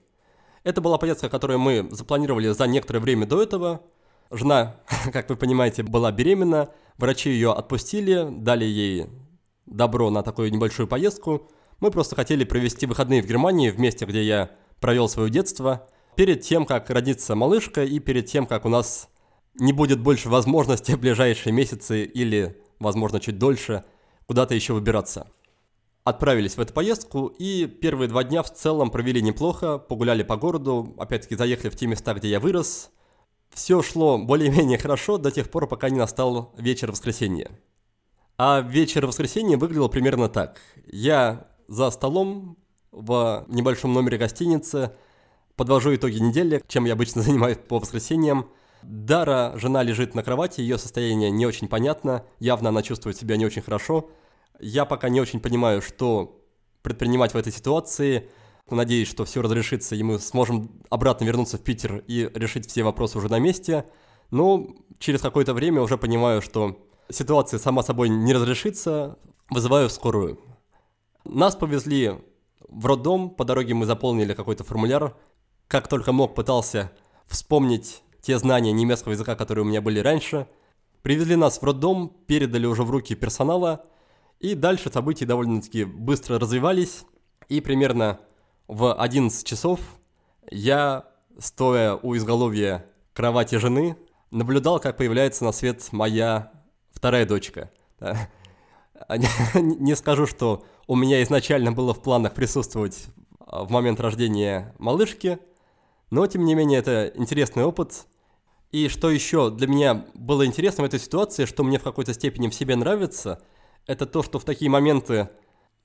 Это 0.64 0.80
была 0.80 0.98
поездка, 0.98 1.28
которую 1.28 1.60
мы 1.60 1.88
запланировали 1.90 2.48
за 2.48 2.66
некоторое 2.66 2.98
время 2.98 3.26
до 3.26 3.42
этого. 3.42 3.82
Жена, 4.30 4.76
как 5.12 5.30
вы 5.30 5.36
понимаете, 5.36 5.84
была 5.84 6.10
беременна, 6.10 6.70
врачи 6.98 7.30
ее 7.30 7.52
отпустили, 7.52 8.28
дали 8.30 8.64
ей 8.64 9.06
добро 9.66 10.10
на 10.10 10.22
такую 10.22 10.52
небольшую 10.52 10.88
поездку. 10.88 11.48
Мы 11.78 11.90
просто 11.90 12.16
хотели 12.16 12.44
провести 12.44 12.86
выходные 12.86 13.22
в 13.22 13.26
Германии, 13.26 13.70
в 13.70 13.78
месте, 13.78 14.06
где 14.06 14.24
я 14.24 14.50
провел 14.82 15.08
свое 15.08 15.30
детство, 15.30 15.88
перед 16.16 16.42
тем, 16.42 16.66
как 16.66 16.90
родится 16.90 17.34
малышка 17.34 17.84
и 17.84 17.98
перед 17.98 18.26
тем, 18.26 18.44
как 18.46 18.66
у 18.66 18.68
нас 18.68 19.08
не 19.54 19.72
будет 19.72 20.00
больше 20.00 20.28
возможности 20.28 20.92
в 20.92 21.00
ближайшие 21.00 21.54
месяцы 21.54 22.04
или, 22.04 22.60
возможно, 22.78 23.20
чуть 23.20 23.38
дольше 23.38 23.84
куда-то 24.26 24.54
еще 24.54 24.74
выбираться. 24.74 25.28
Отправились 26.04 26.56
в 26.56 26.60
эту 26.60 26.72
поездку 26.72 27.26
и 27.38 27.66
первые 27.66 28.08
два 28.08 28.24
дня 28.24 28.42
в 28.42 28.52
целом 28.52 28.90
провели 28.90 29.22
неплохо, 29.22 29.78
погуляли 29.78 30.24
по 30.24 30.36
городу, 30.36 30.94
опять-таки 30.98 31.36
заехали 31.36 31.70
в 31.70 31.76
те 31.76 31.86
места, 31.86 32.12
где 32.14 32.28
я 32.28 32.40
вырос. 32.40 32.90
Все 33.50 33.82
шло 33.82 34.18
более-менее 34.18 34.78
хорошо 34.78 35.18
до 35.18 35.30
тех 35.30 35.50
пор, 35.50 35.68
пока 35.68 35.90
не 35.90 35.98
настал 35.98 36.52
вечер 36.56 36.90
воскресенья. 36.90 37.50
А 38.36 38.60
вечер 38.60 39.06
воскресенья 39.06 39.56
выглядел 39.56 39.88
примерно 39.88 40.28
так. 40.28 40.60
Я 40.86 41.46
за 41.68 41.90
столом 41.90 42.56
в 42.92 43.44
небольшом 43.48 43.92
номере 43.92 44.18
гостиницы. 44.18 44.92
Подвожу 45.56 45.94
итоги 45.94 46.18
недели, 46.18 46.62
чем 46.68 46.84
я 46.84 46.92
обычно 46.92 47.22
занимаюсь 47.22 47.58
по 47.58 47.78
воскресеньям. 47.78 48.50
Дара, 48.82 49.52
жена, 49.56 49.82
лежит 49.82 50.14
на 50.14 50.22
кровати, 50.22 50.60
ее 50.60 50.76
состояние 50.76 51.30
не 51.30 51.46
очень 51.46 51.68
понятно, 51.68 52.24
явно 52.40 52.70
она 52.70 52.82
чувствует 52.82 53.16
себя 53.16 53.36
не 53.36 53.46
очень 53.46 53.62
хорошо. 53.62 54.10
Я 54.60 54.84
пока 54.84 55.08
не 55.08 55.20
очень 55.20 55.40
понимаю, 55.40 55.82
что 55.82 56.40
предпринимать 56.82 57.32
в 57.32 57.36
этой 57.36 57.52
ситуации. 57.52 58.28
Надеюсь, 58.70 59.08
что 59.08 59.24
все 59.24 59.42
разрешится, 59.42 59.94
и 59.94 60.02
мы 60.02 60.18
сможем 60.18 60.70
обратно 60.90 61.24
вернуться 61.24 61.58
в 61.58 61.62
Питер 61.62 62.02
и 62.06 62.30
решить 62.34 62.68
все 62.68 62.82
вопросы 62.82 63.18
уже 63.18 63.28
на 63.28 63.38
месте. 63.38 63.84
Но 64.30 64.66
через 64.98 65.20
какое-то 65.20 65.54
время 65.54 65.82
уже 65.82 65.98
понимаю, 65.98 66.42
что 66.42 66.88
ситуация 67.10 67.58
сама 67.58 67.82
собой 67.82 68.08
не 68.08 68.32
разрешится, 68.32 69.18
вызываю 69.50 69.90
скорую. 69.90 70.40
Нас 71.24 71.54
повезли 71.54 72.14
в 72.68 72.86
роддом, 72.86 73.30
по 73.30 73.44
дороге 73.44 73.74
мы 73.74 73.86
заполнили 73.86 74.34
какой-то 74.34 74.64
формуляр. 74.64 75.16
Как 75.68 75.88
только 75.88 76.12
мог, 76.12 76.34
пытался 76.34 76.92
вспомнить 77.26 78.02
те 78.20 78.38
знания 78.38 78.72
немецкого 78.72 79.12
языка, 79.12 79.34
которые 79.34 79.64
у 79.64 79.68
меня 79.68 79.80
были 79.80 79.98
раньше. 79.98 80.46
Привезли 81.02 81.36
нас 81.36 81.58
в 81.58 81.64
роддом, 81.64 82.16
передали 82.26 82.66
уже 82.66 82.84
в 82.84 82.90
руки 82.90 83.14
персонала. 83.14 83.84
И 84.38 84.54
дальше 84.54 84.90
события 84.90 85.26
довольно-таки 85.26 85.84
быстро 85.84 86.38
развивались. 86.38 87.04
И 87.48 87.60
примерно 87.60 88.20
в 88.68 88.94
11 88.94 89.46
часов 89.46 89.80
я, 90.50 91.06
стоя 91.38 91.94
у 91.96 92.16
изголовья 92.16 92.86
кровати 93.12 93.56
жены, 93.56 93.96
наблюдал, 94.30 94.80
как 94.80 94.96
появляется 94.96 95.44
на 95.44 95.52
свет 95.52 95.88
моя 95.92 96.52
вторая 96.90 97.26
дочка. 97.26 97.70
Не 99.54 99.96
скажу, 99.96 100.26
что 100.26 100.64
у 100.86 100.96
меня 100.96 101.22
изначально 101.22 101.72
было 101.72 101.94
в 101.94 102.02
планах 102.02 102.34
присутствовать 102.34 103.06
а, 103.40 103.64
в 103.64 103.70
момент 103.70 104.00
рождения 104.00 104.74
малышки, 104.78 105.38
но 106.10 106.26
тем 106.26 106.44
не 106.44 106.54
менее 106.54 106.78
это 106.78 107.12
интересный 107.14 107.64
опыт. 107.64 108.06
И 108.70 108.88
что 108.88 109.10
еще 109.10 109.50
для 109.50 109.66
меня 109.66 110.06
было 110.14 110.46
интересно 110.46 110.82
в 110.82 110.86
этой 110.86 110.98
ситуации, 110.98 111.44
что 111.44 111.62
мне 111.62 111.78
в 111.78 111.82
какой-то 111.82 112.14
степени 112.14 112.48
в 112.48 112.54
себе 112.54 112.74
нравится, 112.74 113.42
это 113.86 114.06
то, 114.06 114.22
что 114.22 114.38
в 114.38 114.44
такие 114.44 114.70
моменты, 114.70 115.28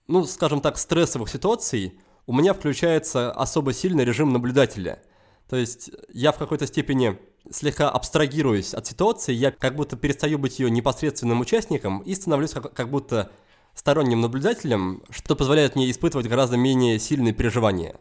ну, 0.08 0.24
скажем 0.26 0.62
так, 0.62 0.78
стрессовых 0.78 1.30
ситуаций 1.30 2.00
у 2.26 2.34
меня 2.34 2.54
включается 2.54 3.32
особо 3.32 3.74
сильный 3.74 4.06
режим 4.06 4.32
наблюдателя. 4.32 5.02
То 5.50 5.56
есть 5.56 5.92
я 6.14 6.32
в 6.32 6.38
какой-то 6.38 6.68
степени 6.68 7.18
слегка 7.50 7.90
абстрагируюсь 7.90 8.74
от 8.74 8.86
ситуации, 8.86 9.34
я 9.34 9.52
как 9.52 9.76
будто 9.76 9.96
перестаю 9.96 10.38
быть 10.38 10.60
ее 10.60 10.70
непосредственным 10.70 11.40
участником 11.40 12.00
и 12.00 12.14
становлюсь 12.16 12.52
как, 12.52 12.74
как 12.74 12.90
будто 12.90 13.32
сторонним 13.78 14.22
наблюдателем, 14.22 15.04
что 15.12 15.36
позволяет 15.36 15.76
мне 15.76 15.90
испытывать 15.92 16.28
гораздо 16.28 16.58
менее 16.58 16.98
сильные 16.98 17.34
переживания. 17.34 17.96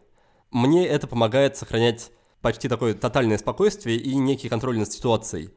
Мне 0.51 0.87
это 0.87 1.07
помогает 1.07 1.57
сохранять 1.57 2.11
почти 2.41 2.69
такое 2.69 2.95
тотальное 2.95 3.37
спокойствие 3.37 3.99
и 3.99 4.15
некий 4.15 4.49
контроль 4.49 4.79
над 4.79 4.91
ситуацией. 4.91 5.51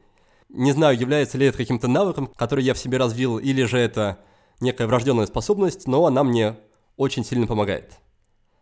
Не 0.50 0.72
знаю, 0.72 0.98
является 0.98 1.38
ли 1.38 1.46
это 1.46 1.56
каким-то 1.56 1.88
навыком, 1.88 2.26
который 2.36 2.62
я 2.62 2.74
в 2.74 2.78
себе 2.78 2.98
развил, 2.98 3.38
или 3.38 3.64
же 3.64 3.78
это 3.78 4.18
некая 4.60 4.86
врожденная 4.86 5.26
способность, 5.26 5.86
но 5.86 6.04
она 6.04 6.22
мне 6.22 6.58
очень 6.96 7.24
сильно 7.24 7.46
помогает. 7.46 7.94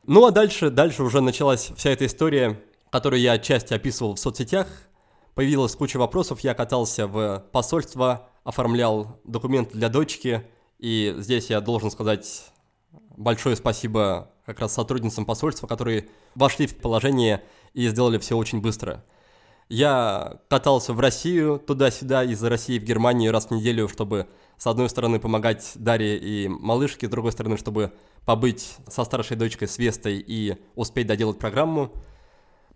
Ну 0.06 0.26
а 0.26 0.30
дальше, 0.30 0.70
дальше 0.70 1.02
уже 1.02 1.20
началась 1.20 1.72
вся 1.76 1.90
эта 1.90 2.06
история, 2.06 2.62
которую 2.90 3.20
я 3.20 3.32
отчасти 3.32 3.74
описывал 3.74 4.14
в 4.14 4.20
соцсетях. 4.20 4.68
Появилась 5.34 5.74
куча 5.74 5.96
вопросов, 5.96 6.40
я 6.40 6.54
катался 6.54 7.08
в 7.08 7.44
посольство, 7.50 8.28
оформлял 8.44 9.20
документы 9.24 9.76
для 9.76 9.88
дочки, 9.88 10.44
и 10.78 11.14
здесь 11.18 11.50
я 11.50 11.60
должен 11.60 11.90
сказать 11.90 12.44
большое 13.16 13.56
спасибо 13.56 14.30
как 14.46 14.60
раз 14.60 14.74
сотрудницам 14.74 15.24
посольства, 15.24 15.66
которые 15.66 16.08
вошли 16.34 16.66
в 16.66 16.76
положение 16.76 17.42
и 17.74 17.88
сделали 17.88 18.18
все 18.18 18.36
очень 18.36 18.60
быстро. 18.60 19.04
Я 19.68 20.40
катался 20.48 20.94
в 20.94 21.00
Россию, 21.00 21.58
туда-сюда, 21.58 22.24
из 22.24 22.42
России 22.42 22.78
в 22.78 22.84
Германию 22.84 23.32
раз 23.32 23.46
в 23.46 23.50
неделю, 23.50 23.88
чтобы 23.88 24.26
с 24.56 24.66
одной 24.66 24.88
стороны 24.88 25.20
помогать 25.20 25.72
Дарье 25.74 26.16
и 26.16 26.48
малышке, 26.48 27.06
с 27.06 27.10
другой 27.10 27.32
стороны, 27.32 27.58
чтобы 27.58 27.92
побыть 28.24 28.76
со 28.88 29.04
старшей 29.04 29.36
дочкой 29.36 29.68
Свестой 29.68 30.24
и 30.26 30.56
успеть 30.74 31.06
доделать 31.06 31.38
программу. 31.38 31.92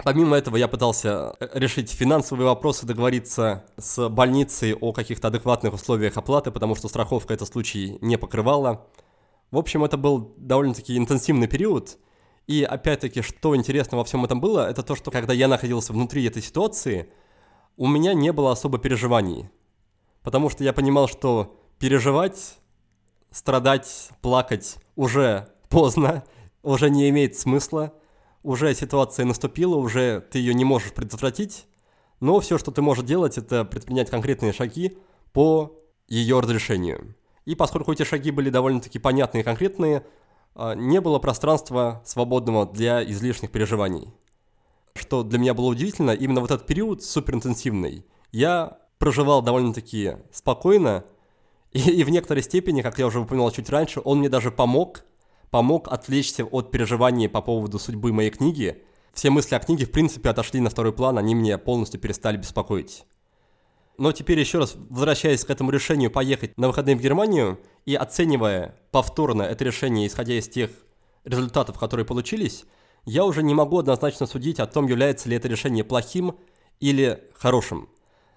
Помимо 0.02 0.36
этого, 0.36 0.56
я 0.56 0.66
пытался 0.66 1.34
э, 1.38 1.48
решить 1.54 1.90
финансовые 1.90 2.46
вопросы, 2.46 2.86
договориться 2.86 3.64
с 3.76 4.08
больницей 4.08 4.74
о 4.74 4.92
каких-то 4.92 5.28
адекватных 5.28 5.74
условиях 5.74 6.16
оплаты, 6.16 6.50
потому 6.50 6.74
что 6.74 6.88
страховка 6.88 7.34
этот 7.34 7.48
случай 7.48 7.98
не 8.00 8.18
покрывала. 8.18 8.86
В 9.52 9.58
общем, 9.58 9.84
это 9.84 9.96
был 9.96 10.34
довольно-таки 10.38 10.96
интенсивный 10.96 11.46
период. 11.46 11.98
И 12.48 12.64
опять-таки, 12.64 13.22
что 13.22 13.54
интересно 13.54 13.96
во 13.96 14.04
всем 14.04 14.24
этом 14.24 14.40
было, 14.40 14.68
это 14.68 14.82
то, 14.82 14.96
что 14.96 15.12
когда 15.12 15.32
я 15.32 15.46
находился 15.46 15.92
внутри 15.92 16.24
этой 16.24 16.42
ситуации, 16.42 17.08
у 17.76 17.86
меня 17.86 18.12
не 18.12 18.32
было 18.32 18.50
особо 18.50 18.78
переживаний. 18.78 19.50
Потому 20.22 20.50
что 20.50 20.64
я 20.64 20.72
понимал, 20.72 21.06
что 21.06 21.60
переживать, 21.78 22.58
страдать, 23.30 24.10
плакать 24.20 24.76
уже 24.96 25.48
поздно, 25.68 26.24
уже 26.64 26.90
не 26.90 27.08
имеет 27.10 27.38
смысла, 27.38 27.92
уже 28.42 28.74
ситуация 28.74 29.24
наступила, 29.24 29.76
уже 29.76 30.20
ты 30.30 30.38
ее 30.38 30.54
не 30.54 30.64
можешь 30.64 30.92
предотвратить, 30.92 31.66
но 32.20 32.40
все, 32.40 32.58
что 32.58 32.70
ты 32.70 32.82
можешь 32.82 33.04
делать, 33.04 33.38
это 33.38 33.64
предпринять 33.64 34.10
конкретные 34.10 34.52
шаги 34.52 34.98
по 35.32 35.78
ее 36.08 36.40
разрешению. 36.40 37.14
И 37.44 37.54
поскольку 37.54 37.92
эти 37.92 38.04
шаги 38.04 38.30
были 38.30 38.50
довольно-таки 38.50 38.98
понятные 38.98 39.42
и 39.42 39.44
конкретные, 39.44 40.06
а, 40.54 40.74
не 40.74 41.00
было 41.00 41.18
пространства 41.18 42.02
свободного 42.04 42.66
для 42.66 43.02
излишних 43.02 43.50
переживаний. 43.50 44.12
Что 44.94 45.22
для 45.22 45.38
меня 45.38 45.54
было 45.54 45.66
удивительно, 45.66 46.10
именно 46.10 46.40
вот 46.40 46.50
этот 46.50 46.66
период 46.66 47.02
суперинтенсивный, 47.02 48.04
я 48.30 48.78
проживал 48.98 49.42
довольно-таки 49.42 50.18
спокойно, 50.30 51.04
и, 51.72 51.80
и 51.80 52.04
в 52.04 52.10
некоторой 52.10 52.42
степени, 52.42 52.82
как 52.82 52.98
я 52.98 53.06
уже 53.06 53.20
упоминал 53.20 53.50
чуть 53.50 53.70
раньше, 53.70 54.00
он 54.04 54.18
мне 54.18 54.28
даже 54.28 54.50
помог, 54.50 55.04
помог 55.52 55.88
отвлечься 55.88 56.46
от 56.46 56.70
переживаний 56.70 57.28
по 57.28 57.42
поводу 57.42 57.78
судьбы 57.78 58.10
моей 58.10 58.30
книги. 58.30 58.82
Все 59.12 59.28
мысли 59.28 59.54
о 59.54 59.60
книге, 59.60 59.84
в 59.84 59.90
принципе, 59.90 60.30
отошли 60.30 60.60
на 60.60 60.70
второй 60.70 60.94
план, 60.94 61.18
они 61.18 61.34
меня 61.34 61.58
полностью 61.58 62.00
перестали 62.00 62.38
беспокоить. 62.38 63.04
Но 63.98 64.12
теперь 64.12 64.40
еще 64.40 64.58
раз, 64.58 64.74
возвращаясь 64.88 65.44
к 65.44 65.50
этому 65.50 65.70
решению 65.70 66.10
поехать 66.10 66.56
на 66.56 66.68
выходные 66.68 66.96
в 66.96 67.02
Германию 67.02 67.60
и 67.84 67.94
оценивая 67.94 68.76
повторно 68.90 69.42
это 69.42 69.62
решение, 69.64 70.06
исходя 70.06 70.32
из 70.32 70.48
тех 70.48 70.70
результатов, 71.24 71.78
которые 71.78 72.06
получились, 72.06 72.64
я 73.04 73.26
уже 73.26 73.42
не 73.42 73.52
могу 73.52 73.78
однозначно 73.78 74.24
судить 74.24 74.58
о 74.58 74.66
том, 74.66 74.86
является 74.86 75.28
ли 75.28 75.36
это 75.36 75.48
решение 75.48 75.84
плохим 75.84 76.34
или 76.80 77.28
хорошим. 77.34 77.90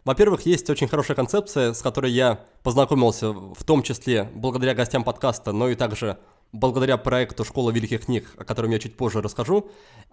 Во-первых, 0.04 0.46
есть 0.46 0.70
очень 0.70 0.90
хорошая 0.90 1.16
концепция, 1.16 1.72
с 1.72 1.82
которой 1.82 2.12
я 2.12 2.46
познакомился, 2.62 3.32
в 3.32 3.64
том 3.64 3.84
числе 3.84 4.30
благодаря 4.36 4.76
гостям 4.76 5.06
подкаста, 5.06 5.54
но 5.54 5.70
и 5.70 5.76
также 5.76 6.20
благодаря 6.56 6.98
проекту 6.98 7.44
«Школа 7.44 7.72
великих 7.72 8.06
книг», 8.06 8.34
о 8.38 8.46
котором 8.46 8.72
я 8.72 8.80
чуть 8.80 8.98
позже 8.98 9.22
расскажу. 9.22 9.70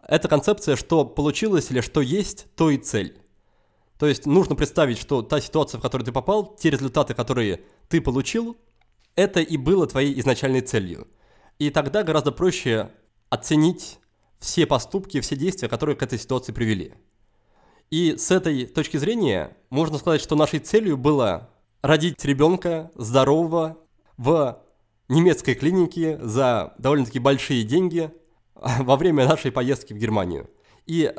Это 0.06 0.28
концепция, 0.28 0.76
что 0.76 1.04
получилось 1.04 1.70
или 1.70 1.80
что 1.80 2.00
есть, 2.00 2.46
то 2.56 2.70
и 2.70 2.76
цель. 2.76 3.18
То 3.98 4.06
есть 4.06 4.26
нужно 4.26 4.56
представить, 4.56 4.98
что 4.98 5.22
та 5.22 5.40
ситуация, 5.40 5.78
в 5.78 5.82
которую 5.82 6.04
ты 6.04 6.12
попал, 6.12 6.56
те 6.56 6.70
результаты, 6.70 7.14
которые 7.14 7.62
ты 7.88 8.00
получил, 8.00 8.56
это 9.14 9.40
и 9.40 9.56
было 9.56 9.86
твоей 9.86 10.18
изначальной 10.18 10.60
целью. 10.60 11.06
И 11.58 11.70
тогда 11.70 12.02
гораздо 12.02 12.32
проще 12.32 12.90
оценить 13.30 13.98
все 14.40 14.66
поступки, 14.66 15.20
все 15.20 15.36
действия, 15.36 15.68
которые 15.68 15.94
к 15.96 16.02
этой 16.02 16.18
ситуации 16.18 16.52
привели. 16.52 16.94
И 17.90 18.16
с 18.16 18.30
этой 18.30 18.66
точки 18.66 18.96
зрения 18.96 19.56
можно 19.70 19.98
сказать, 19.98 20.20
что 20.20 20.34
нашей 20.34 20.58
целью 20.58 20.96
было 20.96 21.50
родить 21.82 22.24
ребенка 22.24 22.90
здорового 22.94 23.78
в 24.16 24.62
немецкой 25.12 25.54
клинике 25.54 26.18
за 26.22 26.74
довольно-таки 26.78 27.18
большие 27.18 27.62
деньги 27.62 28.10
во 28.54 28.96
время 28.96 29.28
нашей 29.28 29.52
поездки 29.52 29.92
в 29.92 29.98
Германию. 29.98 30.50
И 30.86 31.14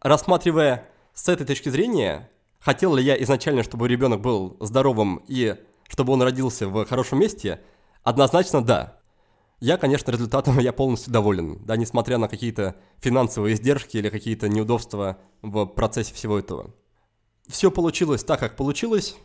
рассматривая 0.00 0.88
с 1.14 1.28
этой 1.28 1.46
точки 1.46 1.68
зрения, 1.68 2.30
хотел 2.60 2.94
ли 2.94 3.02
я 3.02 3.20
изначально, 3.22 3.62
чтобы 3.62 3.88
ребенок 3.88 4.20
был 4.20 4.56
здоровым 4.60 5.22
и 5.26 5.56
чтобы 5.88 6.12
он 6.12 6.22
родился 6.22 6.68
в 6.68 6.84
хорошем 6.84 7.18
месте, 7.20 7.60
однозначно 8.02 8.62
да. 8.62 8.98
Я, 9.60 9.76
конечно, 9.76 10.10
результатом 10.10 10.58
я 10.60 10.72
полностью 10.72 11.12
доволен, 11.12 11.64
да, 11.64 11.76
несмотря 11.76 12.18
на 12.18 12.28
какие-то 12.28 12.76
финансовые 12.98 13.54
издержки 13.54 13.96
или 13.96 14.10
какие-то 14.10 14.48
неудобства 14.48 15.18
в 15.42 15.66
процессе 15.66 16.14
всего 16.14 16.38
этого. 16.38 16.74
Все 17.48 17.70
получилось 17.70 18.22
так, 18.22 18.38
как 18.38 18.56
получилось. 18.56 19.16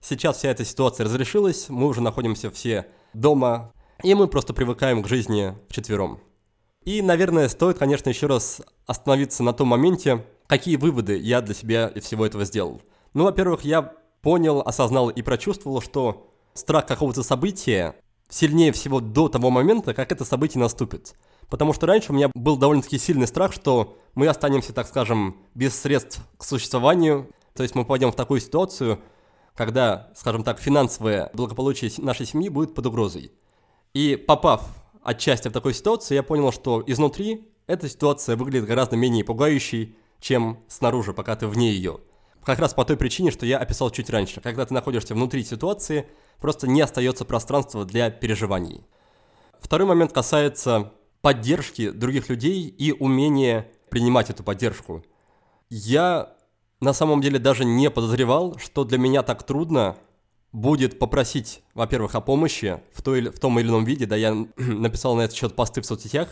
Сейчас 0.00 0.38
вся 0.38 0.48
эта 0.48 0.64
ситуация 0.64 1.04
разрешилась, 1.04 1.68
мы 1.68 1.86
уже 1.86 2.00
находимся 2.00 2.50
все 2.50 2.86
дома, 3.14 3.72
и 4.02 4.14
мы 4.14 4.26
просто 4.26 4.54
привыкаем 4.54 5.02
к 5.02 5.08
жизни 5.08 5.54
вчетвером. 5.68 6.20
И, 6.84 7.00
наверное, 7.00 7.48
стоит, 7.48 7.78
конечно, 7.78 8.08
еще 8.08 8.26
раз 8.26 8.60
остановиться 8.86 9.42
на 9.42 9.52
том 9.52 9.68
моменте, 9.68 10.26
какие 10.46 10.76
выводы 10.76 11.16
я 11.16 11.40
для 11.40 11.54
себя 11.54 11.88
из 11.88 12.04
всего 12.04 12.26
этого 12.26 12.44
сделал. 12.44 12.82
Ну, 13.14 13.24
во-первых, 13.24 13.64
я 13.64 13.94
понял, 14.20 14.60
осознал 14.64 15.08
и 15.08 15.22
прочувствовал, 15.22 15.80
что 15.80 16.32
страх 16.54 16.86
какого-то 16.86 17.22
события 17.22 17.94
сильнее 18.28 18.72
всего 18.72 19.00
до 19.00 19.28
того 19.28 19.50
момента, 19.50 19.94
как 19.94 20.10
это 20.10 20.24
событие 20.24 20.60
наступит. 20.60 21.14
Потому 21.48 21.72
что 21.72 21.86
раньше 21.86 22.12
у 22.12 22.14
меня 22.14 22.30
был 22.34 22.56
довольно-таки 22.56 22.98
сильный 22.98 23.26
страх, 23.26 23.52
что 23.52 23.98
мы 24.14 24.26
останемся, 24.26 24.72
так 24.72 24.88
скажем, 24.88 25.36
без 25.54 25.78
средств 25.78 26.20
к 26.38 26.44
существованию. 26.44 27.28
То 27.54 27.62
есть 27.62 27.74
мы 27.74 27.82
попадем 27.82 28.10
в 28.10 28.16
такую 28.16 28.40
ситуацию, 28.40 29.00
когда, 29.54 30.10
скажем 30.16 30.44
так, 30.44 30.60
финансовое 30.60 31.30
благополучие 31.34 31.90
нашей 31.98 32.26
семьи 32.26 32.48
будет 32.48 32.74
под 32.74 32.86
угрозой. 32.86 33.32
И 33.94 34.16
попав 34.16 34.64
отчасти 35.02 35.48
в 35.48 35.52
такую 35.52 35.74
ситуацию, 35.74 36.16
я 36.16 36.22
понял, 36.22 36.52
что 36.52 36.82
изнутри 36.86 37.48
эта 37.66 37.88
ситуация 37.88 38.36
выглядит 38.36 38.66
гораздо 38.66 38.96
менее 38.96 39.24
пугающей, 39.24 39.96
чем 40.20 40.62
снаружи, 40.68 41.12
пока 41.12 41.36
ты 41.36 41.46
вне 41.46 41.72
ее. 41.72 41.98
Как 42.44 42.58
раз 42.58 42.74
по 42.74 42.84
той 42.84 42.96
причине, 42.96 43.30
что 43.30 43.46
я 43.46 43.58
описал 43.58 43.90
чуть 43.90 44.10
раньше. 44.10 44.40
Когда 44.40 44.66
ты 44.66 44.74
находишься 44.74 45.14
внутри 45.14 45.44
ситуации, 45.44 46.08
просто 46.40 46.66
не 46.66 46.80
остается 46.80 47.24
пространства 47.24 47.84
для 47.84 48.10
переживаний. 48.10 48.84
Второй 49.60 49.86
момент 49.86 50.12
касается 50.12 50.92
поддержки 51.20 51.90
других 51.90 52.28
людей 52.28 52.66
и 52.66 52.92
умения 52.92 53.70
принимать 53.90 54.30
эту 54.30 54.42
поддержку. 54.42 55.04
Я 55.70 56.34
на 56.82 56.92
самом 56.92 57.20
деле 57.20 57.38
даже 57.38 57.64
не 57.64 57.90
подозревал, 57.90 58.58
что 58.58 58.84
для 58.84 58.98
меня 58.98 59.22
так 59.22 59.44
трудно 59.44 59.96
будет 60.50 60.98
попросить, 60.98 61.62
во-первых, 61.74 62.16
о 62.16 62.20
помощи 62.20 62.82
в, 62.92 63.02
той, 63.02 63.22
в 63.30 63.38
том 63.38 63.58
или 63.60 63.68
ином 63.68 63.84
виде, 63.84 64.04
да, 64.04 64.16
я 64.16 64.34
написал 64.56 65.14
на 65.14 65.22
этот 65.22 65.36
счет 65.36 65.54
посты 65.54 65.80
в 65.80 65.86
соцсетях, 65.86 66.28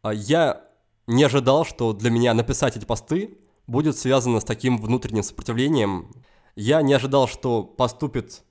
а 0.00 0.14
я 0.14 0.64
не 1.06 1.22
ожидал, 1.22 1.66
что 1.66 1.92
для 1.92 2.10
меня 2.10 2.32
написать 2.32 2.78
эти 2.78 2.86
посты 2.86 3.36
будет 3.66 3.98
связано 3.98 4.40
с 4.40 4.44
таким 4.44 4.78
внутренним 4.78 5.22
сопротивлением. 5.22 6.10
Я 6.54 6.80
не 6.80 6.94
ожидал, 6.94 7.28
что 7.28 7.62
поступит 7.62 8.42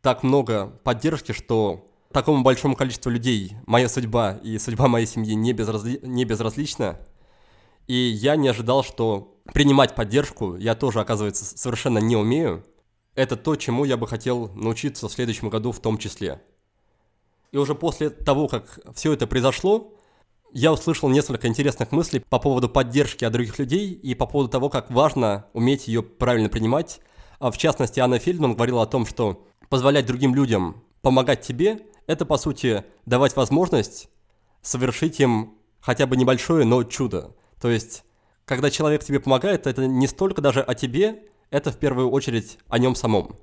так 0.00 0.22
много 0.22 0.78
поддержки, 0.84 1.32
что 1.32 1.90
такому 2.12 2.44
большому 2.44 2.76
количеству 2.76 3.10
людей 3.10 3.56
моя 3.66 3.88
судьба 3.88 4.38
и 4.44 4.58
судьба 4.58 4.86
моей 4.86 5.06
семьи 5.06 5.34
не, 5.34 5.52
безразли... 5.52 5.98
не 6.04 6.24
безразлична. 6.24 7.00
И 7.86 7.94
я 7.94 8.36
не 8.36 8.48
ожидал, 8.48 8.82
что 8.82 9.40
принимать 9.52 9.94
поддержку 9.94 10.56
я 10.56 10.74
тоже, 10.74 11.00
оказывается, 11.00 11.44
совершенно 11.44 11.98
не 11.98 12.16
умею. 12.16 12.64
Это 13.14 13.36
то, 13.36 13.56
чему 13.56 13.84
я 13.84 13.96
бы 13.96 14.06
хотел 14.06 14.50
научиться 14.54 15.08
в 15.08 15.12
следующем 15.12 15.50
году 15.50 15.72
в 15.72 15.80
том 15.80 15.98
числе. 15.98 16.42
И 17.52 17.56
уже 17.56 17.74
после 17.74 18.10
того, 18.10 18.48
как 18.48 18.80
все 18.94 19.12
это 19.12 19.26
произошло, 19.26 19.94
я 20.52 20.72
услышал 20.72 21.08
несколько 21.08 21.46
интересных 21.46 21.92
мыслей 21.92 22.20
по 22.20 22.38
поводу 22.38 22.68
поддержки 22.68 23.24
от 23.24 23.32
других 23.32 23.58
людей 23.58 23.92
и 23.92 24.14
по 24.14 24.26
поводу 24.26 24.50
того, 24.50 24.68
как 24.68 24.90
важно 24.90 25.46
уметь 25.52 25.88
ее 25.88 26.02
правильно 26.02 26.48
принимать. 26.48 27.00
А 27.38 27.50
в 27.50 27.58
частности, 27.58 28.00
Анна 28.00 28.18
Фельдман 28.18 28.54
говорила 28.54 28.82
о 28.82 28.86
том, 28.86 29.06
что 29.06 29.46
позволять 29.68 30.06
другим 30.06 30.34
людям 30.34 30.82
помогать 31.02 31.42
тебе 31.42 31.86
это, 32.06 32.24
по 32.24 32.38
сути, 32.38 32.84
давать 33.06 33.36
возможность 33.36 34.08
совершить 34.62 35.20
им 35.20 35.54
хотя 35.80 36.06
бы 36.06 36.16
небольшое, 36.16 36.64
но 36.64 36.82
чудо. 36.84 37.34
То 37.64 37.70
есть, 37.70 38.04
когда 38.44 38.70
человек 38.70 39.02
тебе 39.04 39.20
помогает, 39.20 39.66
это 39.66 39.86
не 39.86 40.06
столько 40.06 40.42
даже 40.42 40.60
о 40.60 40.74
тебе, 40.74 41.22
это 41.48 41.72
в 41.72 41.78
первую 41.78 42.10
очередь 42.10 42.58
о 42.68 42.78
нем 42.78 42.94
самом. 42.94 43.38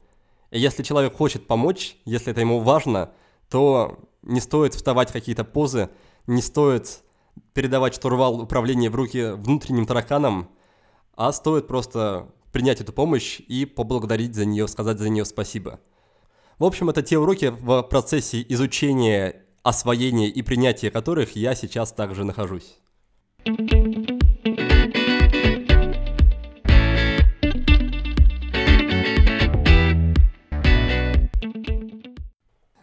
И 0.51 0.59
если 0.59 0.84
человек 0.84 1.15
хочет 1.15 1.47
помочь, 1.47 1.97
если 2.05 2.30
это 2.30 2.39
ему 2.39 2.59
важно, 2.59 3.09
то 3.49 3.97
не 4.22 4.39
стоит 4.39 4.76
вставать 4.76 5.09
в 5.09 5.13
какие-то 5.13 5.43
позы, 5.43 5.89
не 6.28 6.43
стоит 6.43 7.01
передавать 7.53 7.95
штурвал 7.95 8.39
управления 8.39 8.91
в 8.91 8.95
руки 8.95 9.32
внутренним 9.32 9.88
тараканам, 9.88 10.51
а 11.15 11.32
стоит 11.32 11.65
просто 11.65 12.32
принять 12.51 12.80
эту 12.80 12.93
помощь 12.93 13.39
и 13.39 13.65
поблагодарить 13.65 14.36
за 14.36 14.45
нее, 14.45 14.67
сказать 14.67 14.99
за 14.99 15.09
нее 15.09 15.26
спасибо. 15.26 15.80
В 16.59 16.63
общем, 16.63 16.91
это 16.91 17.01
те 17.01 17.17
уроки 17.17 17.47
в 17.47 17.82
процессе 17.82 18.45
изучения, 18.49 19.47
освоения 19.63 20.28
и 20.28 20.43
принятия 20.43 20.91
которых 20.91 21.36
я 21.36 21.55
сейчас 21.55 21.91
также 21.91 22.24
нахожусь. 22.24 22.78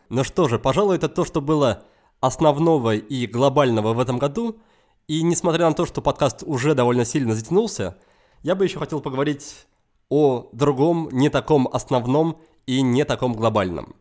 Ну 0.09 0.25
что 0.25 0.49
же, 0.49 0.59
пожалуй, 0.59 0.97
это 0.97 1.09
то, 1.09 1.25
что 1.25 1.41
было 1.41 1.85
основного 2.21 2.95
и 2.95 3.27
глобального 3.27 3.93
в 3.93 4.01
этом 4.01 4.19
году. 4.19 4.59
И 5.07 5.23
несмотря 5.23 5.69
на 5.69 5.75
то, 5.75 5.87
что 5.87 6.01
подкаст 6.01 6.43
уже 6.45 6.75
довольно 6.75 7.05
сильно 7.05 7.35
затянулся, 7.35 7.97
я 8.43 8.55
бы 8.55 8.65
еще 8.65 8.79
хотел 8.79 9.01
поговорить 9.01 9.67
о 10.09 10.49
другом, 10.53 11.09
не 11.13 11.29
таком 11.29 11.69
основном 11.71 12.41
и 12.67 12.83
не 12.83 13.05
таком 13.05 13.35
глобальном. 13.35 13.95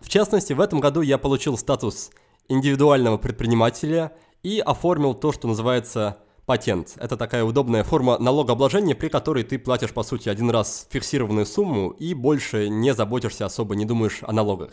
В 0.00 0.08
частности, 0.08 0.52
в 0.52 0.60
этом 0.60 0.80
году 0.80 1.00
я 1.00 1.18
получил 1.18 1.56
статус 1.58 2.10
индивидуального 2.48 3.16
предпринимателя 3.16 4.12
и 4.42 4.60
оформил 4.60 5.14
то, 5.14 5.32
что 5.32 5.48
называется 5.48 6.18
патент. 6.46 6.94
Это 6.96 7.16
такая 7.16 7.42
удобная 7.42 7.84
форма 7.84 8.18
налогообложения, 8.18 8.94
при 8.94 9.08
которой 9.08 9.44
ты 9.44 9.58
платишь, 9.58 9.92
по 9.92 10.02
сути, 10.02 10.28
один 10.28 10.50
раз 10.50 10.86
фиксированную 10.90 11.46
сумму 11.46 11.90
и 11.90 12.12
больше 12.14 12.68
не 12.68 12.94
заботишься 12.94 13.46
особо, 13.46 13.74
не 13.74 13.86
думаешь 13.86 14.18
о 14.22 14.32
налогах. 14.32 14.72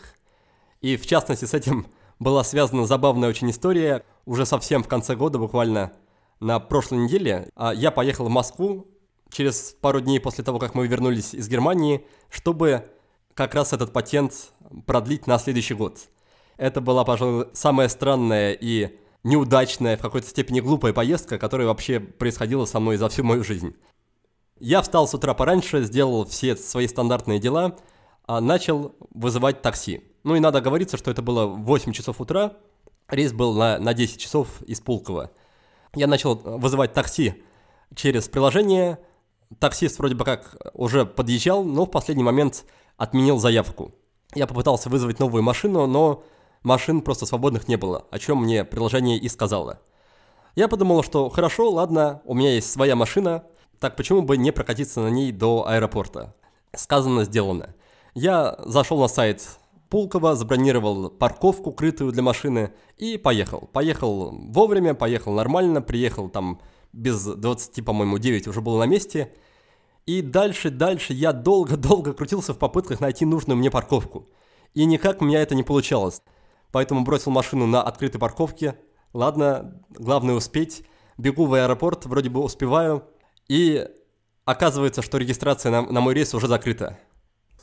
И 0.82 0.96
в 0.96 1.06
частности 1.06 1.44
с 1.44 1.54
этим 1.54 1.86
была 2.18 2.44
связана 2.44 2.86
забавная 2.86 3.28
очень 3.28 3.50
история. 3.50 4.04
Уже 4.26 4.44
совсем 4.44 4.82
в 4.82 4.88
конце 4.88 5.16
года, 5.16 5.38
буквально 5.38 5.92
на 6.40 6.58
прошлой 6.58 6.98
неделе, 6.98 7.48
а, 7.54 7.72
я 7.72 7.90
поехал 7.90 8.26
в 8.26 8.30
Москву 8.30 8.88
через 9.30 9.76
пару 9.80 10.00
дней 10.00 10.20
после 10.20 10.44
того, 10.44 10.58
как 10.58 10.74
мы 10.74 10.86
вернулись 10.86 11.34
из 11.34 11.48
Германии, 11.48 12.04
чтобы 12.28 12.90
как 13.34 13.54
раз 13.54 13.72
этот 13.72 13.92
патент 13.92 14.52
продлить 14.86 15.26
на 15.26 15.38
следующий 15.38 15.74
год. 15.74 15.98
Это 16.56 16.80
была, 16.80 17.04
пожалуй, 17.04 17.46
самая 17.54 17.88
странная 17.88 18.52
и 18.52 18.98
неудачная, 19.24 19.96
в 19.96 20.00
какой-то 20.00 20.28
степени 20.28 20.60
глупая 20.60 20.92
поездка, 20.92 21.38
которая 21.38 21.68
вообще 21.68 22.00
происходила 22.00 22.64
со 22.66 22.80
мной 22.80 22.96
за 22.96 23.08
всю 23.08 23.24
мою 23.24 23.44
жизнь. 23.44 23.74
Я 24.58 24.82
встал 24.82 25.08
с 25.08 25.14
утра 25.14 25.32
пораньше, 25.34 25.82
сделал 25.82 26.24
все 26.24 26.56
свои 26.56 26.86
стандартные 26.88 27.38
дела, 27.38 27.78
а 28.26 28.40
начал 28.40 28.94
вызывать 29.10 29.62
такси. 29.62 30.02
Ну 30.24 30.36
и 30.36 30.40
надо 30.40 30.60
говориться, 30.60 30.96
что 30.96 31.10
это 31.10 31.22
было 31.22 31.46
в 31.46 31.62
8 31.64 31.92
часов 31.92 32.20
утра, 32.20 32.52
рейс 33.08 33.32
был 33.32 33.54
на, 33.54 33.78
на 33.78 33.94
10 33.94 34.20
часов 34.20 34.62
из 34.62 34.80
Пулково. 34.80 35.30
Я 35.94 36.06
начал 36.06 36.36
вызывать 36.36 36.92
такси 36.92 37.42
через 37.94 38.28
приложение, 38.28 38.98
таксист 39.58 39.98
вроде 39.98 40.14
бы 40.14 40.24
как 40.24 40.56
уже 40.74 41.04
подъезжал, 41.04 41.64
но 41.64 41.84
в 41.84 41.90
последний 41.90 42.22
момент 42.22 42.64
отменил 42.96 43.38
заявку. 43.38 43.92
Я 44.34 44.46
попытался 44.46 44.88
вызвать 44.88 45.18
новую 45.18 45.42
машину, 45.42 45.86
но 45.86 46.24
машин 46.62 47.02
просто 47.02 47.26
свободных 47.26 47.68
не 47.68 47.76
было, 47.76 48.06
о 48.10 48.18
чем 48.18 48.42
мне 48.42 48.64
приложение 48.64 49.18
и 49.18 49.28
сказало. 49.28 49.80
Я 50.54 50.68
подумал, 50.68 51.02
что 51.02 51.28
хорошо, 51.28 51.70
ладно, 51.70 52.22
у 52.24 52.34
меня 52.34 52.54
есть 52.54 52.70
своя 52.70 52.94
машина, 52.94 53.44
так 53.80 53.96
почему 53.96 54.22
бы 54.22 54.36
не 54.36 54.52
прокатиться 54.52 55.00
на 55.00 55.08
ней 55.08 55.32
до 55.32 55.66
аэропорта? 55.66 56.34
Сказано, 56.74 57.24
сделано. 57.24 57.74
Я 58.14 58.56
зашел 58.64 59.00
на 59.00 59.08
сайт 59.08 59.58
Пулково, 59.92 60.36
забронировал 60.36 61.10
парковку 61.10 61.70
крытую 61.70 62.12
для 62.12 62.22
машины 62.22 62.72
и 62.96 63.18
поехал. 63.18 63.68
Поехал 63.74 64.30
вовремя, 64.30 64.94
поехал 64.94 65.34
нормально, 65.34 65.82
приехал 65.82 66.30
там 66.30 66.62
без 66.94 67.22
20, 67.22 67.84
по-моему, 67.84 68.16
9 68.16 68.48
уже 68.48 68.62
был 68.62 68.78
на 68.78 68.86
месте. 68.86 69.34
И 70.06 70.22
дальше, 70.22 70.70
дальше 70.70 71.12
я 71.12 71.34
долго-долго 71.34 72.14
крутился 72.14 72.54
в 72.54 72.58
попытках 72.58 73.00
найти 73.00 73.26
нужную 73.26 73.58
мне 73.58 73.70
парковку. 73.70 74.30
И 74.72 74.86
никак 74.86 75.20
у 75.20 75.26
меня 75.26 75.42
это 75.42 75.54
не 75.54 75.62
получалось. 75.62 76.22
Поэтому 76.70 77.04
бросил 77.04 77.30
машину 77.30 77.66
на 77.66 77.82
открытой 77.82 78.18
парковке. 78.18 78.78
Ладно, 79.12 79.78
главное 79.90 80.34
успеть. 80.34 80.86
Бегу 81.18 81.44
в 81.44 81.52
аэропорт, 81.52 82.06
вроде 82.06 82.30
бы 82.30 82.40
успеваю. 82.40 83.04
И 83.46 83.86
оказывается, 84.46 85.02
что 85.02 85.18
регистрация 85.18 85.70
на, 85.70 85.82
на 85.82 86.00
мой 86.00 86.14
рейс 86.14 86.32
уже 86.32 86.48
закрыта. 86.48 86.98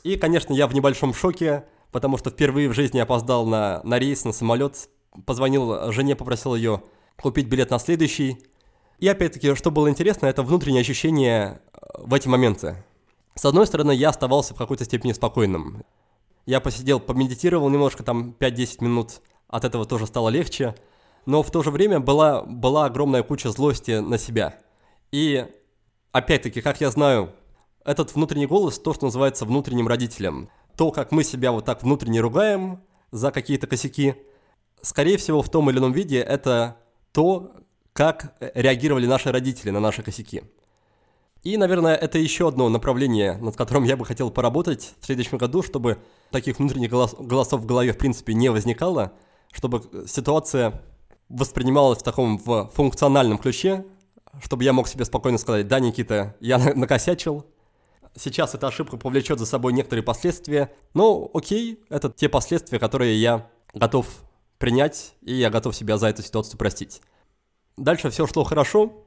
И, 0.04 0.14
конечно, 0.14 0.52
я 0.52 0.68
в 0.68 0.74
небольшом 0.74 1.12
шоке 1.12 1.64
потому 1.92 2.18
что 2.18 2.30
впервые 2.30 2.68
в 2.68 2.74
жизни 2.74 2.98
опоздал 2.98 3.46
на, 3.46 3.80
на 3.84 3.98
рейс, 3.98 4.24
на 4.24 4.32
самолет. 4.32 4.88
Позвонил 5.26 5.90
жене, 5.92 6.14
попросил 6.14 6.54
ее 6.54 6.82
купить 7.20 7.48
билет 7.48 7.70
на 7.70 7.78
следующий. 7.78 8.38
И 8.98 9.08
опять-таки, 9.08 9.54
что 9.54 9.70
было 9.70 9.88
интересно, 9.88 10.26
это 10.26 10.42
внутреннее 10.42 10.82
ощущение 10.82 11.60
э, 11.72 11.78
в 11.98 12.14
эти 12.14 12.28
моменты. 12.28 12.84
С 13.34 13.44
одной 13.44 13.66
стороны, 13.66 13.92
я 13.92 14.10
оставался 14.10 14.54
в 14.54 14.58
какой-то 14.58 14.84
степени 14.84 15.12
спокойным. 15.12 15.82
Я 16.46 16.60
посидел, 16.60 17.00
помедитировал 17.00 17.68
немножко, 17.70 18.02
там 18.02 18.34
5-10 18.38 18.84
минут, 18.84 19.20
от 19.48 19.64
этого 19.64 19.84
тоже 19.84 20.06
стало 20.06 20.28
легче. 20.28 20.74
Но 21.26 21.42
в 21.42 21.50
то 21.50 21.62
же 21.62 21.70
время 21.70 22.00
была, 22.00 22.42
была 22.42 22.86
огромная 22.86 23.22
куча 23.22 23.50
злости 23.50 23.98
на 23.98 24.18
себя. 24.18 24.58
И 25.12 25.46
опять-таки, 26.12 26.60
как 26.60 26.80
я 26.80 26.90
знаю, 26.90 27.32
этот 27.84 28.14
внутренний 28.14 28.46
голос, 28.46 28.78
то, 28.78 28.92
что 28.94 29.06
называется 29.06 29.44
внутренним 29.44 29.88
родителем– 29.88 30.50
то, 30.80 30.90
как 30.92 31.12
мы 31.12 31.24
себя 31.24 31.52
вот 31.52 31.66
так 31.66 31.82
внутренне 31.82 32.22
ругаем 32.22 32.80
за 33.10 33.32
какие-то 33.32 33.66
косяки, 33.66 34.14
скорее 34.80 35.18
всего, 35.18 35.42
в 35.42 35.50
том 35.50 35.68
или 35.68 35.76
ином 35.76 35.92
виде 35.92 36.20
это 36.20 36.78
то, 37.12 37.52
как 37.92 38.34
реагировали 38.54 39.04
наши 39.04 39.30
родители 39.30 39.68
на 39.68 39.78
наши 39.78 40.02
косяки. 40.02 40.42
И, 41.42 41.58
наверное, 41.58 41.94
это 41.94 42.16
еще 42.18 42.48
одно 42.48 42.70
направление, 42.70 43.36
над 43.42 43.56
которым 43.56 43.84
я 43.84 43.94
бы 43.98 44.06
хотел 44.06 44.30
поработать 44.30 44.94
в 45.00 45.04
следующем 45.04 45.36
году, 45.36 45.62
чтобы 45.62 45.98
таких 46.30 46.58
внутренних 46.58 46.88
голос 46.88 47.14
голосов 47.18 47.60
в 47.60 47.66
голове, 47.66 47.92
в 47.92 47.98
принципе, 47.98 48.32
не 48.32 48.48
возникало, 48.48 49.12
чтобы 49.52 49.82
ситуация 50.06 50.82
воспринималась 51.28 51.98
в 51.98 52.04
таком 52.04 52.38
в 52.38 52.70
функциональном 52.72 53.36
ключе, 53.36 53.84
чтобы 54.42 54.64
я 54.64 54.72
мог 54.72 54.88
себе 54.88 55.04
спокойно 55.04 55.36
сказать, 55.36 55.68
да, 55.68 55.78
Никита, 55.78 56.36
я 56.40 56.56
накосячил, 56.74 57.44
Сейчас 58.16 58.54
эта 58.54 58.66
ошибка 58.66 58.96
повлечет 58.96 59.38
за 59.38 59.46
собой 59.46 59.72
некоторые 59.72 60.02
последствия, 60.02 60.72
но 60.94 61.30
окей, 61.32 61.80
это 61.88 62.10
те 62.10 62.28
последствия, 62.28 62.78
которые 62.78 63.20
я 63.20 63.48
готов 63.72 64.06
принять, 64.58 65.14
и 65.22 65.34
я 65.34 65.48
готов 65.48 65.76
себя 65.76 65.96
за 65.96 66.08
эту 66.08 66.22
ситуацию 66.22 66.58
простить. 66.58 67.00
Дальше 67.76 68.10
все 68.10 68.26
шло 68.26 68.44
хорошо, 68.44 69.04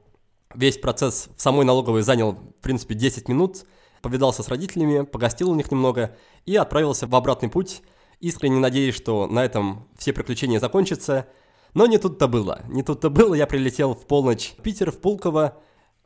весь 0.54 0.78
процесс 0.78 1.28
в 1.36 1.40
самой 1.40 1.64
налоговой 1.64 2.02
занял, 2.02 2.32
в 2.32 2.62
принципе, 2.62 2.94
10 2.94 3.28
минут, 3.28 3.66
повидался 4.02 4.42
с 4.42 4.48
родителями, 4.48 5.04
погостил 5.04 5.50
у 5.50 5.54
них 5.54 5.70
немного 5.70 6.16
и 6.44 6.56
отправился 6.56 7.06
в 7.06 7.14
обратный 7.14 7.48
путь, 7.48 7.82
искренне 8.20 8.58
надеясь, 8.58 8.94
что 8.94 9.26
на 9.26 9.44
этом 9.44 9.88
все 9.98 10.12
приключения 10.12 10.60
закончатся, 10.60 11.28
но 11.74 11.86
не 11.86 11.98
тут-то 11.98 12.26
было. 12.26 12.62
Не 12.68 12.82
тут-то 12.82 13.10
было, 13.10 13.34
я 13.34 13.46
прилетел 13.46 13.94
в 13.94 14.06
полночь 14.06 14.54
в 14.58 14.62
Питер, 14.62 14.90
в 14.90 14.98
Пулково, 14.98 15.58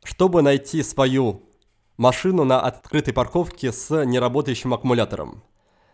чтобы 0.03 0.43
найти 0.43 0.83
свою 0.83 1.48
машину 1.99 2.45
на 2.45 2.61
открытой 2.61 3.13
парковке 3.13 3.73
с 3.73 4.05
неработающим 4.05 4.73
аккумулятором. 4.73 5.43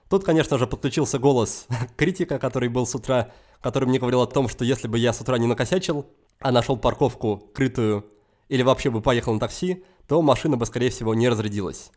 Тут, 0.08 0.22
конечно 0.22 0.58
же, 0.58 0.68
подключился 0.68 1.18
голос 1.18 1.66
критика, 1.96 2.38
который 2.38 2.68
был 2.68 2.86
с 2.86 2.94
утра, 2.94 3.32
который 3.60 3.88
мне 3.88 3.98
говорил 3.98 4.20
о 4.20 4.26
том, 4.26 4.48
что 4.48 4.64
если 4.64 4.86
бы 4.86 4.98
я 4.98 5.12
с 5.12 5.20
утра 5.20 5.38
не 5.38 5.46
накосячил, 5.46 6.06
а 6.38 6.52
нашел 6.52 6.76
парковку 6.76 7.50
крытую 7.54 8.04
или 8.48 8.62
вообще 8.62 8.90
бы 8.90 9.00
поехал 9.00 9.32
на 9.32 9.40
такси, 9.40 9.82
то 10.06 10.20
машина 10.20 10.56
бы, 10.58 10.66
скорее 10.66 10.90
всего, 10.90 11.14
не 11.14 11.28
разрядилась. 11.28 11.90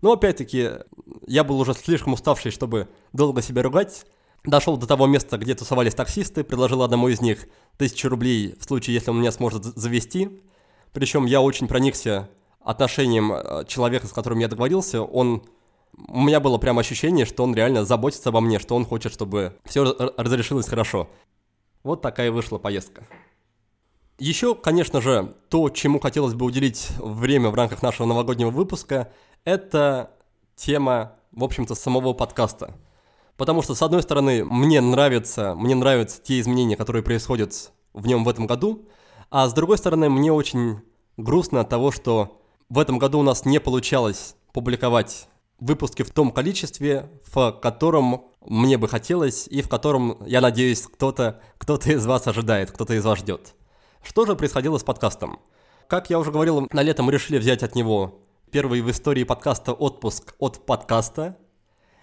Но 0.00 0.12
опять-таки, 0.12 0.70
я 1.26 1.44
был 1.44 1.60
уже 1.60 1.74
слишком 1.74 2.12
уставший, 2.12 2.52
чтобы 2.52 2.88
долго 3.12 3.42
себя 3.42 3.62
ругать. 3.62 4.06
Дошел 4.44 4.78
до 4.78 4.86
того 4.86 5.06
места, 5.06 5.36
где 5.36 5.54
тусовались 5.54 5.94
таксисты, 5.94 6.44
предложил 6.44 6.82
одному 6.82 7.08
из 7.08 7.20
них 7.20 7.48
тысячу 7.76 8.08
рублей 8.08 8.54
в 8.58 8.64
случае, 8.64 8.94
если 8.94 9.10
он 9.10 9.18
меня 9.18 9.32
сможет 9.32 9.64
завести. 9.64 10.40
Причем 10.92 11.26
я 11.26 11.42
очень 11.42 11.68
проникся 11.68 12.30
отношением 12.70 13.32
э, 13.32 13.64
человека, 13.66 14.06
с 14.06 14.12
которым 14.12 14.38
я 14.38 14.48
договорился, 14.48 15.02
он... 15.02 15.42
У 16.08 16.20
меня 16.20 16.40
было 16.40 16.56
прям 16.56 16.78
ощущение, 16.78 17.26
что 17.26 17.42
он 17.42 17.54
реально 17.54 17.84
заботится 17.84 18.30
обо 18.30 18.40
мне, 18.40 18.58
что 18.58 18.76
он 18.76 18.86
хочет, 18.86 19.12
чтобы 19.12 19.56
все 19.64 19.84
разрешилось 20.16 20.68
хорошо. 20.68 21.08
Вот 21.82 22.00
такая 22.00 22.30
вышла 22.30 22.58
поездка. 22.58 23.02
Еще, 24.18 24.54
конечно 24.54 25.00
же, 25.00 25.34
то, 25.48 25.68
чему 25.68 25.98
хотелось 25.98 26.34
бы 26.34 26.46
уделить 26.46 26.88
время 26.98 27.50
в 27.50 27.54
рамках 27.54 27.82
нашего 27.82 28.06
новогоднего 28.06 28.50
выпуска, 28.50 29.10
это 29.44 30.10
тема, 30.56 31.14
в 31.32 31.42
общем-то, 31.42 31.74
самого 31.74 32.12
подкаста. 32.12 32.76
Потому 33.36 33.62
что, 33.62 33.74
с 33.74 33.82
одной 33.82 34.02
стороны, 34.02 34.44
мне 34.44 34.80
нравятся, 34.80 35.54
мне 35.54 35.74
нравятся 35.74 36.22
те 36.22 36.38
изменения, 36.38 36.76
которые 36.76 37.02
происходят 37.02 37.72
в 37.94 38.06
нем 38.06 38.24
в 38.24 38.28
этом 38.28 38.46
году, 38.46 38.86
а 39.30 39.48
с 39.48 39.54
другой 39.54 39.78
стороны, 39.78 40.10
мне 40.10 40.32
очень 40.32 40.80
грустно 41.16 41.60
от 41.60 41.68
того, 41.68 41.90
что 41.90 42.39
в 42.70 42.78
этом 42.78 42.98
году 42.98 43.18
у 43.18 43.22
нас 43.22 43.44
не 43.44 43.58
получалось 43.58 44.36
публиковать 44.52 45.28
выпуски 45.58 46.02
в 46.02 46.10
том 46.10 46.30
количестве, 46.30 47.10
в 47.30 47.52
котором 47.52 48.28
мне 48.40 48.78
бы 48.78 48.88
хотелось 48.88 49.46
и 49.48 49.60
в 49.60 49.68
котором, 49.68 50.24
я 50.24 50.40
надеюсь, 50.40 50.82
кто-то 50.82 51.42
кто 51.58 51.76
из 51.76 52.06
вас 52.06 52.26
ожидает, 52.26 52.70
кто-то 52.70 52.94
из 52.94 53.04
вас 53.04 53.18
ждет. 53.18 53.54
Что 54.02 54.24
же 54.24 54.36
происходило 54.36 54.78
с 54.78 54.84
подкастом? 54.84 55.40
Как 55.88 56.08
я 56.08 56.18
уже 56.18 56.30
говорил, 56.30 56.68
на 56.72 56.82
лето 56.82 57.02
мы 57.02 57.12
решили 57.12 57.38
взять 57.38 57.62
от 57.62 57.74
него 57.74 58.22
первый 58.50 58.80
в 58.80 58.90
истории 58.90 59.24
подкаста 59.24 59.72
отпуск 59.72 60.34
от 60.38 60.64
подкаста. 60.64 61.36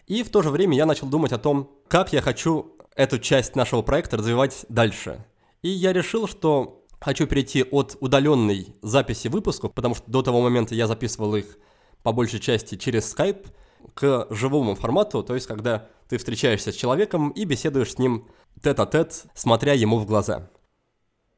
И 0.06 0.22
в 0.22 0.30
то 0.30 0.42
же 0.42 0.50
время 0.50 0.76
я 0.76 0.86
начал 0.86 1.08
думать 1.08 1.32
о 1.32 1.38
том, 1.38 1.72
как 1.88 2.14
я 2.14 2.22
хочу 2.22 2.74
эту 2.96 3.20
часть 3.20 3.56
нашего 3.56 3.82
проекта 3.82 4.18
развивать 4.18 4.66
дальше. 4.70 5.26
И 5.62 5.70
я 5.70 5.94
решил, 5.94 6.28
что 6.28 6.77
хочу 7.00 7.28
перейти 7.28 7.64
от 7.64 7.98
удаленной 8.00 8.76
записи 8.82 9.28
выпусков, 9.28 9.74
потому 9.74 9.96
что 9.96 10.10
до 10.10 10.22
того 10.22 10.42
момента 10.42 10.76
я 10.76 10.88
записывал 10.88 11.36
их 11.36 11.58
по 12.04 12.12
большей 12.12 12.40
части 12.40 12.76
через 12.76 13.14
Skype, 13.16 13.48
к 13.94 14.28
живому 14.30 14.76
формату, 14.76 15.24
то 15.24 15.36
есть 15.36 15.48
когда 15.48 15.90
ты 16.08 16.18
встречаешься 16.18 16.72
с 16.72 16.76
человеком 16.76 17.30
и 17.30 17.46
беседуешь 17.46 17.94
с 17.94 17.98
ним 17.98 18.28
тет-а-тет, 18.62 19.26
смотря 19.34 19.74
ему 19.74 19.98
в 20.00 20.06
глаза. 20.06 20.50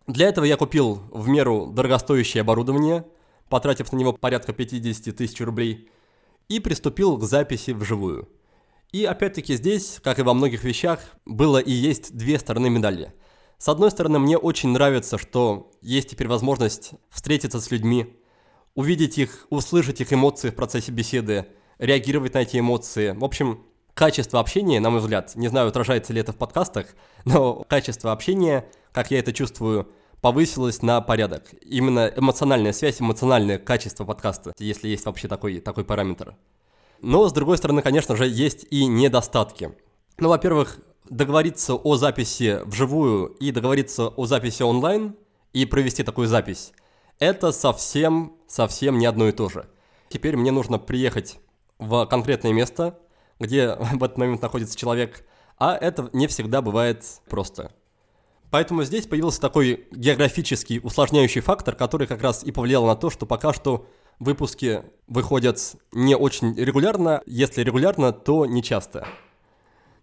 Для 0.07 0.27
этого 0.27 0.45
я 0.45 0.57
купил 0.57 1.01
в 1.11 1.27
меру 1.27 1.67
дорогостоящее 1.67 2.41
оборудование, 2.41 3.05
потратив 3.49 3.91
на 3.91 3.97
него 3.97 4.13
порядка 4.13 4.53
50 4.53 5.15
тысяч 5.15 5.39
рублей, 5.41 5.89
и 6.47 6.59
приступил 6.59 7.17
к 7.17 7.23
записи 7.23 7.71
вживую. 7.71 8.27
И 8.91 9.05
опять-таки 9.05 9.55
здесь, 9.55 9.99
как 10.03 10.17
и 10.17 10.23
во 10.23 10.33
многих 10.33 10.63
вещах, 10.63 10.99
было 11.25 11.59
и 11.59 11.71
есть 11.71 12.15
две 12.15 12.39
стороны 12.39 12.69
медали. 12.71 13.13
С 13.59 13.67
одной 13.67 13.91
стороны, 13.91 14.19
мне 14.19 14.37
очень 14.37 14.69
нравится, 14.69 15.17
что 15.17 15.69
есть 15.81 16.09
теперь 16.09 16.29
возможность 16.29 16.91
встретиться 17.09 17.59
с 17.59 17.69
людьми, 17.71 18.17
увидеть 18.73 19.17
их, 19.17 19.47
услышать 19.49 19.99
их 19.99 20.13
эмоции 20.13 20.49
в 20.49 20.55
процессе 20.55 20.93
беседы, 20.93 21.45
реагировать 21.77 22.35
на 22.35 22.39
эти 22.39 22.57
эмоции. 22.57 23.11
В 23.11 23.25
общем, 23.25 23.65
качество 23.93 24.39
общения, 24.39 24.79
на 24.79 24.89
мой 24.89 25.01
взгляд, 25.01 25.35
не 25.35 25.49
знаю, 25.49 25.67
отражается 25.67 26.13
ли 26.13 26.21
это 26.21 26.31
в 26.31 26.37
подкастах, 26.37 26.87
но 27.25 27.65
качество 27.67 28.13
общения, 28.13 28.65
как 28.93 29.11
я 29.11 29.19
это 29.19 29.33
чувствую, 29.33 29.89
повысилось 30.21 30.81
на 30.81 31.01
порядок. 31.01 31.53
Именно 31.61 32.13
эмоциональная 32.15 32.71
связь, 32.71 33.01
эмоциональное 33.01 33.57
качество 33.57 34.05
подкаста, 34.05 34.53
если 34.57 34.87
есть 34.87 35.05
вообще 35.05 35.27
такой, 35.27 35.59
такой 35.59 35.83
параметр. 35.83 36.37
Но, 37.01 37.27
с 37.27 37.33
другой 37.33 37.57
стороны, 37.57 37.81
конечно 37.81 38.15
же, 38.15 38.25
есть 38.25 38.65
и 38.69 38.85
недостатки. 38.85 39.75
Ну, 40.17 40.29
во-первых, 40.29 40.79
договориться 41.09 41.75
о 41.75 41.95
записи 41.97 42.59
вживую 42.65 43.27
и 43.39 43.51
договориться 43.51 44.07
о 44.07 44.25
записи 44.25 44.63
онлайн 44.63 45.15
и 45.53 45.65
провести 45.65 46.03
такую 46.03 46.27
запись, 46.27 46.73
это 47.19 47.51
совсем, 47.51 48.37
совсем 48.47 48.97
не 48.97 49.05
одно 49.05 49.27
и 49.27 49.31
то 49.31 49.49
же. 49.49 49.67
Теперь 50.09 50.37
мне 50.37 50.51
нужно 50.51 50.79
приехать 50.79 51.37
в 51.77 52.05
конкретное 52.05 52.53
место, 52.53 52.99
где 53.39 53.75
в 53.79 54.03
этот 54.03 54.17
момент 54.17 54.41
находится 54.41 54.77
человек, 54.77 55.25
а 55.57 55.75
это 55.75 56.09
не 56.13 56.27
всегда 56.27 56.61
бывает 56.61 57.03
просто. 57.29 57.71
Поэтому 58.51 58.83
здесь 58.83 59.05
появился 59.05 59.41
такой 59.41 59.87
географический 59.91 60.79
усложняющий 60.81 61.41
фактор, 61.41 61.75
который 61.75 62.07
как 62.07 62.23
раз 62.23 62.43
и 62.43 62.51
повлиял 62.51 62.85
на 62.85 62.95
то, 62.95 63.09
что 63.09 63.25
пока 63.25 63.53
что 63.53 63.87
выпуски 64.17 64.83
выходят 65.07 65.59
не 65.91 66.15
очень 66.15 66.55
регулярно, 66.55 67.21
если 67.25 67.61
регулярно, 67.61 68.11
то 68.11 68.45
не 68.45 68.63
часто. 68.63 69.07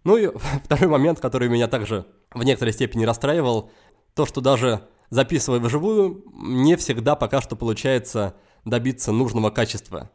Ну 0.06 0.16
и 0.16 0.30
второй 0.64 0.88
момент, 0.88 1.20
который 1.20 1.48
меня 1.48 1.68
также 1.68 2.06
в 2.32 2.42
некоторой 2.42 2.72
степени 2.72 3.04
расстраивал, 3.04 3.70
то, 4.14 4.24
что 4.24 4.40
даже 4.40 4.88
записывая 5.10 5.60
вживую, 5.60 6.24
не 6.32 6.76
всегда 6.76 7.14
пока 7.14 7.42
что 7.42 7.56
получается 7.56 8.34
добиться 8.64 9.12
нужного 9.12 9.50
качества 9.50 10.10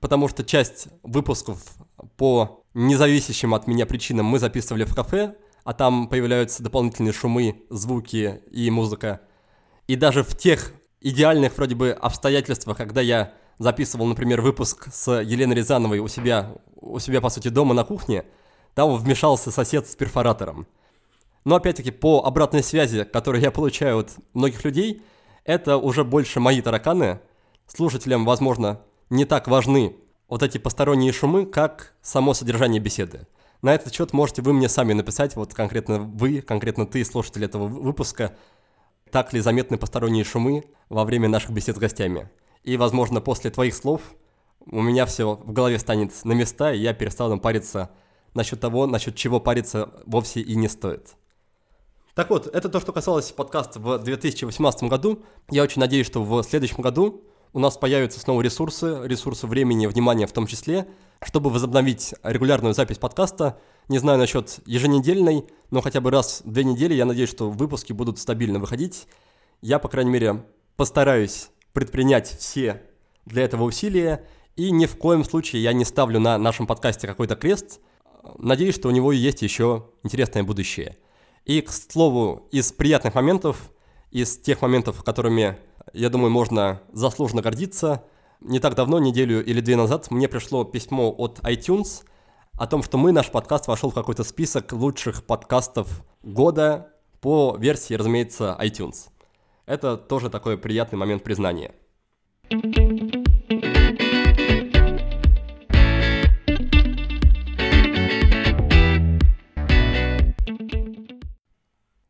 потому 0.00 0.28
что 0.28 0.44
часть 0.44 0.88
выпусков 1.02 1.62
по 2.16 2.64
независящим 2.74 3.54
от 3.54 3.66
меня 3.66 3.86
причинам 3.86 4.26
мы 4.26 4.38
записывали 4.38 4.84
в 4.84 4.94
кафе, 4.94 5.36
а 5.64 5.72
там 5.72 6.08
появляются 6.08 6.62
дополнительные 6.62 7.12
шумы, 7.12 7.62
звуки 7.70 8.40
и 8.50 8.70
музыка. 8.70 9.20
И 9.86 9.96
даже 9.96 10.22
в 10.22 10.36
тех 10.36 10.72
идеальных 11.00 11.56
вроде 11.56 11.74
бы 11.74 11.90
обстоятельствах, 11.90 12.76
когда 12.76 13.00
я 13.00 13.32
записывал, 13.58 14.06
например, 14.06 14.40
выпуск 14.40 14.88
с 14.92 15.20
Еленой 15.20 15.56
Рязановой 15.56 16.00
у 16.00 16.08
себя, 16.08 16.54
у 16.76 16.98
себя, 16.98 17.20
по 17.20 17.30
сути, 17.30 17.48
дома 17.48 17.74
на 17.74 17.84
кухне, 17.84 18.24
там 18.74 18.96
вмешался 18.96 19.50
сосед 19.50 19.88
с 19.88 19.96
перфоратором. 19.96 20.66
Но 21.44 21.56
опять-таки 21.56 21.90
по 21.90 22.24
обратной 22.24 22.62
связи, 22.62 23.04
которую 23.04 23.42
я 23.42 23.50
получаю 23.50 23.98
от 23.98 24.16
многих 24.32 24.64
людей, 24.64 25.02
это 25.44 25.76
уже 25.76 26.04
больше 26.04 26.40
мои 26.40 26.60
тараканы. 26.60 27.20
Слушателям, 27.66 28.24
возможно, 28.24 28.80
не 29.10 29.24
так 29.24 29.48
важны 29.48 29.96
вот 30.28 30.42
эти 30.42 30.58
посторонние 30.58 31.12
шумы, 31.12 31.46
как 31.46 31.94
само 32.02 32.34
содержание 32.34 32.80
беседы. 32.80 33.26
На 33.62 33.74
этот 33.74 33.94
счет 33.94 34.12
можете 34.12 34.42
вы 34.42 34.52
мне 34.52 34.68
сами 34.68 34.92
написать, 34.92 35.36
вот 35.36 35.54
конкретно 35.54 35.98
вы, 35.98 36.40
конкретно 36.40 36.86
ты, 36.86 37.04
слушатель 37.04 37.44
этого 37.44 37.66
выпуска, 37.66 38.34
так 39.10 39.32
ли 39.32 39.40
заметны 39.40 39.78
посторонние 39.78 40.24
шумы 40.24 40.64
во 40.88 41.04
время 41.04 41.28
наших 41.28 41.50
бесед 41.50 41.76
с 41.76 41.78
гостями. 41.78 42.30
И, 42.62 42.76
возможно, 42.76 43.20
после 43.20 43.50
твоих 43.50 43.74
слов 43.74 44.00
у 44.66 44.80
меня 44.80 45.06
все 45.06 45.36
в 45.36 45.52
голове 45.52 45.78
станет 45.78 46.12
на 46.24 46.32
места, 46.32 46.72
и 46.72 46.78
я 46.78 46.94
перестану 46.94 47.38
париться 47.38 47.90
насчет 48.34 48.60
того, 48.60 48.86
насчет 48.86 49.16
чего 49.16 49.40
париться 49.40 49.90
вовсе 50.06 50.40
и 50.40 50.54
не 50.56 50.68
стоит. 50.68 51.16
Так 52.14 52.30
вот, 52.30 52.46
это 52.46 52.68
то, 52.68 52.78
что 52.80 52.92
касалось 52.92 53.32
подкаста 53.32 53.80
в 53.80 53.98
2018 53.98 54.84
году. 54.84 55.24
Я 55.50 55.62
очень 55.62 55.80
надеюсь, 55.80 56.06
что 56.06 56.22
в 56.22 56.42
следующем 56.44 56.80
году 56.80 57.24
у 57.52 57.58
нас 57.58 57.76
появятся 57.76 58.20
снова 58.20 58.40
ресурсы, 58.42 59.00
ресурсы 59.04 59.46
времени, 59.46 59.86
внимания 59.86 60.26
в 60.26 60.32
том 60.32 60.46
числе, 60.46 60.86
чтобы 61.22 61.50
возобновить 61.50 62.14
регулярную 62.22 62.74
запись 62.74 62.98
подкаста. 62.98 63.58
Не 63.88 63.98
знаю 63.98 64.18
насчет 64.18 64.60
еженедельной, 64.66 65.44
но 65.70 65.80
хотя 65.80 66.00
бы 66.00 66.10
раз 66.10 66.42
в 66.44 66.52
две 66.52 66.64
недели 66.64 66.94
я 66.94 67.04
надеюсь, 67.04 67.30
что 67.30 67.50
выпуски 67.50 67.92
будут 67.92 68.18
стабильно 68.18 68.58
выходить. 68.58 69.06
Я, 69.60 69.78
по 69.78 69.88
крайней 69.88 70.10
мере, 70.10 70.44
постараюсь 70.76 71.50
предпринять 71.72 72.28
все 72.28 72.82
для 73.26 73.42
этого 73.42 73.64
усилия, 73.64 74.26
и 74.56 74.70
ни 74.70 74.86
в 74.86 74.96
коем 74.96 75.24
случае 75.24 75.62
я 75.62 75.72
не 75.72 75.84
ставлю 75.84 76.20
на 76.20 76.38
нашем 76.38 76.66
подкасте 76.66 77.06
какой-то 77.06 77.36
крест. 77.36 77.80
Надеюсь, 78.38 78.74
что 78.74 78.88
у 78.88 78.92
него 78.92 79.12
есть 79.12 79.42
еще 79.42 79.86
интересное 80.02 80.42
будущее. 80.42 80.96
И, 81.44 81.60
к 81.60 81.70
слову, 81.70 82.48
из 82.50 82.72
приятных 82.72 83.14
моментов, 83.14 83.70
из 84.10 84.38
тех 84.38 84.62
моментов, 84.62 85.02
которыми 85.04 85.58
я 85.92 86.10
думаю, 86.10 86.30
можно 86.30 86.80
заслуженно 86.92 87.42
гордиться. 87.42 88.04
Не 88.40 88.58
так 88.58 88.74
давно, 88.74 88.98
неделю 88.98 89.44
или 89.44 89.60
две 89.60 89.76
назад, 89.76 90.10
мне 90.10 90.28
пришло 90.28 90.64
письмо 90.64 91.14
от 91.16 91.38
iTunes 91.40 92.04
о 92.58 92.66
том, 92.66 92.82
что 92.82 92.98
мы, 92.98 93.12
наш 93.12 93.30
подкаст 93.30 93.66
вошел 93.66 93.90
в 93.90 93.94
какой-то 93.94 94.24
список 94.24 94.72
лучших 94.72 95.24
подкастов 95.24 96.04
года 96.22 96.92
по 97.20 97.56
версии, 97.58 97.94
разумеется, 97.94 98.56
iTunes. 98.60 99.08
Это 99.66 99.96
тоже 99.96 100.30
такой 100.30 100.58
приятный 100.58 100.98
момент 100.98 101.22
признания. 101.22 101.74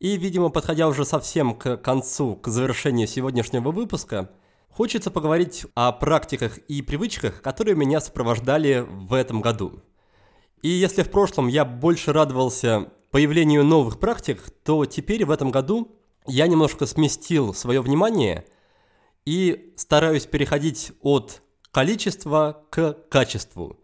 И, 0.05 0.17
видимо, 0.17 0.49
подходя 0.49 0.87
уже 0.87 1.03
совсем 1.03 1.55
к 1.55 1.77
концу, 1.77 2.35
к 2.35 2.47
завершению 2.47 3.07
сегодняшнего 3.07 3.71
выпуска, 3.71 4.29
хочется 4.69 5.09
поговорить 5.09 5.65
о 5.73 5.91
практиках 5.93 6.59
и 6.59 6.83
привычках, 6.83 7.41
которые 7.41 7.75
меня 7.75 7.99
сопровождали 7.99 8.85
в 8.87 9.15
этом 9.15 9.41
году. 9.41 9.81
И 10.61 10.69
если 10.69 11.01
в 11.01 11.09
прошлом 11.09 11.47
я 11.47 11.65
больше 11.65 12.13
радовался 12.13 12.91
появлению 13.09 13.63
новых 13.63 13.99
практик, 13.99 14.43
то 14.63 14.85
теперь 14.85 15.25
в 15.25 15.31
этом 15.31 15.49
году 15.49 15.97
я 16.27 16.45
немножко 16.45 16.85
сместил 16.85 17.55
свое 17.55 17.81
внимание 17.81 18.45
и 19.25 19.73
стараюсь 19.75 20.27
переходить 20.27 20.91
от 21.01 21.41
количества 21.71 22.63
к 22.69 22.93
качеству. 23.09 23.79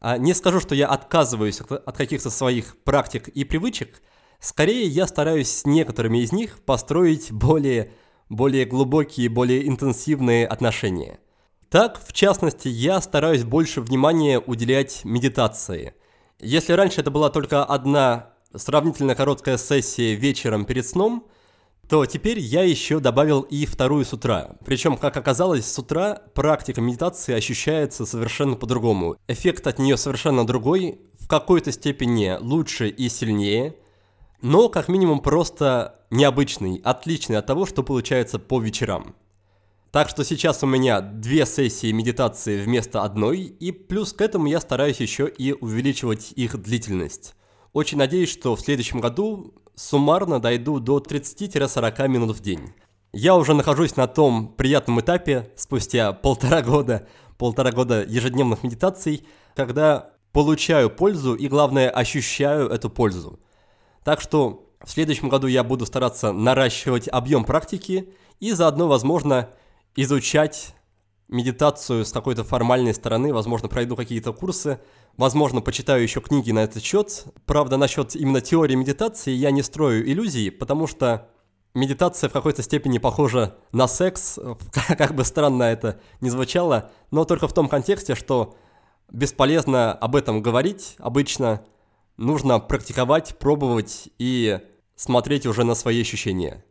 А 0.00 0.16
не 0.16 0.32
скажу, 0.32 0.60
что 0.60 0.74
я 0.74 0.86
отказываюсь 0.86 1.60
от 1.60 1.94
каких-то 1.94 2.30
своих 2.30 2.82
практик 2.84 3.28
и 3.28 3.44
привычек– 3.44 4.00
Скорее, 4.42 4.88
я 4.88 5.06
стараюсь 5.06 5.48
с 5.48 5.66
некоторыми 5.66 6.18
из 6.18 6.32
них 6.32 6.58
построить 6.64 7.30
более, 7.30 7.92
более 8.28 8.64
глубокие, 8.64 9.28
более 9.28 9.68
интенсивные 9.68 10.48
отношения. 10.48 11.20
Так, 11.70 12.00
в 12.04 12.12
частности, 12.12 12.66
я 12.66 13.00
стараюсь 13.00 13.44
больше 13.44 13.80
внимания 13.80 14.40
уделять 14.40 15.02
медитации. 15.04 15.94
Если 16.40 16.72
раньше 16.72 17.02
это 17.02 17.12
была 17.12 17.30
только 17.30 17.64
одна 17.64 18.30
сравнительно 18.52 19.14
короткая 19.14 19.58
сессия 19.58 20.16
вечером 20.16 20.64
перед 20.64 20.88
сном, 20.88 21.28
то 21.88 22.04
теперь 22.04 22.40
я 22.40 22.64
еще 22.64 22.98
добавил 22.98 23.42
и 23.42 23.64
вторую 23.64 24.04
с 24.04 24.12
утра. 24.12 24.56
Причем, 24.64 24.96
как 24.96 25.16
оказалось, 25.16 25.70
с 25.70 25.78
утра 25.78 26.20
практика 26.34 26.80
медитации 26.80 27.32
ощущается 27.32 28.06
совершенно 28.06 28.56
по-другому. 28.56 29.16
Эффект 29.28 29.68
от 29.68 29.78
нее 29.78 29.96
совершенно 29.96 30.44
другой. 30.44 31.00
в 31.20 31.28
какой-то 31.28 31.70
степени 31.70 32.36
лучше 32.40 32.88
и 32.88 33.08
сильнее, 33.08 33.76
но 34.42 34.68
как 34.68 34.88
минимум 34.88 35.20
просто 35.20 36.00
необычный, 36.10 36.80
отличный 36.84 37.38
от 37.38 37.46
того, 37.46 37.64
что 37.64 37.82
получается 37.82 38.38
по 38.38 38.60
вечерам. 38.60 39.14
Так 39.92 40.08
что 40.08 40.24
сейчас 40.24 40.62
у 40.62 40.66
меня 40.66 41.00
две 41.00 41.46
сессии 41.46 41.92
медитации 41.92 42.62
вместо 42.62 43.02
одной, 43.02 43.40
и 43.40 43.72
плюс 43.72 44.12
к 44.12 44.20
этому 44.20 44.46
я 44.46 44.60
стараюсь 44.60 45.00
еще 45.00 45.28
и 45.28 45.52
увеличивать 45.52 46.32
их 46.32 46.60
длительность. 46.60 47.34
Очень 47.72 47.98
надеюсь, 47.98 48.30
что 48.30 48.56
в 48.56 48.60
следующем 48.60 49.00
году 49.00 49.54
суммарно 49.74 50.40
дойду 50.40 50.80
до 50.80 50.98
30-40 50.98 52.08
минут 52.08 52.36
в 52.36 52.40
день. 52.40 52.72
Я 53.12 53.36
уже 53.36 53.54
нахожусь 53.54 53.96
на 53.96 54.06
том 54.06 54.48
приятном 54.48 55.00
этапе, 55.00 55.52
спустя 55.56 56.12
полтора 56.12 56.62
года, 56.62 57.06
полтора 57.36 57.70
года 57.70 58.02
ежедневных 58.02 58.62
медитаций, 58.62 59.26
когда 59.54 60.12
получаю 60.32 60.88
пользу 60.88 61.34
и, 61.34 61.48
главное, 61.48 61.90
ощущаю 61.90 62.68
эту 62.68 62.88
пользу. 62.88 63.38
Так 64.04 64.20
что 64.20 64.72
в 64.84 64.90
следующем 64.90 65.28
году 65.28 65.46
я 65.46 65.62
буду 65.62 65.86
стараться 65.86 66.32
наращивать 66.32 67.08
объем 67.08 67.44
практики 67.44 68.12
и 68.40 68.52
заодно, 68.52 68.88
возможно, 68.88 69.50
изучать 69.94 70.74
медитацию 71.28 72.04
с 72.04 72.12
какой-то 72.12 72.44
формальной 72.44 72.94
стороны, 72.94 73.32
возможно, 73.32 73.68
пройду 73.68 73.96
какие-то 73.96 74.32
курсы, 74.32 74.80
возможно, 75.16 75.60
почитаю 75.60 76.02
еще 76.02 76.20
книги 76.20 76.50
на 76.50 76.60
этот 76.60 76.82
счет. 76.82 77.26
Правда, 77.46 77.76
насчет 77.76 78.14
именно 78.16 78.40
теории 78.40 78.74
медитации 78.74 79.30
я 79.30 79.50
не 79.50 79.62
строю 79.62 80.08
иллюзий, 80.08 80.50
потому 80.50 80.86
что 80.86 81.28
медитация 81.74 82.28
в 82.28 82.32
какой-то 82.32 82.62
степени 82.62 82.98
похожа 82.98 83.56
на 83.72 83.88
секс, 83.88 84.38
как 84.98 85.14
бы 85.14 85.24
странно 85.24 85.64
это 85.64 86.00
ни 86.20 86.28
звучало, 86.28 86.90
но 87.10 87.24
только 87.24 87.48
в 87.48 87.54
том 87.54 87.68
контексте, 87.68 88.14
что 88.14 88.54
бесполезно 89.10 89.92
об 89.92 90.16
этом 90.16 90.42
говорить 90.42 90.96
обычно, 90.98 91.64
нужно 92.16 92.58
практиковать, 92.58 93.38
пробовать 93.38 94.10
и 94.18 94.60
смотреть 94.96 95.46
уже 95.46 95.64
на 95.64 95.74
свои 95.74 96.00
ощущения. 96.00 96.64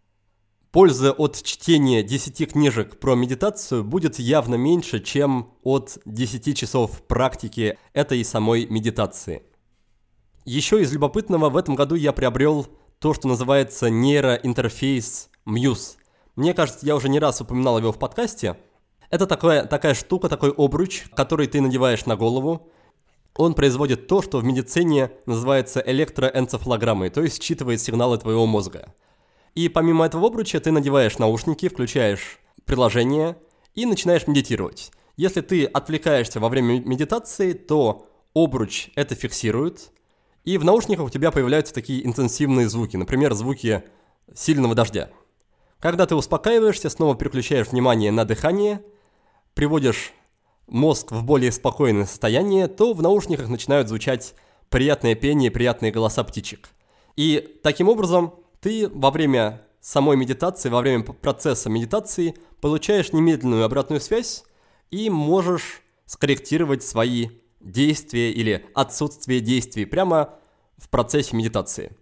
Пользы 0.71 1.09
от 1.11 1.41
чтения 1.43 2.01
10 2.01 2.53
книжек 2.53 2.97
про 2.97 3.15
медитацию 3.15 3.83
будет 3.83 4.19
явно 4.19 4.55
меньше, 4.55 5.01
чем 5.01 5.53
от 5.63 5.97
10 6.05 6.57
часов 6.57 7.05
практики 7.07 7.77
этой 7.91 8.23
самой 8.23 8.67
медитации. 8.67 9.43
Еще 10.45 10.81
из 10.81 10.93
любопытного 10.93 11.49
в 11.49 11.57
этом 11.57 11.75
году 11.75 11.95
я 11.95 12.13
приобрел 12.13 12.67
то, 12.99 13.13
что 13.13 13.27
называется 13.27 13.89
нейроинтерфейс 13.89 15.29
Muse. 15.45 15.97
Мне 16.37 16.53
кажется, 16.53 16.85
я 16.85 16.95
уже 16.95 17.09
не 17.09 17.19
раз 17.19 17.41
упоминал 17.41 17.77
его 17.77 17.91
в 17.91 17.99
подкасте. 17.99 18.55
Это 19.09 19.27
такая, 19.27 19.65
такая 19.65 19.93
штука, 19.93 20.29
такой 20.29 20.51
обруч, 20.51 21.03
который 21.13 21.47
ты 21.47 21.59
надеваешь 21.59 22.05
на 22.05 22.15
голову. 22.15 22.71
Он 23.35 23.53
производит 23.53 24.07
то, 24.07 24.21
что 24.21 24.39
в 24.39 24.43
медицине 24.43 25.11
называется 25.25 25.81
электроэнцефалограммой, 25.85 27.09
то 27.09 27.21
есть 27.21 27.41
считывает 27.41 27.79
сигналы 27.79 28.17
твоего 28.17 28.45
мозга. 28.45 28.93
И 29.55 29.69
помимо 29.69 30.05
этого 30.05 30.27
обруча 30.27 30.59
ты 30.59 30.71
надеваешь 30.71 31.17
наушники, 31.17 31.69
включаешь 31.69 32.39
приложение 32.65 33.37
и 33.73 33.85
начинаешь 33.85 34.27
медитировать. 34.27 34.91
Если 35.17 35.41
ты 35.41 35.65
отвлекаешься 35.65 36.39
во 36.39 36.49
время 36.49 36.79
медитации, 36.79 37.53
то 37.53 38.07
обруч 38.33 38.89
это 38.95 39.15
фиксирует, 39.15 39.91
и 40.43 40.57
в 40.57 40.63
наушниках 40.63 41.05
у 41.05 41.09
тебя 41.09 41.31
появляются 41.31 41.73
такие 41.73 42.05
интенсивные 42.05 42.67
звуки, 42.67 42.97
например, 42.97 43.33
звуки 43.33 43.83
сильного 44.33 44.75
дождя. 44.75 45.09
Когда 45.79 46.05
ты 46.05 46.15
успокаиваешься, 46.15 46.89
снова 46.89 47.15
переключаешь 47.15 47.67
внимание 47.67 48.11
на 48.11 48.25
дыхание, 48.25 48.83
приводишь 49.53 50.13
мозг 50.67 51.11
в 51.11 51.23
более 51.23 51.51
спокойное 51.51 52.05
состояние, 52.05 52.67
то 52.67 52.93
в 52.93 53.01
наушниках 53.01 53.49
начинают 53.49 53.87
звучать 53.87 54.35
приятное 54.69 55.15
пение, 55.15 55.51
приятные 55.51 55.91
голоса 55.91 56.23
птичек. 56.23 56.69
И 57.15 57.59
таким 57.63 57.89
образом 57.89 58.33
ты 58.61 58.87
во 58.89 59.11
время 59.11 59.61
самой 59.81 60.15
медитации, 60.15 60.69
во 60.69 60.81
время 60.81 61.03
процесса 61.03 61.69
медитации 61.69 62.35
получаешь 62.61 63.11
немедленную 63.11 63.65
обратную 63.65 63.99
связь 63.99 64.43
и 64.91 65.09
можешь 65.09 65.81
скорректировать 66.05 66.83
свои 66.83 67.29
действия 67.59 68.31
или 68.31 68.65
отсутствие 68.73 69.39
действий 69.39 69.85
прямо 69.85 70.35
в 70.77 70.89
процессе 70.89 71.35
медитации. 71.35 71.95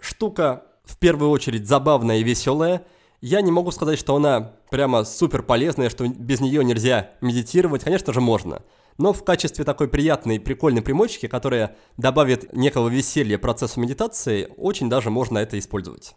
Штука 0.00 0.66
в 0.84 0.98
первую 0.98 1.30
очередь 1.30 1.66
забавная 1.66 2.18
и 2.18 2.22
веселая. 2.22 2.86
Я 3.26 3.40
не 3.40 3.50
могу 3.50 3.70
сказать, 3.70 3.98
что 3.98 4.16
она 4.16 4.52
прямо 4.70 5.02
супер 5.02 5.42
полезная, 5.42 5.88
что 5.88 6.06
без 6.06 6.40
нее 6.40 6.62
нельзя 6.62 7.12
медитировать. 7.22 7.82
Конечно 7.82 8.12
же, 8.12 8.20
можно. 8.20 8.60
Но 8.98 9.14
в 9.14 9.24
качестве 9.24 9.64
такой 9.64 9.88
приятной, 9.88 10.38
прикольной 10.38 10.82
примочки, 10.82 11.26
которая 11.26 11.74
добавит 11.96 12.52
некого 12.52 12.90
веселья 12.90 13.38
процессу 13.38 13.80
медитации, 13.80 14.50
очень 14.58 14.90
даже 14.90 15.08
можно 15.08 15.38
это 15.38 15.58
использовать. 15.58 16.16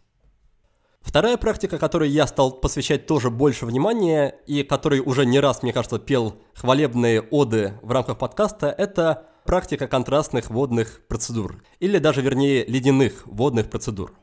Вторая 1.00 1.38
практика, 1.38 1.78
которой 1.78 2.10
я 2.10 2.28
стал 2.28 2.52
посвящать 2.52 3.06
тоже 3.06 3.30
больше 3.30 3.66
внимания 3.66 4.36
и 4.46 4.64
которой 4.64 5.00
уже 5.00 5.26
не 5.26 5.40
раз, 5.40 5.64
мне 5.64 5.72
кажется, 5.72 6.00
пел 6.00 6.36
хвалебные 6.56 7.22
оды 7.22 7.80
в 7.84 7.94
рамках 7.94 8.18
подкаста, 8.18 8.68
это 8.68 9.30
практика 9.46 9.88
контрастных 9.88 10.50
водных 10.50 11.08
процедур. 11.08 11.64
Или 11.80 12.00
даже, 12.00 12.22
вернее, 12.22 12.66
ледяных 12.66 13.26
водных 13.28 13.70
процедур. 13.70 14.14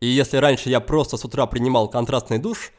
И 0.00 0.06
если 0.06 0.36
раньше 0.36 0.68
я 0.68 0.80
просто 0.80 1.16
с 1.16 1.24
утра 1.24 1.46
принимал 1.46 1.88
контрастный 1.88 2.38
душ, 2.38 2.72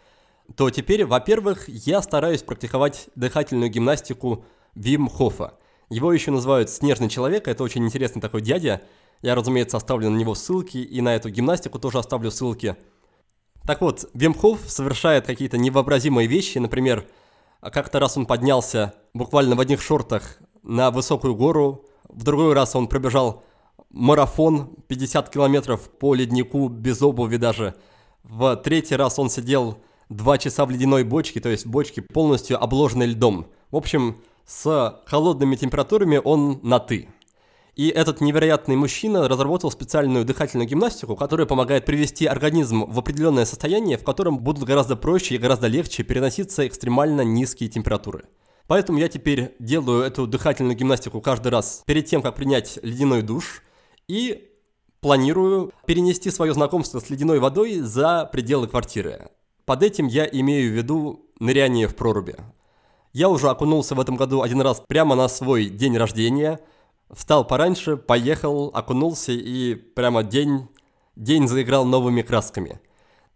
то 0.55 0.69
теперь, 0.69 1.05
во-первых, 1.05 1.67
я 1.67 2.01
стараюсь 2.01 2.43
практиковать 2.43 3.09
дыхательную 3.15 3.69
гимнастику 3.69 4.45
Вим 4.75 5.09
Хофа. 5.09 5.53
Его 5.89 6.13
еще 6.13 6.31
называют 6.31 6.69
«Снежный 6.69 7.09
человек», 7.09 7.47
это 7.47 7.63
очень 7.63 7.85
интересный 7.85 8.21
такой 8.21 8.41
дядя. 8.41 8.81
Я, 9.21 9.35
разумеется, 9.35 9.77
оставлю 9.77 10.09
на 10.09 10.17
него 10.17 10.35
ссылки, 10.35 10.77
и 10.77 11.01
на 11.01 11.15
эту 11.15 11.29
гимнастику 11.29 11.79
тоже 11.79 11.99
оставлю 11.99 12.31
ссылки– 12.31 12.75
так 13.67 13.81
вот, 13.81 14.09
Вимхоф 14.13 14.61
совершает 14.65 15.25
какие-то 15.25 15.57
невообразимые 15.57 16.25
вещи. 16.25 16.57
Например, 16.57 17.05
как-то 17.59 17.99
раз 17.99 18.15
он 18.15 18.25
поднялся 18.25 18.93
буквально 19.13 19.57
в 19.57 19.59
одних 19.59 19.81
шортах 19.81 20.37
на 20.63 20.89
высокую 20.89 21.35
гору. 21.35 21.85
В 22.07 22.23
другой 22.23 22.53
раз 22.53 22.77
он 22.77 22.87
пробежал 22.87 23.43
марафон 23.89 24.75
50 24.87 25.29
километров 25.29 25.89
по 25.89 26.15
леднику 26.15 26.67
без 26.67 27.01
обуви 27.01 27.37
даже. 27.37 27.75
В 28.23 28.55
третий 28.57 28.95
раз 28.95 29.19
он 29.19 29.29
сидел 29.29 29.79
два 30.09 30.37
часа 30.37 30.65
в 30.65 30.71
ледяной 30.71 31.03
бочке, 31.03 31.39
то 31.39 31.49
есть 31.49 31.65
бочке 31.65 32.01
полностью 32.01 32.61
обложенной 32.61 33.07
льдом. 33.07 33.47
В 33.71 33.75
общем, 33.75 34.21
с 34.45 35.01
холодными 35.05 35.55
температурами 35.55 36.21
он 36.23 36.59
на 36.63 36.79
«ты». 36.79 37.09
И 37.75 37.89
этот 37.89 38.21
невероятный 38.21 38.75
мужчина 38.75 39.27
разработал 39.27 39.69
специальную 39.69 40.25
дыхательную 40.25 40.67
гимнастику, 40.67 41.15
которая 41.15 41.45
помогает 41.45 41.85
привести 41.85 42.25
организм 42.25 42.85
в 42.85 42.97
определенное 42.97 43.45
состояние, 43.45 43.99
в 43.99 44.03
котором 44.03 44.39
будут 44.39 44.63
гораздо 44.63 44.95
проще 44.95 45.35
и 45.35 45.37
гораздо 45.37 45.67
легче 45.67 46.01
переноситься 46.01 46.65
экстремально 46.65 47.21
низкие 47.21 47.69
температуры. 47.69 48.23
Поэтому 48.65 48.97
я 48.97 49.09
теперь 49.09 49.55
делаю 49.59 50.01
эту 50.01 50.25
дыхательную 50.25 50.75
гимнастику 50.75 51.21
каждый 51.21 51.49
раз 51.49 51.83
перед 51.85 52.07
тем, 52.07 52.23
как 52.23 52.35
принять 52.35 52.79
ледяной 52.81 53.21
душ, 53.21 53.61
и 54.07 54.49
планирую 54.99 55.73
перенести 55.85 56.31
свое 56.31 56.53
знакомство 56.53 56.99
с 56.99 57.09
ледяной 57.09 57.39
водой 57.39 57.79
за 57.79 58.29
пределы 58.31 58.67
квартиры. 58.67 59.29
Под 59.65 59.83
этим 59.83 60.07
я 60.07 60.25
имею 60.25 60.71
в 60.71 60.75
виду 60.75 61.25
ныряние 61.39 61.87
в 61.87 61.95
проруби. 61.95 62.35
Я 63.13 63.29
уже 63.29 63.49
окунулся 63.49 63.95
в 63.95 63.99
этом 63.99 64.15
году 64.15 64.41
один 64.41 64.61
раз 64.61 64.81
прямо 64.87 65.15
на 65.15 65.27
свой 65.27 65.65
день 65.65 65.97
рождения– 65.97 66.59
Встал 67.09 67.47
пораньше, 67.47 67.95
поехал, 67.95 68.69
окунулся 68.73 69.31
и 69.31 69.75
прямо 69.75 70.23
день, 70.23 70.67
день 71.15 71.47
заиграл 71.47 71.85
новыми 71.85 72.21
красками. 72.21 72.81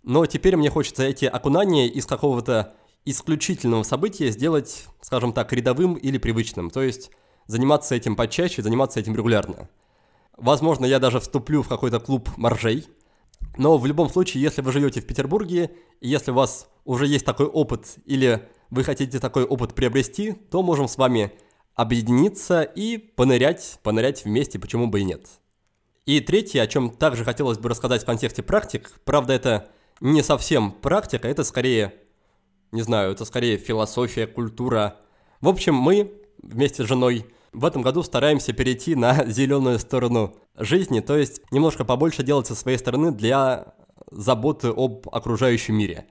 Но 0.04 0.26
теперь 0.26 0.58
мне 0.58 0.70
хочется 0.70 1.04
эти 1.04 1.26
окунания 1.26 1.88
из 1.88 2.06
какого-то 2.06 2.74
исключительного 3.06 3.84
события 3.84 4.30
сделать, 4.30 4.86
скажем 5.02 5.32
так, 5.32 5.54
рядовым 5.54 5.94
или 5.94 6.18
привычным. 6.18 6.70
То 6.70 6.82
есть 6.82 7.12
заниматься 7.48 7.96
этим 7.96 8.16
почаще, 8.16 8.62
заниматься 8.62 9.00
этим 9.00 9.16
регулярно. 9.16 9.70
Возможно, 10.42 10.86
я 10.86 10.98
даже 10.98 11.20
вступлю 11.20 11.62
в 11.62 11.68
какой-то 11.68 12.00
клуб 12.00 12.28
моржей. 12.36 12.88
Но 13.58 13.78
в 13.78 13.86
любом 13.86 14.10
случае, 14.10 14.42
если 14.42 14.64
вы 14.64 14.72
живете 14.72 15.00
в 15.00 15.06
Петербурге, 15.06 15.70
и 16.00 16.10
если 16.10 16.32
у 16.32 16.34
вас 16.34 16.68
уже 16.84 17.06
есть 17.06 17.26
такой 17.26 17.46
опыт, 17.46 17.98
или 18.06 18.50
вы 18.72 18.84
хотите 18.84 19.20
такой 19.20 19.44
опыт 19.44 19.76
приобрести, 19.76 20.32
то 20.32 20.64
можем 20.64 20.88
с 20.88 20.98
вами 20.98 21.32
объединиться 21.76 22.64
и 22.64 22.98
понырять, 22.98 23.80
понырять 23.84 24.26
вместе, 24.26 24.58
почему 24.58 24.88
бы 24.88 25.02
и 25.02 25.04
нет. 25.04 25.28
И 26.08 26.20
третье, 26.22 26.64
о 26.64 26.68
чем 26.68 26.90
также 26.90 27.24
хотелось 27.24 27.60
бы 27.60 27.70
рассказать 27.70 28.02
в 28.02 28.06
контексте 28.08 28.42
практик, 28.42 28.92
правда, 29.06 29.34
это 29.34 29.70
не 30.00 30.24
совсем 30.24 30.72
практика, 30.72 31.28
это 31.28 31.44
скорее, 31.44 31.94
не 32.72 32.82
знаю, 32.82 33.12
это 33.12 33.26
скорее 33.26 33.58
философия, 33.58 34.26
культура. 34.26 34.98
В 35.40 35.48
общем, 35.48 35.76
мы 35.76 36.12
вместе 36.42 36.84
с 36.84 36.88
женой 36.88 37.28
в 37.54 37.66
этом 37.66 37.82
году 37.82 38.04
стараемся 38.04 38.54
перейти 38.54 38.96
на 38.96 39.26
зеленую 39.28 39.80
сторону 39.80 40.36
жизни, 40.58 41.00
то 41.00 41.18
есть 41.18 41.42
немножко 41.52 41.86
побольше 41.86 42.24
делать 42.24 42.48
со 42.48 42.56
своей 42.56 42.78
стороны 42.78 43.12
для 43.12 43.74
заботы 44.12 44.70
об 44.70 45.08
окружающем 45.12 45.76
мире. 45.76 46.06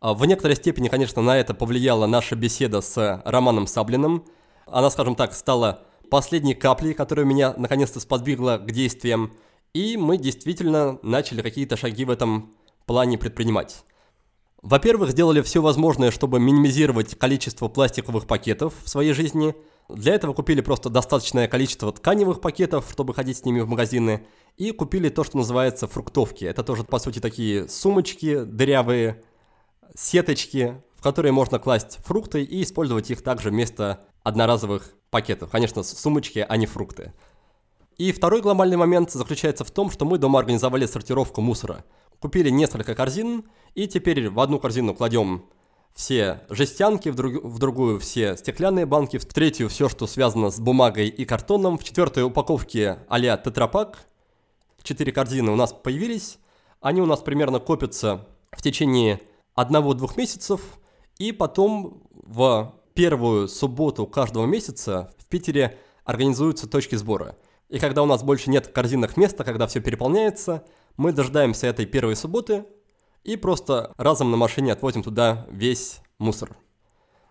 А 0.00 0.14
в 0.14 0.24
некоторой 0.26 0.56
степени, 0.56 0.88
конечно, 0.88 1.22
на 1.22 1.36
это 1.36 1.54
повлияла 1.54 2.06
наша 2.06 2.34
беседа 2.34 2.80
с 2.80 3.22
Романом 3.24 3.66
Саблиным– 3.66 4.24
она, 4.66 4.90
скажем 4.90 5.14
так, 5.14 5.34
стала 5.34 5.82
последней 6.10 6.54
каплей, 6.54 6.94
которая 6.94 7.26
меня 7.26 7.54
наконец-то 7.56 8.00
сподвигла 8.00 8.58
к 8.58 8.70
действиям, 8.70 9.32
и 9.74 9.96
мы 9.96 10.18
действительно 10.18 10.98
начали 11.02 11.42
какие-то 11.42 11.76
шаги 11.76 12.04
в 12.04 12.10
этом 12.10 12.54
плане 12.86 13.18
предпринимать. 13.18 13.84
Во-первых, 14.62 15.10
сделали 15.10 15.42
все 15.42 15.60
возможное, 15.60 16.10
чтобы 16.10 16.38
минимизировать 16.38 17.18
количество 17.18 17.68
пластиковых 17.68 18.26
пакетов 18.26 18.74
в 18.82 18.88
своей 18.88 19.12
жизни. 19.12 19.54
Для 19.88 20.14
этого 20.14 20.32
купили 20.32 20.60
просто 20.60 20.88
достаточное 20.88 21.48
количество 21.48 21.92
тканевых 21.92 22.40
пакетов, 22.40 22.88
чтобы 22.90 23.14
ходить 23.14 23.38
с 23.38 23.44
ними 23.44 23.60
в 23.60 23.68
магазины. 23.68 24.26
И 24.56 24.70
купили 24.72 25.08
то, 25.08 25.24
что 25.24 25.38
называется 25.38 25.86
фруктовки. 25.86 26.44
Это 26.44 26.62
тоже, 26.62 26.84
по 26.84 26.98
сути, 26.98 27.18
такие 27.18 27.68
сумочки 27.68 28.44
дырявые, 28.44 29.22
сеточки, 29.94 30.82
в 30.96 31.02
которые 31.02 31.32
можно 31.32 31.58
класть 31.58 31.98
фрукты 32.04 32.42
и 32.42 32.62
использовать 32.62 33.10
их 33.10 33.22
также 33.22 33.50
вместо 33.50 34.04
одноразовых 34.22 34.94
пакетов. 35.10 35.50
Конечно, 35.50 35.82
сумочки, 35.82 36.44
а 36.48 36.56
не 36.56 36.66
фрукты. 36.66 37.12
И 37.98 38.12
второй 38.12 38.40
глобальный 38.40 38.76
момент 38.76 39.10
заключается 39.10 39.64
в 39.64 39.70
том, 39.70 39.90
что 39.90 40.04
мы 40.04 40.18
дома 40.18 40.38
организовали 40.38 40.86
сортировку 40.86 41.40
мусора. 41.40 41.84
Купили 42.20 42.50
несколько 42.50 42.94
корзин, 42.94 43.44
и 43.74 43.86
теперь 43.86 44.28
в 44.28 44.40
одну 44.40 44.58
корзину 44.58 44.94
кладем 44.94 45.46
все 45.94 46.42
жестянки, 46.48 47.08
в, 47.08 47.14
друг, 47.14 47.42
в 47.44 47.58
другую 47.58 48.00
все 48.00 48.36
стеклянные 48.36 48.86
банки, 48.86 49.18
в 49.18 49.24
третью 49.26 49.68
все, 49.68 49.88
что 49.88 50.06
связано 50.06 50.50
с 50.50 50.58
бумагой 50.58 51.08
и 51.08 51.24
картоном, 51.24 51.78
в 51.78 51.84
четвертой 51.84 52.24
упаковке 52.24 52.98
а-ля 53.08 53.36
тетрапак. 53.36 54.06
Четыре 54.82 55.12
корзины 55.12 55.52
у 55.52 55.56
нас 55.56 55.72
появились, 55.72 56.38
они 56.80 57.00
у 57.00 57.06
нас 57.06 57.20
примерно 57.20 57.60
копятся 57.60 58.26
в 58.50 58.62
течение 58.62 59.20
одного-двух 59.54 60.16
месяцев, 60.16 60.60
и 61.18 61.30
потом 61.30 62.02
в 62.10 62.74
первую 62.94 63.48
субботу 63.48 64.06
каждого 64.06 64.46
месяца 64.46 65.12
в 65.18 65.26
Питере 65.26 65.78
организуются 66.04 66.68
точки 66.68 66.96
сбора. 66.96 67.36
И 67.68 67.78
когда 67.78 68.02
у 68.02 68.06
нас 68.06 68.22
больше 68.22 68.50
нет 68.50 68.66
в 68.66 68.72
корзинах 68.72 69.16
места, 69.16 69.44
когда 69.44 69.66
все 69.66 69.80
переполняется, 69.80 70.64
мы 70.96 71.12
дождаемся 71.12 71.66
этой 71.68 71.86
первой 71.86 72.16
субботы 72.16 72.64
и 73.24 73.36
просто 73.36 73.92
разом 73.96 74.30
на 74.30 74.36
машине 74.36 74.72
отвозим 74.72 75.02
туда 75.02 75.46
весь 75.50 76.00
мусор. 76.18 76.56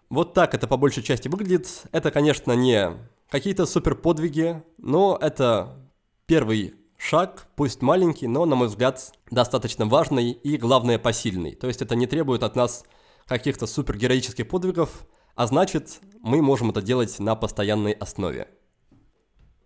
Вот 0.09 0.33
так 0.33 0.53
это 0.53 0.67
по 0.67 0.77
большей 0.77 1.03
части 1.03 1.27
выглядит. 1.27 1.83
Это, 1.91 2.11
конечно, 2.11 2.51
не 2.53 2.91
какие-то 3.29 3.65
супер 3.65 3.95
подвиги, 3.95 4.61
но 4.77 5.17
это 5.19 5.77
первый 6.25 6.75
шаг, 6.97 7.47
пусть 7.55 7.81
маленький, 7.81 8.27
но, 8.27 8.45
на 8.45 8.55
мой 8.55 8.67
взгляд, 8.67 9.13
достаточно 9.31 9.85
важный 9.85 10.31
и, 10.31 10.57
главное, 10.57 10.99
посильный. 10.99 11.55
То 11.55 11.67
есть 11.67 11.81
это 11.81 11.95
не 11.95 12.07
требует 12.07 12.43
от 12.43 12.55
нас 12.55 12.83
каких-то 13.25 13.67
супергероических 13.67 14.47
подвигов, 14.47 15.07
а 15.35 15.47
значит, 15.47 15.99
мы 16.21 16.41
можем 16.41 16.69
это 16.69 16.81
делать 16.81 17.19
на 17.19 17.35
постоянной 17.35 17.93
основе. 17.93 18.47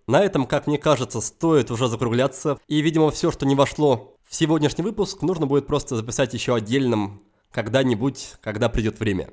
На 0.07 0.23
этом, 0.23 0.45
как 0.45 0.67
мне 0.67 0.77
кажется, 0.77 1.19
стоит 1.19 1.71
уже 1.71 1.87
закругляться, 1.87 2.59
и, 2.67 2.81
видимо, 2.81 3.09
все, 3.09 3.31
что 3.31 3.45
не 3.45 3.55
вошло 3.55 4.14
в 4.25 4.35
сегодняшний 4.35 4.83
выпуск, 4.83 5.21
нужно 5.21 5.45
будет 5.45 5.67
просто 5.67 5.95
записать 5.95 6.33
еще 6.33 6.55
отдельным 6.55 7.21
когда-нибудь, 7.51 8.35
когда 8.41 8.69
придет 8.69 8.99
время. 8.99 9.29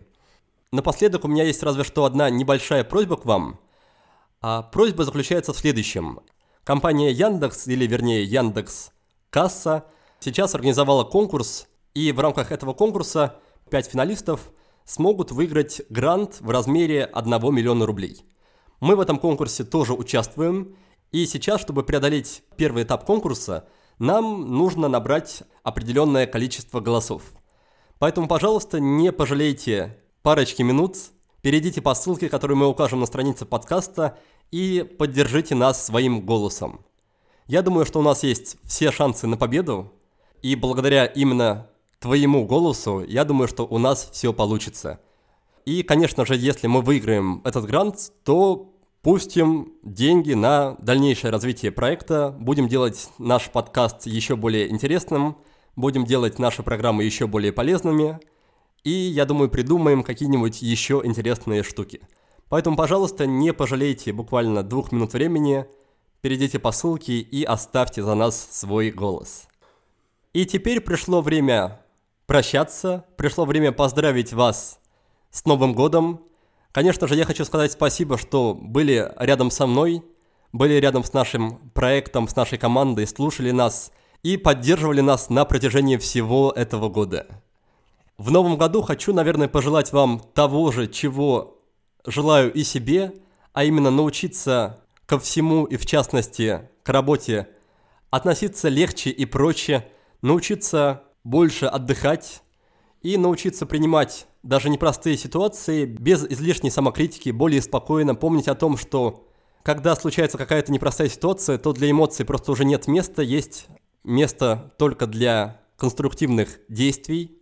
Напоследок 0.71 1.25
у 1.25 1.29
меня 1.29 1.45
есть 1.45 1.63
разве 1.63 1.83
что 1.85 2.05
одна 2.05 2.31
небольшая 2.31 2.85
просьба 2.85 3.17
к 3.17 3.25
вам. 3.25 3.59
А 4.41 4.63
просьба 4.63 5.05
заключается 5.05 5.53
в 5.53 5.59
следующем. 5.59 6.21
Компания 6.65 7.11
Яндекс, 7.11 7.67
или 7.67 7.87
вернее 7.87 8.25
Яндекс 8.25 8.93
Касса, 9.31 9.87
сейчас 10.21 10.55
организовала 10.55 11.05
конкурс, 11.05 11.67
и 11.95 12.13
в 12.13 12.21
рамках 12.21 12.53
этого 12.53 12.73
конкурса 12.75 13.37
5 13.71 13.87
финалистов 13.87 14.53
смогут 14.85 15.33
выиграть 15.33 15.83
грант 15.91 16.41
в 16.41 16.51
размере 16.51 17.05
1 17.05 17.55
миллиона 17.55 17.87
рублей. 17.87 18.23
Мы 18.81 18.97
в 18.97 19.01
этом 19.01 19.19
конкурсе 19.19 19.65
тоже 19.65 19.95
участвуем, 19.95 20.77
и 21.11 21.27
сейчас, 21.27 21.61
чтобы 21.61 21.83
преодолеть 21.83 22.43
первый 22.57 22.85
этап 22.85 23.05
конкурса, 23.05 23.69
нам 23.99 24.51
нужно 24.57 24.89
набрать 24.89 25.43
определенное 25.63 26.27
количество 26.27 26.81
голосов. 26.81 27.23
Поэтому, 27.99 28.29
пожалуйста, 28.29 28.81
не 28.81 29.13
пожалейте 29.13 29.99
парочки 30.23 30.63
минут, 30.63 30.97
перейдите 31.41 31.81
по 31.81 31.95
ссылке, 31.95 32.29
которую 32.29 32.57
мы 32.57 32.67
укажем 32.67 33.01
на 33.01 33.07
странице 33.07 33.45
подкаста, 33.45 34.19
и 34.51 34.83
поддержите 34.99 35.55
нас 35.55 35.85
своим 35.85 36.21
голосом. 36.21 36.85
Я 37.47 37.63
думаю, 37.63 37.87
что 37.87 38.01
у 38.01 38.03
нас 38.03 38.23
есть 38.23 38.57
все 38.65 38.91
шансы 38.93 39.27
на 39.27 39.37
победу, 39.37 39.93
и 40.43 40.57
благодаря 40.57 41.07
именно 41.07 41.69
твоему 41.99 42.47
голосу, 42.47 43.05
я 43.07 43.25
думаю, 43.25 43.49
что 43.49 43.65
у 43.65 43.79
нас 43.79 44.09
все 44.13 44.33
получится. 44.33 45.01
И, 45.65 45.83
конечно 45.83 46.27
же, 46.27 46.37
если 46.37 46.67
мы 46.67 46.83
выиграем 46.83 47.41
этот 47.45 47.67
грант, 47.67 48.13
то 48.25 48.72
пустим 49.03 49.75
деньги 49.83 50.33
на 50.33 50.77
дальнейшее 50.79 51.31
развитие 51.31 51.73
проекта, 51.73 52.35
будем 52.39 52.69
делать 52.69 53.11
наш 53.19 53.51
подкаст 53.51 54.07
еще 54.07 54.37
более 54.37 54.71
интересным, 54.71 55.37
будем 55.77 56.05
делать 56.05 56.39
наши 56.39 56.63
программы 56.63 57.05
еще 57.05 57.27
более 57.27 57.53
полезными, 57.53 58.21
и, 58.85 58.91
я 58.91 59.25
думаю, 59.27 59.49
придумаем 59.49 60.03
какие-нибудь 60.03 60.63
еще 60.63 61.03
интересные 61.05 61.63
штуки. 61.63 62.01
Поэтому, 62.49 62.77
пожалуйста, 62.77 63.27
не 63.27 63.53
пожалейте 63.53 64.13
буквально 64.13 64.63
двух 64.63 64.93
минут 64.93 65.13
времени, 65.15 65.67
перейдите 66.21 66.59
по 66.59 66.73
ссылке 66.73 67.19
и 67.19 67.45
оставьте 67.45 68.03
за 68.03 68.15
нас 68.15 68.49
свой 68.51 68.91
голос. 68.91 69.49
И 70.33 70.47
теперь 70.47 70.81
пришло 70.81 71.21
время 71.21 71.81
прощаться. 72.27 73.05
Пришло 73.17 73.45
время 73.45 73.73
поздравить 73.73 74.33
вас 74.33 74.81
с 75.31 75.45
Новым 75.45 75.75
годом. 75.75 76.23
Конечно 76.73 77.07
же, 77.07 77.15
я 77.17 77.27
хочу 77.27 77.45
сказать 77.45 77.73
спасибо, 77.73 78.17
что 78.17 78.55
были 78.55 79.13
рядом 79.19 79.51
со 79.51 79.67
мной, 79.67 80.03
были 80.53 80.75
рядом 80.75 81.05
с 81.05 81.13
нашим 81.13 81.59
проектом, 81.75 82.27
с 82.27 82.35
нашей 82.35 82.57
командой, 82.57 83.07
слушали 83.07 83.51
нас 83.51 83.93
и 84.23 84.39
поддерживали 84.39 85.03
нас 85.03 85.29
на 85.29 85.45
протяжении 85.45 85.99
всего 85.99 86.51
этого 86.51 86.89
года. 86.89 87.27
В 88.17 88.31
новом 88.31 88.57
году 88.57 88.81
хочу, 88.81 89.13
наверное, 89.13 89.49
пожелать 89.49 89.93
вам 89.93 90.21
того 90.33 90.73
же, 90.73 90.89
чего 90.89 91.59
желаю 92.07 92.51
и 92.53 92.63
себе, 92.65 93.13
а 93.53 93.65
именно 93.65 93.91
научиться 93.91 94.81
ко 95.05 95.19
всему 95.19 95.65
и 95.65 95.77
в 95.77 95.85
частности 95.85 96.71
к 96.85 96.89
работе 96.89 97.49
относиться 98.11 98.71
легче 98.71 99.11
и 99.11 99.27
проще, 99.27 99.87
научиться 100.23 101.03
больше 101.23 101.67
отдыхать 101.67 102.43
и 103.03 103.19
научиться 103.19 103.67
принимать 103.67 104.27
даже 104.43 104.69
непростые 104.69 105.17
ситуации 105.17 105.85
без 105.85 106.25
излишней 106.25 106.71
самокритики, 106.71 107.31
более 107.31 107.63
спокойно 107.63 108.15
помнить 108.15 108.49
о 108.49 108.55
том, 108.55 108.77
что 108.77 109.29
когда 109.63 109.95
случается 109.95 110.39
какая-то 110.39 110.73
непростая 110.73 111.09
ситуация, 111.09 111.59
то 111.59 111.73
для 111.73 111.91
эмоций 111.91 112.25
просто 112.25 112.51
уже 112.51 112.65
нет 112.65 112.89
места, 112.89 113.23
есть 113.23 113.67
место 114.03 114.73
только 114.79 115.07
для 115.07 115.61
конструктивных 115.77 116.59
действий. 116.69 117.39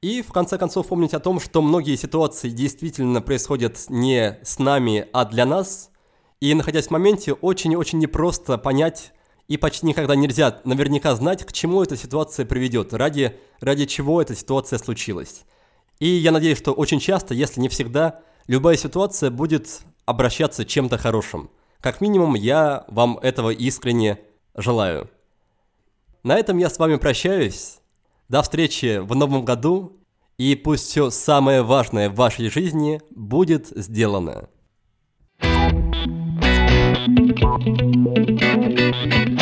И 0.00 0.22
в 0.22 0.32
конце 0.32 0.56
концов 0.56 0.86
помнить 0.86 1.12
о 1.12 1.20
том, 1.20 1.40
что 1.40 1.60
многие 1.60 1.96
ситуации 1.96 2.48
действительно 2.48 3.20
происходят 3.20 3.76
не 3.88 4.38
с 4.42 4.58
нами, 4.58 5.06
а 5.12 5.24
для 5.24 5.44
нас. 5.44 5.90
И 6.40 6.54
находясь 6.54 6.86
в 6.86 6.90
моменте, 6.90 7.32
очень-очень 7.32 7.98
непросто 7.98 8.56
понять, 8.56 9.12
и 9.48 9.56
почти 9.56 9.86
никогда 9.86 10.14
нельзя 10.14 10.60
наверняка 10.64 11.14
знать, 11.16 11.44
к 11.44 11.52
чему 11.52 11.82
эта 11.82 11.96
ситуация 11.96 12.46
приведет, 12.46 12.94
ради, 12.94 13.36
ради 13.60 13.84
чего 13.86 14.22
эта 14.22 14.34
ситуация 14.36 14.78
случилась. 14.78 15.44
И 16.00 16.08
я 16.08 16.32
надеюсь, 16.32 16.58
что 16.58 16.72
очень 16.72 16.98
часто, 16.98 17.34
если 17.34 17.60
не 17.60 17.68
всегда, 17.68 18.20
любая 18.46 18.76
ситуация 18.76 19.30
будет 19.30 19.82
обращаться 20.06 20.64
чем-то 20.64 20.98
хорошим. 20.98 21.50
Как 21.80 22.00
минимум, 22.00 22.34
я 22.34 22.84
вам 22.88 23.18
этого 23.18 23.50
искренне 23.50 24.18
желаю. 24.54 25.10
На 26.22 26.38
этом 26.38 26.58
я 26.58 26.68
с 26.68 26.78
вами 26.78 26.96
прощаюсь. 26.96 27.78
До 28.28 28.42
встречи 28.42 28.98
в 28.98 29.14
новом 29.14 29.44
году. 29.44 29.96
И 30.38 30.54
пусть 30.54 30.88
все 30.88 31.10
самое 31.10 31.62
важное 31.62 32.08
в 32.08 32.14
вашей 32.14 32.48
жизни 32.48 33.02
будет 33.10 33.68
сделано. 33.68 34.48
Thank 37.52 39.34
you. 39.34 39.39